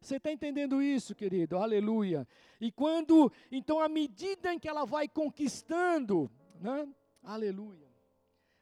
Você 0.00 0.16
está 0.16 0.32
entendendo 0.32 0.82
isso, 0.82 1.14
querido? 1.14 1.56
Aleluia. 1.56 2.26
E 2.60 2.72
quando, 2.72 3.32
então, 3.50 3.78
à 3.78 3.88
medida 3.88 4.52
em 4.52 4.58
que 4.58 4.68
ela 4.68 4.84
vai 4.84 5.06
conquistando, 5.06 6.28
né? 6.60 6.88
Aleluia. 7.22 7.88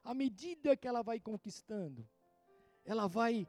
À 0.04 0.12
medida 0.12 0.76
que 0.76 0.86
ela 0.86 1.02
vai 1.02 1.18
conquistando, 1.18 2.06
ela 2.84 3.06
vai, 3.06 3.48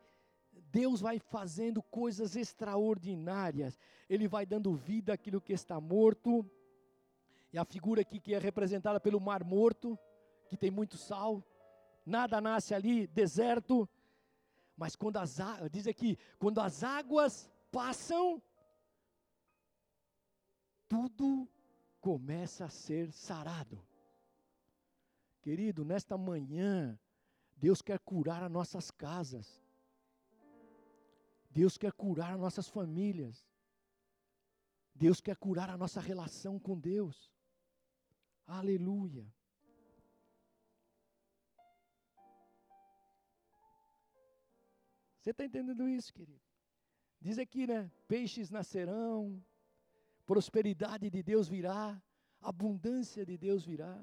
Deus 0.71 1.01
vai 1.01 1.19
fazendo 1.19 1.83
coisas 1.83 2.37
extraordinárias. 2.37 3.77
Ele 4.09 4.29
vai 4.29 4.45
dando 4.45 4.73
vida 4.73 5.13
àquilo 5.13 5.41
que 5.41 5.51
está 5.51 5.81
morto 5.81 6.49
e 7.53 7.57
a 7.57 7.65
figura 7.65 8.01
aqui 8.01 8.19
que 8.19 8.33
é 8.33 8.39
representada 8.39 8.99
pelo 8.99 9.19
Mar 9.19 9.43
Morto, 9.43 9.99
que 10.47 10.55
tem 10.55 10.71
muito 10.71 10.97
sal, 10.97 11.43
nada 12.05 12.39
nasce 12.39 12.73
ali, 12.73 13.07
deserto. 13.07 13.87
Mas 14.77 14.95
quando 14.95 15.17
as 15.17 15.37
diz 15.71 15.85
aqui, 15.85 16.17
quando 16.39 16.59
as 16.59 16.83
águas 16.83 17.49
passam, 17.71 18.41
tudo 20.87 21.47
começa 21.99 22.65
a 22.65 22.69
ser 22.69 23.11
sarado. 23.11 23.81
Querido, 25.41 25.83
nesta 25.83 26.17
manhã, 26.17 26.99
Deus 27.57 27.81
quer 27.81 27.99
curar 27.99 28.43
as 28.43 28.51
nossas 28.51 28.89
casas. 28.91 29.61
Deus 31.49 31.77
quer 31.77 31.91
curar 31.91 32.33
as 32.33 32.39
nossas 32.39 32.69
famílias. 32.69 33.45
Deus 34.95 35.19
quer 35.19 35.35
curar 35.35 35.69
a 35.69 35.77
nossa 35.77 35.99
relação 35.99 36.59
com 36.59 36.79
Deus. 36.79 37.31
Aleluia. 38.45 39.25
Você 45.21 45.29
está 45.29 45.45
entendendo 45.45 45.87
isso, 45.87 46.11
querido? 46.13 46.41
Diz 47.19 47.37
aqui, 47.37 47.67
né? 47.67 47.91
Peixes 48.07 48.49
nascerão, 48.49 49.43
prosperidade 50.25 51.09
de 51.09 51.21
Deus 51.21 51.47
virá, 51.47 52.01
abundância 52.41 53.23
de 53.23 53.37
Deus 53.37 53.63
virá. 53.63 54.01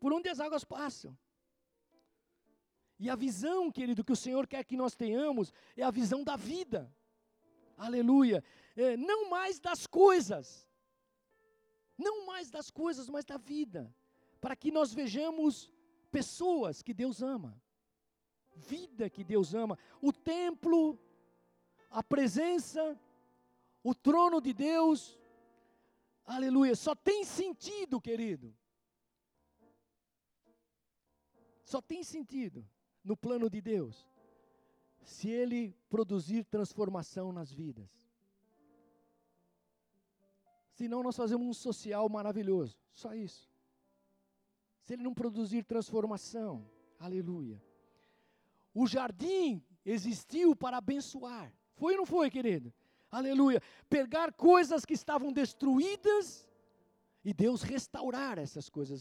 Por 0.00 0.12
onde 0.12 0.28
as 0.28 0.40
águas 0.40 0.64
passam. 0.64 1.16
E 2.98 3.10
a 3.10 3.16
visão, 3.16 3.70
querido, 3.70 4.02
que 4.02 4.12
o 4.12 4.16
Senhor 4.16 4.46
quer 4.46 4.64
que 4.64 4.76
nós 4.76 4.94
tenhamos 4.94 5.52
é 5.76 5.82
a 5.82 5.90
visão 5.90 6.24
da 6.24 6.36
vida. 6.36 6.90
Aleluia. 7.76 8.42
É, 8.76 8.96
não 8.96 9.28
mais 9.28 9.60
das 9.60 9.86
coisas. 9.86 10.63
Não 11.96 12.26
mais 12.26 12.50
das 12.50 12.70
coisas, 12.70 13.08
mas 13.08 13.24
da 13.24 13.36
vida. 13.36 13.94
Para 14.40 14.56
que 14.56 14.70
nós 14.70 14.92
vejamos 14.92 15.72
pessoas 16.10 16.82
que 16.82 16.92
Deus 16.92 17.22
ama 17.22 17.60
vida 18.56 19.10
que 19.10 19.24
Deus 19.24 19.54
ama. 19.54 19.78
O 20.00 20.12
templo, 20.12 20.98
a 21.90 22.02
presença, 22.02 22.98
o 23.82 23.94
trono 23.94 24.40
de 24.40 24.52
Deus, 24.52 25.18
aleluia, 26.24 26.74
só 26.74 26.94
tem 26.94 27.24
sentido, 27.24 28.00
querido. 28.00 28.54
Só 31.64 31.80
tem 31.80 32.02
sentido 32.02 32.66
no 33.02 33.16
plano 33.16 33.48
de 33.48 33.60
Deus 33.60 34.06
se 35.02 35.28
ele 35.28 35.76
produzir 35.88 36.44
transformação 36.44 37.32
nas 37.32 37.52
vidas. 37.52 38.03
Senão 40.74 41.02
nós 41.02 41.16
fazemos 41.16 41.46
um 41.46 41.54
social 41.54 42.08
maravilhoso, 42.08 42.76
só 42.92 43.14
isso. 43.14 43.48
Se 44.82 44.92
ele 44.92 45.02
não 45.02 45.14
produzir 45.14 45.64
transformação, 45.64 46.68
aleluia. 46.98 47.62
O 48.74 48.86
jardim 48.86 49.64
existiu 49.84 50.54
para 50.54 50.76
abençoar. 50.78 51.52
Foi 51.76 51.92
ou 51.92 51.98
não 51.98 52.06
foi, 52.06 52.30
querido? 52.30 52.72
Aleluia. 53.10 53.62
Pegar 53.88 54.32
coisas 54.32 54.84
que 54.84 54.92
estavam 54.92 55.32
destruídas 55.32 56.46
e 57.24 57.32
Deus 57.32 57.62
restaurar 57.62 58.38
essas 58.38 58.68
coisas 58.68 59.00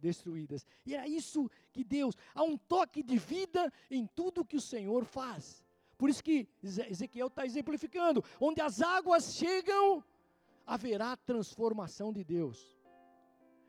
destruídas. 0.00 0.66
E 0.84 0.94
é 0.94 1.08
isso 1.08 1.48
que 1.72 1.82
Deus, 1.84 2.16
há 2.34 2.42
um 2.42 2.58
toque 2.58 3.02
de 3.02 3.16
vida 3.16 3.72
em 3.90 4.06
tudo 4.06 4.44
que 4.44 4.56
o 4.56 4.60
Senhor 4.60 5.04
faz. 5.04 5.64
Por 5.96 6.10
isso 6.10 6.22
que 6.22 6.48
Ezequiel 6.62 7.28
está 7.28 7.46
exemplificando: 7.46 8.22
onde 8.40 8.60
as 8.60 8.82
águas 8.82 9.36
chegam, 9.36 10.04
haverá 10.66 11.16
transformação 11.16 12.12
de 12.12 12.24
Deus. 12.24 12.76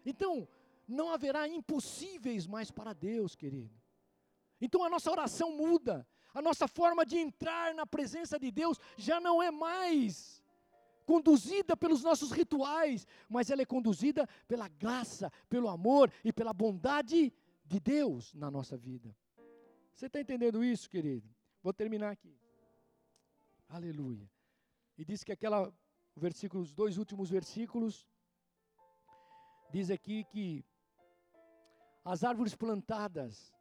Então, 0.06 0.48
não 0.88 1.12
haverá 1.12 1.48
impossíveis 1.48 2.46
mais 2.46 2.72
para 2.72 2.94
Deus, 2.94 3.36
querido. 3.36 3.74
Então 4.60 4.84
a 4.84 4.90
nossa 4.90 5.12
oração 5.12 5.56
muda, 5.56 6.08
a 6.34 6.42
nossa 6.42 6.68
forma 6.68 7.06
de 7.06 7.18
entrar 7.18 7.74
na 7.74 7.86
presença 7.86 8.40
de 8.40 8.52
Deus 8.52 8.80
já 8.98 9.20
não 9.20 9.42
é 9.42 9.52
mais 9.52 10.44
conduzida 11.06 11.78
pelos 11.78 12.02
nossos 12.04 12.32
rituais, 12.32 13.06
mas 13.30 13.50
ela 13.50 13.62
é 13.62 13.66
conduzida 13.66 14.28
pela 14.48 14.68
graça, 14.68 15.32
pelo 15.48 15.70
amor 15.70 16.12
e 16.24 16.34
pela 16.34 16.54
bondade 16.54 17.32
de 17.64 17.80
Deus 17.80 18.34
na 18.34 18.50
nossa 18.50 18.76
vida. 18.76 19.16
Você 19.94 20.08
está 20.08 20.20
entendendo 20.20 20.64
isso, 20.64 20.90
querido? 20.90 21.30
Vou 21.62 21.74
terminar 21.74 22.12
aqui. 22.12 22.36
Aleluia. 23.70 24.30
E 24.98 25.06
diz 25.06 25.24
que 25.24 25.32
aquela 25.32 25.74
versículo, 26.20 26.64
os 26.64 26.72
dois 26.72 26.98
últimos 26.98 27.30
versículos, 27.30 28.08
diz 29.70 29.90
aqui 29.90 30.24
que 30.24 30.66
as 32.04 32.24
árvores 32.24 32.56
plantadas 32.56 33.54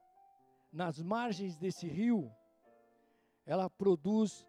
nas 0.72 1.00
margens 1.00 1.56
desse 1.56 1.86
rio, 1.86 2.30
ela 3.46 3.68
produz 3.70 4.46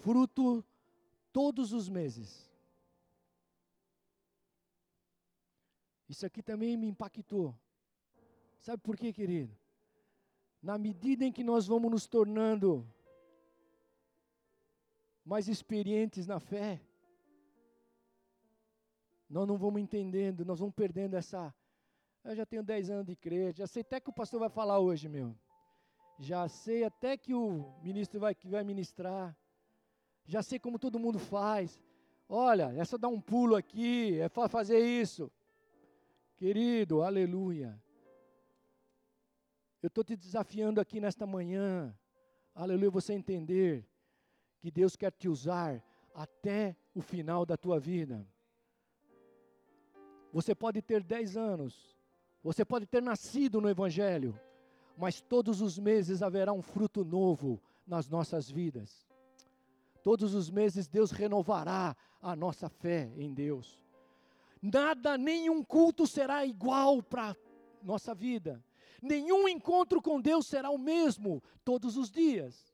fruto 0.00 0.64
todos 1.32 1.72
os 1.72 1.88
meses. 1.88 2.50
Isso 6.08 6.26
aqui 6.26 6.42
também 6.42 6.76
me 6.76 6.88
impactou. 6.88 7.54
Sabe 8.58 8.82
por 8.82 8.96
quê, 8.96 9.12
querido? 9.12 9.56
Na 10.62 10.76
medida 10.78 11.24
em 11.24 11.32
que 11.32 11.42
nós 11.42 11.66
vamos 11.66 11.90
nos 11.90 12.06
tornando 12.06 12.86
mais 15.24 15.48
experientes 15.48 16.26
na 16.26 16.38
fé, 16.38 16.80
nós 19.32 19.48
não 19.48 19.56
vamos 19.56 19.80
entendendo, 19.80 20.44
nós 20.44 20.60
vamos 20.60 20.74
perdendo 20.74 21.16
essa 21.16 21.52
eu 22.24 22.36
já 22.36 22.46
tenho 22.46 22.62
10 22.62 22.90
anos 22.90 23.06
de 23.06 23.16
crer, 23.16 23.52
já 23.52 23.66
sei 23.66 23.82
até 23.82 23.98
que 23.98 24.08
o 24.08 24.12
pastor 24.12 24.38
vai 24.38 24.48
falar 24.48 24.78
hoje, 24.78 25.08
meu. 25.08 25.36
Já 26.18 26.48
sei 26.48 26.84
até 26.84 27.16
que 27.16 27.34
o 27.34 27.74
ministro 27.82 28.20
vai, 28.20 28.32
que 28.32 28.48
vai 28.48 28.62
ministrar. 28.62 29.36
Já 30.24 30.40
sei 30.40 30.58
como 30.58 30.78
todo 30.78 31.00
mundo 31.00 31.18
faz. 31.18 31.82
Olha, 32.28 32.72
é 32.76 32.84
só 32.84 32.96
dar 32.96 33.08
um 33.08 33.20
pulo 33.20 33.56
aqui, 33.56 34.20
é 34.20 34.28
fazer 34.28 34.78
isso. 34.78 35.32
Querido, 36.36 37.02
aleluia. 37.02 37.82
Eu 39.82 39.88
estou 39.88 40.04
te 40.04 40.14
desafiando 40.14 40.80
aqui 40.80 41.00
nesta 41.00 41.26
manhã, 41.26 41.92
aleluia, 42.54 42.88
você 42.88 43.14
entender 43.14 43.84
que 44.60 44.70
Deus 44.70 44.94
quer 44.94 45.10
te 45.10 45.28
usar 45.28 45.82
até 46.14 46.76
o 46.94 47.00
final 47.00 47.44
da 47.44 47.56
tua 47.56 47.80
vida. 47.80 48.24
Você 50.32 50.54
pode 50.54 50.80
ter 50.80 51.02
10 51.02 51.36
anos, 51.36 51.94
você 52.42 52.64
pode 52.64 52.86
ter 52.86 53.02
nascido 53.02 53.60
no 53.60 53.68
Evangelho, 53.68 54.38
mas 54.96 55.20
todos 55.20 55.60
os 55.60 55.78
meses 55.78 56.22
haverá 56.22 56.52
um 56.52 56.62
fruto 56.62 57.04
novo 57.04 57.60
nas 57.86 58.08
nossas 58.08 58.50
vidas. 58.50 59.06
Todos 60.02 60.34
os 60.34 60.50
meses 60.50 60.88
Deus 60.88 61.10
renovará 61.10 61.94
a 62.20 62.34
nossa 62.34 62.68
fé 62.68 63.12
em 63.16 63.32
Deus. 63.32 63.84
Nada, 64.60 65.18
nenhum 65.18 65.62
culto 65.62 66.06
será 66.06 66.46
igual 66.46 67.02
para 67.02 67.36
nossa 67.82 68.14
vida. 68.14 68.64
Nenhum 69.02 69.48
encontro 69.48 70.00
com 70.00 70.20
Deus 70.20 70.46
será 70.46 70.70
o 70.70 70.78
mesmo 70.78 71.42
todos 71.64 71.96
os 71.96 72.10
dias. 72.10 72.72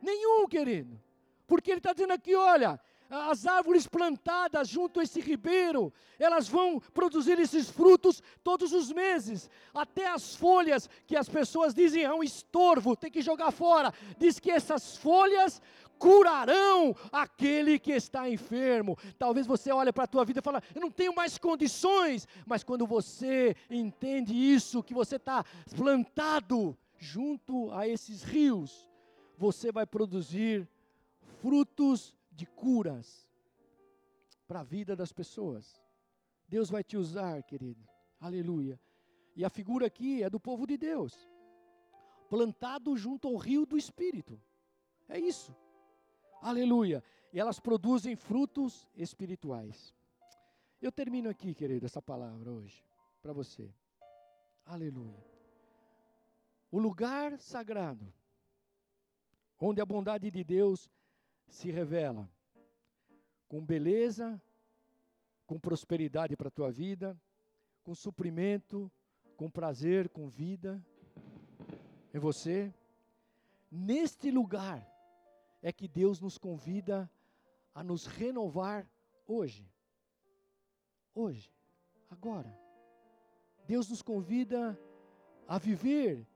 Nenhum, 0.00 0.48
querido. 0.48 1.00
Porque 1.46 1.70
Ele 1.70 1.78
está 1.78 1.92
dizendo 1.92 2.12
aqui: 2.12 2.34
olha, 2.34 2.80
as 3.12 3.46
árvores 3.46 3.86
plantadas 3.86 4.68
junto 4.68 4.98
a 4.98 5.02
esse 5.02 5.20
ribeiro, 5.20 5.92
elas 6.18 6.48
vão 6.48 6.80
produzir 6.94 7.38
esses 7.38 7.68
frutos 7.68 8.22
todos 8.42 8.72
os 8.72 8.90
meses. 8.90 9.50
Até 9.74 10.06
as 10.06 10.34
folhas 10.34 10.88
que 11.06 11.14
as 11.14 11.28
pessoas 11.28 11.74
dizem 11.74 12.04
é 12.04 12.12
um 12.12 12.22
estorvo, 12.22 12.96
tem 12.96 13.10
que 13.10 13.20
jogar 13.20 13.50
fora. 13.50 13.92
Diz 14.18 14.40
que 14.40 14.50
essas 14.50 14.96
folhas 14.96 15.60
curarão 15.98 16.96
aquele 17.12 17.78
que 17.78 17.92
está 17.92 18.28
enfermo. 18.30 18.96
Talvez 19.18 19.46
você 19.46 19.70
olhe 19.70 19.92
para 19.92 20.04
a 20.04 20.08
tua 20.08 20.24
vida 20.24 20.40
e 20.40 20.42
fale, 20.42 20.58
eu 20.74 20.80
não 20.80 20.90
tenho 20.90 21.14
mais 21.14 21.36
condições, 21.36 22.26
mas 22.46 22.64
quando 22.64 22.86
você 22.86 23.54
entende 23.70 24.34
isso, 24.34 24.82
que 24.82 24.94
você 24.94 25.16
está 25.16 25.44
plantado 25.76 26.76
junto 26.96 27.70
a 27.72 27.86
esses 27.86 28.22
rios, 28.22 28.88
você 29.36 29.70
vai 29.70 29.84
produzir 29.84 30.66
frutos 31.42 32.14
de 32.32 32.46
curas 32.46 33.28
para 34.46 34.60
a 34.60 34.64
vida 34.64 34.96
das 34.96 35.12
pessoas. 35.12 35.80
Deus 36.48 36.70
vai 36.70 36.82
te 36.82 36.96
usar, 36.96 37.42
querido. 37.42 37.86
Aleluia. 38.20 38.80
E 39.34 39.44
a 39.44 39.50
figura 39.50 39.86
aqui 39.86 40.22
é 40.22 40.28
do 40.28 40.38
povo 40.38 40.66
de 40.66 40.76
Deus, 40.76 41.28
plantado 42.28 42.96
junto 42.96 43.28
ao 43.28 43.36
rio 43.36 43.64
do 43.64 43.78
Espírito. 43.78 44.40
É 45.08 45.18
isso. 45.18 45.54
Aleluia. 46.40 47.02
E 47.32 47.40
elas 47.40 47.58
produzem 47.58 48.14
frutos 48.14 48.86
espirituais. 48.94 49.94
Eu 50.80 50.92
termino 50.92 51.30
aqui, 51.30 51.54
querido, 51.54 51.86
essa 51.86 52.02
palavra 52.02 52.50
hoje 52.50 52.84
para 53.22 53.32
você. 53.32 53.72
Aleluia. 54.66 55.24
O 56.70 56.78
lugar 56.78 57.38
sagrado, 57.38 58.12
onde 59.60 59.80
a 59.80 59.86
bondade 59.86 60.30
de 60.30 60.42
Deus 60.42 60.90
se 61.52 61.70
revela 61.70 62.26
com 63.46 63.60
beleza, 63.62 64.40
com 65.46 65.60
prosperidade 65.60 66.34
para 66.34 66.48
a 66.48 66.50
tua 66.50 66.72
vida, 66.72 67.14
com 67.84 67.94
suprimento, 67.94 68.90
com 69.36 69.50
prazer, 69.50 70.08
com 70.08 70.30
vida 70.30 70.82
em 72.14 72.18
você. 72.18 72.72
Neste 73.70 74.30
lugar 74.30 74.82
é 75.60 75.70
que 75.70 75.86
Deus 75.86 76.20
nos 76.20 76.38
convida 76.38 77.10
a 77.74 77.84
nos 77.84 78.06
renovar 78.06 78.90
hoje. 79.26 79.70
Hoje, 81.14 81.52
agora. 82.08 82.58
Deus 83.66 83.90
nos 83.90 84.00
convida 84.00 84.78
a 85.46 85.58
viver 85.58 86.26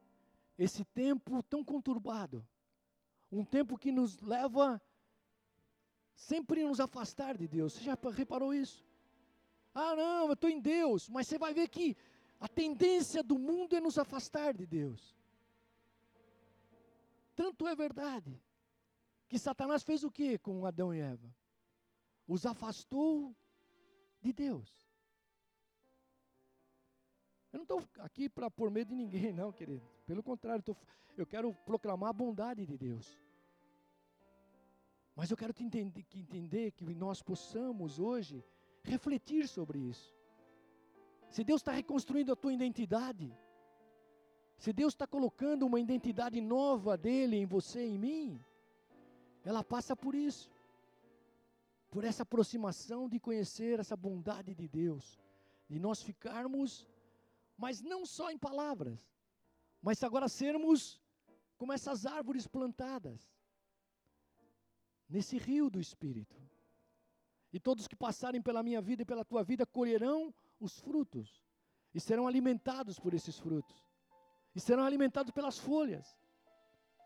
esse 0.59 0.85
tempo 0.85 1.43
tão 1.45 1.65
conturbado. 1.65 2.47
Um 3.33 3.45
tempo 3.45 3.79
que 3.79 3.91
nos 3.91 4.21
leva 4.21 4.81
sempre 6.17 6.65
nos 6.65 6.81
afastar 6.81 7.37
de 7.37 7.47
Deus. 7.47 7.75
Você 7.75 7.85
já 7.85 7.97
reparou 8.13 8.53
isso? 8.53 8.85
Ah, 9.75 9.95
não, 9.95 10.27
eu 10.29 10.33
estou 10.33 10.49
em 10.49 10.59
Deus, 10.59 11.09
mas 11.09 11.29
você 11.29 11.39
vai 11.39 11.53
ver 11.53 11.69
que 11.69 11.95
a 12.41 12.49
tendência 12.49 13.23
do 13.23 13.39
mundo 13.39 13.77
é 13.77 13.81
nos 13.81 13.99
afastar 13.99 14.55
de 14.55 14.67
Deus. 14.67 15.15
Tanto 17.35 17.69
é 17.69 17.77
verdade 17.77 18.43
que 19.29 19.39
Satanás 19.39 19.83
fez 19.83 20.03
o 20.03 20.11
que 20.11 20.39
com 20.39 20.65
Adão 20.65 20.95
e 20.95 21.01
Eva? 21.01 21.31
Os 22.27 22.47
afastou 22.47 23.37
de 24.23 24.33
Deus. 24.33 24.75
Eu 27.53 27.59
não 27.59 27.65
estou 27.65 27.85
aqui 27.99 28.29
para 28.29 28.51
pôr 28.51 28.71
medo 28.71 28.89
de 28.89 28.95
ninguém, 28.95 29.33
não, 29.33 29.53
querido. 29.53 29.87
Pelo 30.07 30.23
contrário, 30.23 30.63
tô, 30.63 30.75
eu 31.17 31.27
quero 31.27 31.53
proclamar 31.67 32.11
a 32.11 32.15
bondade 32.15 32.65
de 32.65 32.79
Deus. 32.79 33.19
Mas 35.17 35.31
eu 35.31 35.37
quero 35.37 35.53
te 35.53 35.65
entender, 35.65 36.03
que 36.05 36.21
entender 36.21 36.71
que 36.73 36.85
nós 36.95 37.23
possamos 37.23 37.99
hoje 37.99 38.45
refletir 38.83 39.49
sobre 39.49 39.79
isso. 39.79 40.15
Se 41.31 41.43
Deus 41.43 41.61
está 41.61 41.73
reconstruindo 41.73 42.33
a 42.33 42.37
tua 42.37 42.53
identidade, 42.53 43.35
se 44.59 44.73
Deus 44.73 44.93
está 44.93 45.07
colocando 45.07 45.67
uma 45.67 45.81
identidade 45.81 46.41
nova 46.41 46.97
dele 46.97 47.37
em 47.37 47.47
você 47.47 47.85
e 47.85 47.95
em 47.95 47.99
mim, 47.99 48.41
ela 49.45 49.65
passa 49.65 49.97
por 49.97 50.15
isso, 50.15 50.51
por 51.91 52.05
essa 52.05 52.23
aproximação 52.23 53.09
de 53.09 53.19
conhecer 53.19 53.81
essa 53.81 53.97
bondade 53.97 54.55
de 54.55 54.69
Deus, 54.69 55.19
de 55.69 55.81
nós 55.81 56.03
ficarmos 56.03 56.87
mas 57.57 57.81
não 57.81 58.05
só 58.05 58.31
em 58.31 58.39
palavras, 58.39 59.01
mas 59.81 60.03
agora 60.03 60.29
sermos 60.29 61.01
como 61.57 61.73
essas 61.73 62.05
árvores 62.05 62.47
plantadas 62.47 63.35
nesse 65.09 65.39
rio 65.39 65.71
do 65.71 65.81
Espírito. 65.81 66.37
E 67.53 67.61
todos 67.61 67.89
que 67.89 67.97
passarem 67.97 68.43
pela 68.43 68.63
minha 68.63 68.81
vida 68.81 69.03
e 69.03 69.07
pela 69.07 69.25
tua 69.25 69.43
vida 69.43 69.65
colherão 69.65 70.35
os 70.61 70.79
frutos, 70.81 71.43
e 71.95 72.01
serão 72.01 72.27
alimentados 72.27 72.99
por 72.99 73.15
esses 73.15 73.39
frutos, 73.39 73.77
e 74.55 74.61
serão 74.61 74.85
alimentados 74.85 75.33
pelas 75.33 75.59
folhas, 75.59 76.19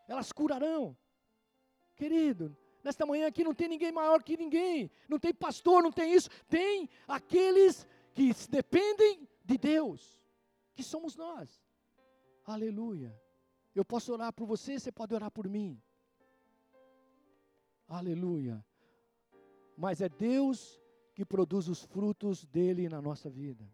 elas 0.09 0.33
curarão. 0.33 0.97
Querido, 1.95 2.57
nesta 2.83 3.05
manhã 3.05 3.27
aqui 3.29 3.45
não 3.45 3.55
tem 3.55 3.69
ninguém 3.69 3.93
maior 3.93 4.23
que 4.23 4.37
ninguém, 4.37 4.91
não 5.09 5.19
tem 5.19 5.33
pastor, 5.33 5.83
não 5.83 5.93
tem 5.93 6.15
isso, 6.15 6.29
tem 6.49 6.89
aqueles 7.07 7.87
que 8.13 8.33
dependem 8.49 9.29
de 9.45 9.59
Deus 9.59 10.21
que 10.75 10.83
somos 10.83 11.15
nós. 11.17 11.63
Aleluia. 12.45 13.15
Eu 13.75 13.85
posso 13.85 14.13
orar 14.13 14.33
por 14.33 14.47
você, 14.47 14.79
você 14.79 14.91
pode 14.91 15.15
orar 15.15 15.31
por 15.31 15.49
mim. 15.49 15.81
Aleluia. 17.91 18.65
Mas 19.77 20.01
é 20.01 20.09
Deus 20.09 20.81
que 21.13 21.25
produz 21.25 21.67
os 21.67 21.83
frutos 21.83 22.47
dele 22.47 22.89
na 22.89 23.03
nossa 23.03 23.29
vida. 23.29 23.69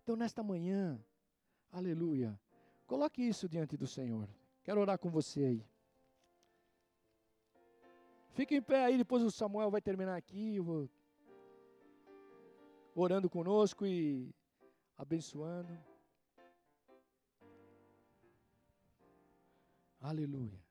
Então, 0.00 0.14
nesta 0.14 0.44
manhã, 0.44 1.04
aleluia, 1.72 2.38
coloque 2.86 3.20
isso 3.20 3.48
diante 3.48 3.76
do 3.76 3.86
Senhor. 3.86 4.28
Quero 4.62 4.80
orar 4.80 4.96
com 4.96 5.10
você 5.10 5.44
aí. 5.44 5.66
Fique 8.30 8.54
em 8.54 8.62
pé 8.62 8.84
aí, 8.84 8.96
depois 8.96 9.24
o 9.24 9.30
Samuel 9.30 9.72
vai 9.72 9.82
terminar 9.82 10.16
aqui, 10.16 10.60
vou 10.60 10.88
orando 12.94 13.28
conosco 13.28 13.84
e 13.84 14.32
abençoando. 14.96 15.76
Aleluia. 20.00 20.65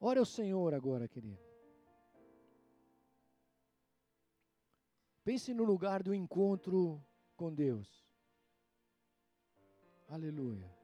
Ore 0.00 0.18
ao 0.18 0.24
Senhor 0.24 0.72
agora, 0.74 1.08
querido. 1.08 1.38
Pense 5.24 5.52
no 5.52 5.64
lugar 5.64 6.02
do 6.02 6.14
encontro 6.14 7.04
com 7.36 7.52
Deus. 7.52 8.06
Aleluia. 10.08 10.74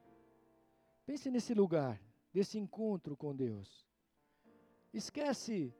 Pense 1.05 1.31
nesse 1.31 1.53
lugar, 1.53 1.99
desse 2.31 2.59
encontro 2.59 3.15
com 3.15 3.35
Deus. 3.35 3.87
Esquece 4.93 5.73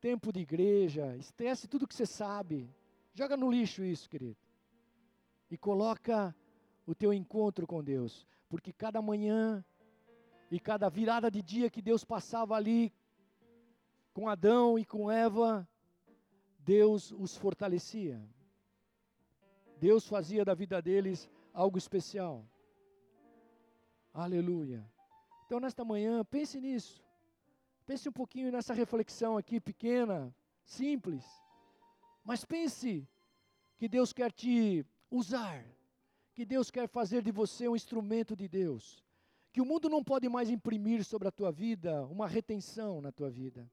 tempo 0.00 0.32
de 0.32 0.40
igreja, 0.40 1.16
esquece 1.16 1.66
tudo 1.66 1.88
que 1.88 1.94
você 1.94 2.06
sabe. 2.06 2.70
Joga 3.14 3.36
no 3.36 3.50
lixo 3.50 3.82
isso, 3.82 4.08
querido. 4.08 4.36
E 5.50 5.56
coloca 5.56 6.34
o 6.86 6.94
teu 6.94 7.12
encontro 7.12 7.66
com 7.66 7.82
Deus 7.82 8.26
porque 8.48 8.72
cada 8.72 9.02
manhã 9.02 9.64
e 10.50 10.60
cada 10.60 10.88
virada 10.88 11.30
de 11.30 11.42
dia 11.42 11.70
que 11.70 11.82
Deus 11.82 12.04
passava 12.04 12.54
ali 12.54 12.92
com 14.12 14.28
Adão 14.28 14.78
e 14.78 14.84
com 14.84 15.10
Eva, 15.10 15.68
Deus 16.58 17.12
os 17.12 17.36
fortalecia. 17.36 18.20
Deus 19.78 20.06
fazia 20.06 20.44
da 20.44 20.54
vida 20.54 20.80
deles 20.80 21.28
algo 21.52 21.76
especial. 21.76 22.44
Aleluia. 24.12 24.88
Então, 25.46 25.58
nesta 25.58 25.84
manhã, 25.84 26.24
pense 26.24 26.60
nisso. 26.60 27.02
Pense 27.84 28.08
um 28.08 28.12
pouquinho 28.12 28.50
nessa 28.50 28.72
reflexão 28.72 29.36
aqui, 29.36 29.60
pequena, 29.60 30.34
simples. 30.64 31.24
Mas 32.24 32.44
pense 32.44 33.06
que 33.76 33.88
Deus 33.88 34.12
quer 34.12 34.32
te 34.32 34.86
usar 35.10 35.64
que 36.34 36.44
Deus 36.44 36.70
quer 36.70 36.88
fazer 36.88 37.22
de 37.22 37.30
você 37.30 37.68
um 37.68 37.76
instrumento 37.76 38.34
de 38.34 38.48
Deus. 38.48 39.03
Que 39.54 39.60
o 39.60 39.64
mundo 39.64 39.88
não 39.88 40.02
pode 40.02 40.28
mais 40.28 40.50
imprimir 40.50 41.04
sobre 41.04 41.28
a 41.28 41.30
tua 41.30 41.52
vida 41.52 42.04
uma 42.06 42.26
retenção 42.26 43.00
na 43.00 43.12
tua 43.12 43.30
vida. 43.30 43.70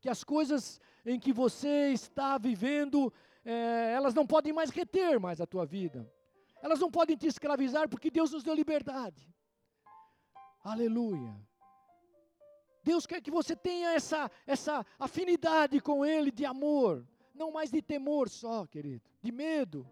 Que 0.00 0.08
as 0.08 0.24
coisas 0.24 0.80
em 1.04 1.20
que 1.20 1.34
você 1.34 1.92
está 1.92 2.38
vivendo, 2.38 3.12
é, 3.44 3.92
elas 3.92 4.14
não 4.14 4.26
podem 4.26 4.54
mais 4.54 4.70
reter 4.70 5.20
mais 5.20 5.38
a 5.38 5.46
tua 5.46 5.66
vida. 5.66 6.10
Elas 6.62 6.80
não 6.80 6.90
podem 6.90 7.14
te 7.14 7.26
escravizar 7.26 7.90
porque 7.90 8.10
Deus 8.10 8.32
nos 8.32 8.42
deu 8.42 8.54
liberdade. 8.54 9.28
Aleluia. 10.64 11.36
Deus 12.82 13.06
quer 13.06 13.20
que 13.20 13.30
você 13.30 13.54
tenha 13.54 13.90
essa, 13.90 14.30
essa 14.46 14.84
afinidade 14.98 15.78
com 15.78 16.06
Ele 16.06 16.30
de 16.30 16.46
amor, 16.46 17.06
não 17.34 17.52
mais 17.52 17.70
de 17.70 17.82
temor 17.82 18.30
só, 18.30 18.66
querido, 18.66 19.02
de 19.20 19.30
medo, 19.30 19.86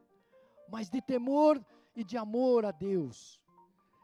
mas 0.67 0.89
de 0.89 1.03
temor 1.03 1.63
e 1.95 2.03
de 2.03 2.17
amor 2.17 2.65
a 2.65 2.71
Deus. 2.71 3.40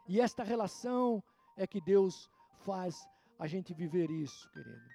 E 0.08 0.20
esta 0.20 0.44
relação 0.44 1.22
é 1.56 1.66
que 1.66 1.80
Deus 1.80 2.30
faz 2.60 3.06
a 3.38 3.46
gente 3.46 3.74
viver 3.74 4.10
isso, 4.10 4.50
querido. 4.50 4.88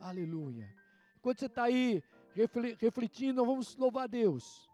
Aleluia. 0.00 0.68
Enquanto 1.16 1.40
você 1.40 1.46
está 1.46 1.64
aí 1.64 2.02
refletindo, 2.78 3.44
vamos 3.44 3.76
louvar 3.76 4.08
Deus. 4.08 4.68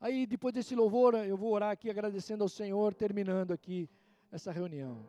Aí, 0.00 0.26
depois 0.26 0.52
desse 0.52 0.74
louvor, 0.74 1.14
eu 1.14 1.36
vou 1.36 1.52
orar 1.52 1.70
aqui 1.70 1.88
agradecendo 1.88 2.42
ao 2.42 2.48
Senhor, 2.48 2.94
terminando 2.94 3.52
aqui 3.52 3.88
essa 4.30 4.52
reunião. 4.52 5.08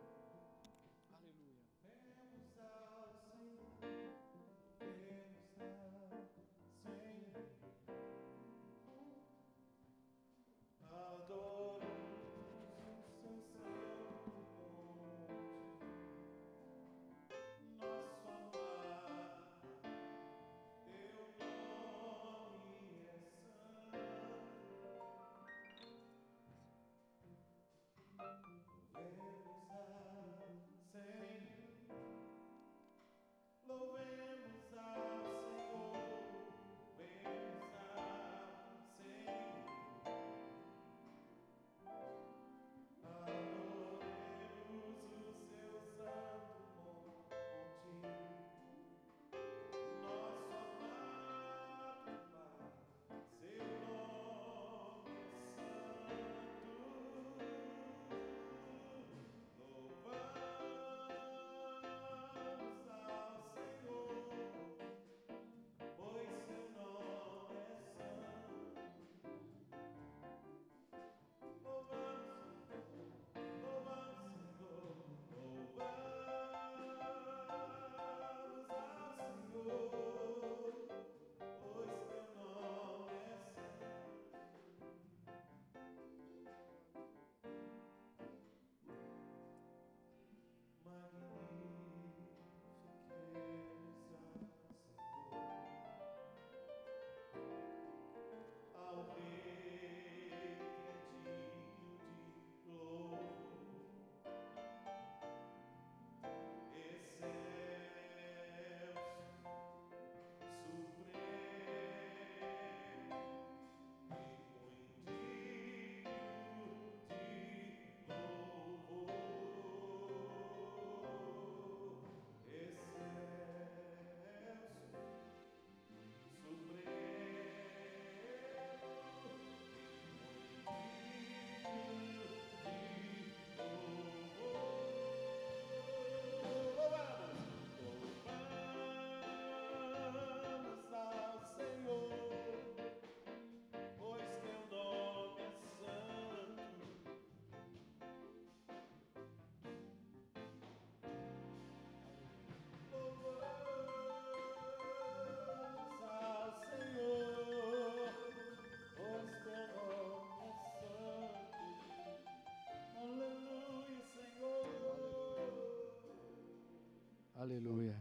Aleluia. 167.46 167.94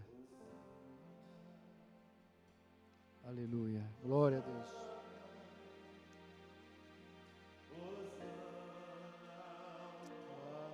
Aleluia. 3.24 3.84
Glória 4.02 4.40
a 4.40 4.42
Deus. 4.42 4.70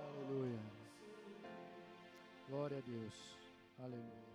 Aleluia. 0.08 0.60
Glória 2.48 2.78
a 2.78 2.80
Deus. 2.80 3.36
Aleluia. 3.78 4.31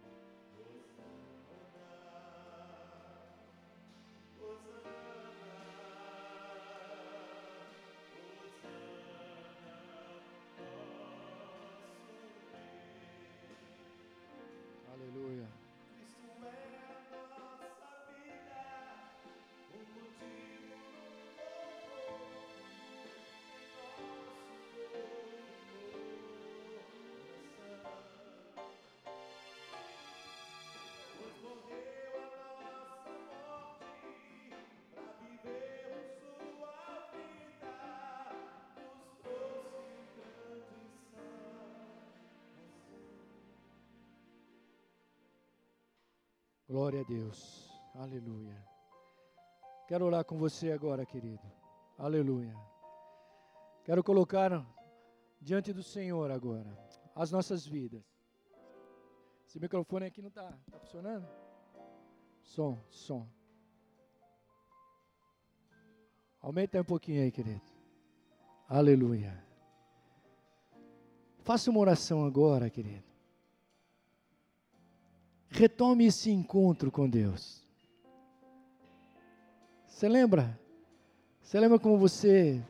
Glória 46.67 46.99
a 46.99 47.03
Deus. 47.03 47.71
Aleluia. 47.95 48.61
Quero 49.87 50.05
orar 50.05 50.25
com 50.25 50.37
você 50.37 50.71
agora, 50.71 51.05
querido. 51.05 51.49
Aleluia. 51.97 52.53
Quero 53.85 54.03
colocar 54.03 54.65
diante 55.39 55.71
do 55.71 55.81
Senhor 55.81 56.29
agora 56.29 56.77
as 57.15 57.31
nossas 57.31 57.65
vidas. 57.65 58.03
Esse 59.47 59.61
microfone 59.61 60.07
aqui 60.07 60.21
não 60.21 60.27
está 60.27 60.51
tá 60.69 60.77
funcionando? 60.79 61.25
Som, 62.43 62.77
som. 62.89 63.25
Aumenta 66.41 66.81
um 66.81 66.83
pouquinho 66.83 67.23
aí, 67.23 67.31
querido. 67.31 67.61
Aleluia. 68.67 69.41
Faça 71.39 71.71
uma 71.71 71.79
oração 71.79 72.25
agora, 72.25 72.69
querido. 72.69 73.16
Retome 75.49 76.05
esse 76.05 76.29
encontro 76.29 76.91
com 76.91 77.09
Deus. 77.09 77.65
Você 79.87 80.07
lembra? 80.07 80.59
Você 81.41 81.59
lembra 81.59 81.79
como 81.79 81.97
você 81.97 82.61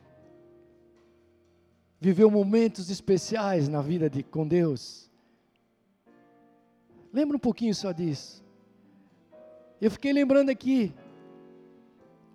viveu 2.00 2.30
momentos 2.30 2.88
especiais 2.90 3.68
na 3.68 3.82
vida 3.82 4.08
de, 4.08 4.22
com 4.22 4.46
Deus? 4.46 5.10
Lembra 7.12 7.36
um 7.36 7.40
pouquinho 7.40 7.74
só 7.74 7.92
disso. 7.92 8.44
Eu 9.80 9.90
fiquei 9.90 10.12
lembrando 10.12 10.50
aqui 10.50 10.94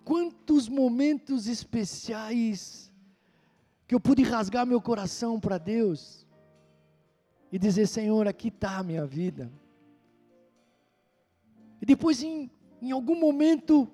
quantos 0.04 0.68
momentos 0.68 1.46
especiais 1.46 2.92
que 3.86 3.94
eu 3.94 4.00
pude 4.00 4.22
rasgar 4.22 4.66
meu 4.66 4.80
coração 4.80 5.40
para 5.40 5.58
Deus 5.58 6.26
e 7.50 7.58
dizer: 7.58 7.86
Senhor, 7.86 8.28
aqui 8.28 8.48
está 8.48 8.78
a 8.78 8.82
minha 8.82 9.06
vida. 9.06 9.50
E 11.80 11.86
depois, 11.86 12.22
em, 12.22 12.50
em 12.80 12.92
algum 12.92 13.18
momento, 13.18 13.88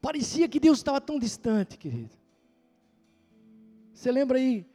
parecia 0.00 0.48
que 0.48 0.60
Deus 0.60 0.78
estava 0.78 1.00
tão 1.00 1.18
distante, 1.18 1.78
querido. 1.78 2.14
Você 3.92 4.10
lembra 4.10 4.38
aí? 4.38 4.66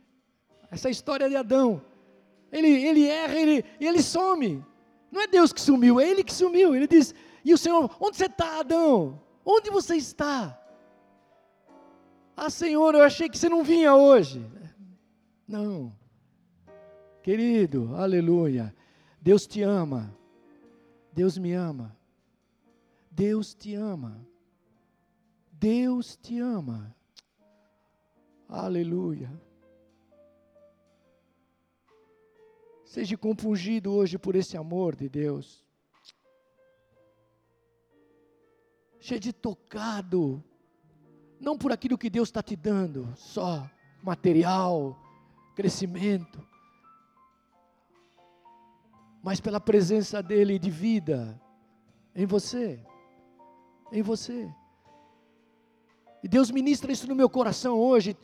Essa 0.72 0.90
história 0.90 1.30
de 1.30 1.36
Adão. 1.36 1.82
Ele, 2.52 2.68
ele 2.68 3.08
erra, 3.08 3.36
ele, 3.36 3.66
ele 3.80 4.02
some. 4.02 4.64
Não 5.12 5.22
é 5.22 5.28
Deus 5.28 5.52
que 5.52 5.62
sumiu, 5.62 6.00
é 6.00 6.08
ele 6.08 6.24
que 6.24 6.34
sumiu. 6.34 6.76
Ele 6.76 6.88
diz: 6.88 7.14
E 7.44 7.54
o 7.54 7.58
Senhor, 7.58 7.96
onde 8.00 8.18
você 8.18 8.26
está, 8.26 8.60
Adão? 8.60 9.22
Onde 9.46 9.70
você 9.70 9.96
está? 9.96 10.60
Ah, 12.36 12.50
Senhor, 12.50 12.96
eu 12.96 13.04
achei 13.04 13.28
que 13.28 13.38
você 13.38 13.50
não 13.50 13.64
vinha 13.64 13.94
hoje. 13.96 14.46
Não. 15.48 15.94
Querido, 17.22 17.96
aleluia. 17.96 18.74
Deus 19.22 19.46
te 19.46 19.62
ama. 19.62 20.16
Deus 21.12 21.38
me 21.38 21.54
ama. 21.54 21.98
Deus 23.20 23.54
te 23.54 23.76
ama. 23.76 24.26
Deus 25.52 26.16
te 26.16 26.40
ama. 26.40 26.96
Aleluia. 28.48 29.30
Seja 32.86 33.18
compungido 33.18 33.92
hoje 33.92 34.18
por 34.18 34.38
esse 34.38 34.56
amor 34.56 34.96
de 34.96 35.10
Deus. 35.10 35.68
Seja 39.02 39.34
tocado, 39.34 40.42
não 41.42 41.58
por 41.58 41.74
aquilo 41.74 41.98
que 41.98 42.10
Deus 42.10 42.30
está 42.30 42.42
te 42.42 42.56
dando, 42.56 43.14
só 43.18 43.70
material, 44.02 44.98
crescimento, 45.58 46.40
mas 49.22 49.42
pela 49.42 49.60
presença 49.60 50.24
dEle 50.24 50.58
de 50.58 50.72
vida 50.72 51.38
em 52.16 52.26
você, 52.26 52.82
em 53.92 54.02
você. 54.02 54.54
E 56.24 56.28
Deus 56.28 56.52
ministra 56.52 56.92
isso 56.92 57.08
no 57.08 57.16
meu 57.16 57.30
coração 57.30 57.78
hoje. 57.80 58.16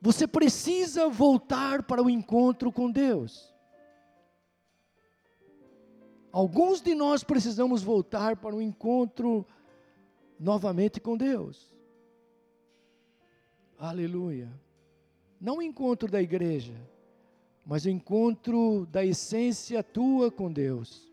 Você 0.00 0.26
precisa 0.26 1.08
voltar 1.08 1.82
para 1.82 2.02
o 2.02 2.10
encontro 2.10 2.72
com 2.72 2.90
Deus. 2.90 3.54
Alguns 6.32 6.80
de 6.80 6.94
nós 6.94 7.24
precisamos 7.24 7.82
voltar 7.82 8.36
para 8.36 8.54
o 8.54 8.62
encontro 8.62 9.44
novamente 10.38 11.00
com 11.00 11.16
Deus. 11.16 11.74
Aleluia. 13.76 14.48
Não 15.40 15.56
o 15.56 15.62
encontro 15.62 16.10
da 16.10 16.22
igreja, 16.22 16.74
mas 17.64 17.84
o 17.84 17.90
encontro 17.90 18.86
da 18.86 19.04
essência 19.04 19.82
tua 19.82 20.30
com 20.30 20.52
Deus. 20.52 21.09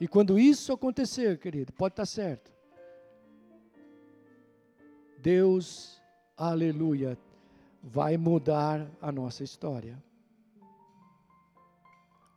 E 0.00 0.08
quando 0.08 0.38
isso 0.38 0.72
acontecer, 0.72 1.38
querido, 1.38 1.72
pode 1.72 1.92
estar 1.92 2.06
certo. 2.06 2.52
Deus, 5.18 6.02
aleluia, 6.36 7.16
vai 7.82 8.16
mudar 8.16 8.86
a 9.00 9.10
nossa 9.10 9.42
história. 9.42 10.02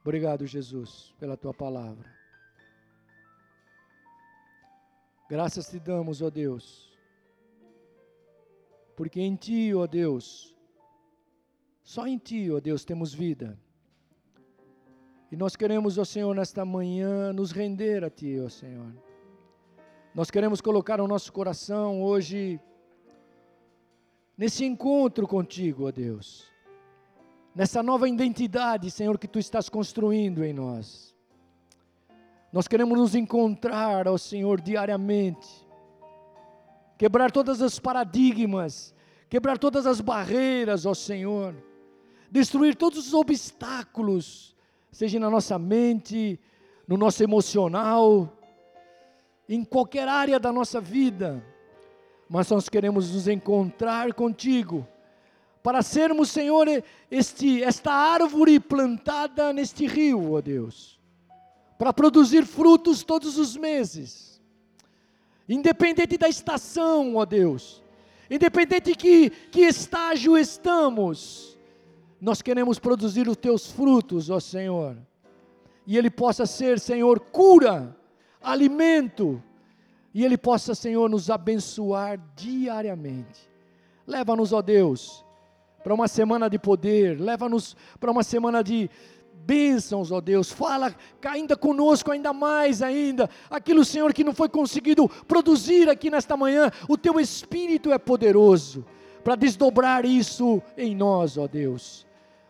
Obrigado, 0.01 0.45
Jesus, 0.45 1.13
pela 1.19 1.35
tua 1.35 1.53
palavra. 1.53 2.15
Graças 5.29 5.67
te 5.67 5.79
damos, 5.79 6.21
ó 6.21 6.29
Deus, 6.29 6.97
porque 8.95 9.19
em 9.19 9.35
ti, 9.35 9.73
ó 9.73 9.85
Deus, 9.85 10.55
só 11.83 12.07
em 12.07 12.17
ti, 12.17 12.49
ó 12.49 12.61
Deus, 12.61 12.85
temos 12.85 13.13
vida. 13.13 13.59
E 15.31 15.35
nós 15.35 15.55
queremos, 15.55 15.97
ó 15.97 16.05
Senhor, 16.05 16.33
nesta 16.35 16.63
manhã, 16.63 17.33
nos 17.33 17.51
render 17.51 18.03
a 18.03 18.09
ti, 18.09 18.39
ó 18.39 18.49
Senhor. 18.49 18.93
Nós 20.13 20.31
queremos 20.31 20.61
colocar 20.61 20.99
o 21.01 21.07
nosso 21.07 21.31
coração 21.31 22.01
hoje 22.01 22.59
nesse 24.37 24.65
encontro 24.65 25.27
contigo, 25.27 25.87
ó 25.87 25.91
Deus 25.91 26.57
nessa 27.57 27.81
nova 27.81 28.07
identidade, 28.07 28.91
Senhor, 28.91 29.17
que 29.17 29.27
tu 29.27 29.39
estás 29.39 29.67
construindo 29.67 30.45
em 30.45 30.53
nós. 30.53 31.11
Nós 32.53 32.67
queremos 32.67 32.95
nos 32.95 33.15
encontrar, 33.15 34.07
ó 34.07 34.15
Senhor, 34.15 34.61
diariamente, 34.61 35.67
quebrar 36.99 37.31
todas 37.31 37.59
as 37.59 37.79
paradigmas, 37.79 38.93
quebrar 39.27 39.57
todas 39.57 39.87
as 39.87 39.99
barreiras, 39.99 40.85
ó 40.85 40.93
Senhor, 40.93 41.55
destruir 42.29 42.75
todos 42.75 43.07
os 43.07 43.13
obstáculos, 43.15 44.55
seja 44.97 45.19
na 45.19 45.29
nossa 45.29 45.59
mente, 45.59 46.39
no 46.87 46.97
nosso 46.97 47.23
emocional, 47.23 48.35
em 49.47 49.63
qualquer 49.63 50.07
área 50.07 50.39
da 50.39 50.51
nossa 50.51 50.81
vida, 50.81 51.45
mas 52.27 52.49
nós 52.49 52.67
queremos 52.67 53.13
nos 53.13 53.27
encontrar 53.27 54.11
contigo 54.15 54.87
para 55.61 55.83
sermos, 55.83 56.31
Senhor, 56.31 56.65
este, 57.11 57.61
esta 57.61 57.93
árvore 57.93 58.59
plantada 58.59 59.53
neste 59.53 59.85
rio, 59.85 60.31
ó 60.31 60.41
Deus, 60.41 60.99
para 61.77 61.93
produzir 61.93 62.43
frutos 62.43 63.03
todos 63.03 63.37
os 63.37 63.55
meses, 63.55 64.41
independente 65.47 66.17
da 66.17 66.27
estação, 66.27 67.17
ó 67.17 67.23
Deus, 67.23 67.83
independente 68.31 68.95
que, 68.95 69.29
que 69.29 69.61
estágio 69.61 70.35
estamos, 70.35 71.55
nós 72.19 72.41
queremos 72.41 72.79
produzir 72.79 73.27
os 73.27 73.37
teus 73.37 73.69
frutos, 73.71 74.29
ó 74.29 74.39
Senhor, 74.39 74.97
e 75.85 75.97
ele 75.97 76.09
possa 76.09 76.45
ser, 76.45 76.79
Senhor, 76.79 77.19
cura, 77.19 77.95
alimento, 78.41 79.41
e 80.13 80.25
ele 80.25 80.37
possa, 80.37 80.73
Senhor, 80.73 81.09
nos 81.09 81.29
abençoar 81.29 82.19
diariamente. 82.35 83.47
Leva-nos, 84.05 84.51
ó 84.51 84.61
Deus, 84.61 85.23
para 85.83 85.93
uma 85.93 86.07
semana 86.07 86.49
de 86.49 86.57
poder, 86.57 87.19
leva-nos 87.19 87.75
para 87.99 88.11
uma 88.11 88.23
semana 88.23 88.63
de 88.63 88.89
bênçãos, 89.45 90.11
ó 90.11 90.19
Deus. 90.19 90.51
Fala 90.51 90.95
ainda 91.23 91.55
conosco, 91.55 92.11
ainda 92.11 92.33
mais 92.33 92.81
ainda. 92.81 93.29
Aquilo, 93.49 93.85
Senhor, 93.85 94.11
que 94.13 94.23
não 94.23 94.33
foi 94.33 94.49
conseguido 94.49 95.07
produzir 95.27 95.87
aqui 95.87 96.09
nesta 96.09 96.35
manhã, 96.35 96.71
o 96.89 96.97
teu 96.97 97.19
Espírito 97.19 97.93
é 97.93 97.97
poderoso 97.97 98.83
para 99.23 99.35
desdobrar 99.35 100.03
isso 100.05 100.61
em 100.75 100.95
nós, 100.95 101.37
ó 101.37 101.47
Deus. 101.47 102.06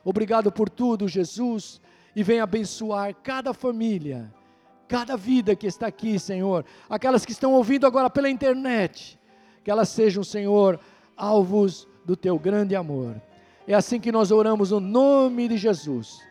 Obrigado 0.10 0.50
por 0.50 0.70
tudo, 0.70 1.06
Jesus, 1.06 1.82
e 2.16 2.24
vem 2.24 2.40
abençoar 2.40 3.14
cada 3.14 3.54
família, 3.54 4.34
cada 4.88 5.18
vida 5.18 5.54
que 5.54 5.68
está 5.68 5.88
aqui, 5.88 6.18
Senhor. 6.18 6.64
Aquelas 6.90 7.26
que 7.26 7.34
estão 7.34 7.52
ouvindo 7.52 7.86
agora 7.86 8.10
pela 8.10 8.30
internet, 8.30 9.20
que 9.66 9.70
elas 9.70 9.90
sejam, 9.90 10.24
Senhor, 10.24 10.80
alvos 11.18 11.90
do 12.06 12.16
teu 12.16 12.40
grande 12.40 12.74
amor. 12.74 13.22
É 13.68 13.74
assim 13.74 14.00
que 14.00 14.10
nós 14.10 14.32
oramos 14.32 14.72
no 14.72 14.80
nome 14.80 15.50
de 15.50 15.58
Jesus 15.58 16.22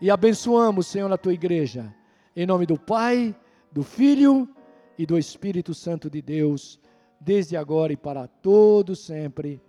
e 0.00 0.12
abençoamos, 0.12 0.86
Senhor, 0.86 1.12
a 1.12 1.18
tua 1.18 1.34
igreja. 1.34 1.92
Em 2.36 2.46
nome 2.46 2.66
do 2.66 2.78
Pai, 2.78 3.34
do 3.72 3.82
Filho 3.82 4.48
e 4.96 5.04
do 5.04 5.18
Espírito 5.18 5.74
Santo 5.74 6.08
de 6.08 6.22
Deus, 6.22 6.78
desde 7.20 7.56
agora 7.56 7.92
e 7.92 7.96
para 7.96 8.28
todo 8.28 8.94
sempre. 8.94 9.60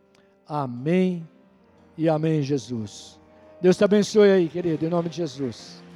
Amém 0.46 1.28
e 1.98 2.08
amém, 2.08 2.44
Jesus. 2.44 3.19
Deus 3.62 3.76
te 3.76 3.84
abençoe 3.84 4.32
aí, 4.32 4.48
querido, 4.48 4.86
em 4.86 4.90
nome 4.90 5.10
de 5.10 5.18
Jesus. 5.18 5.89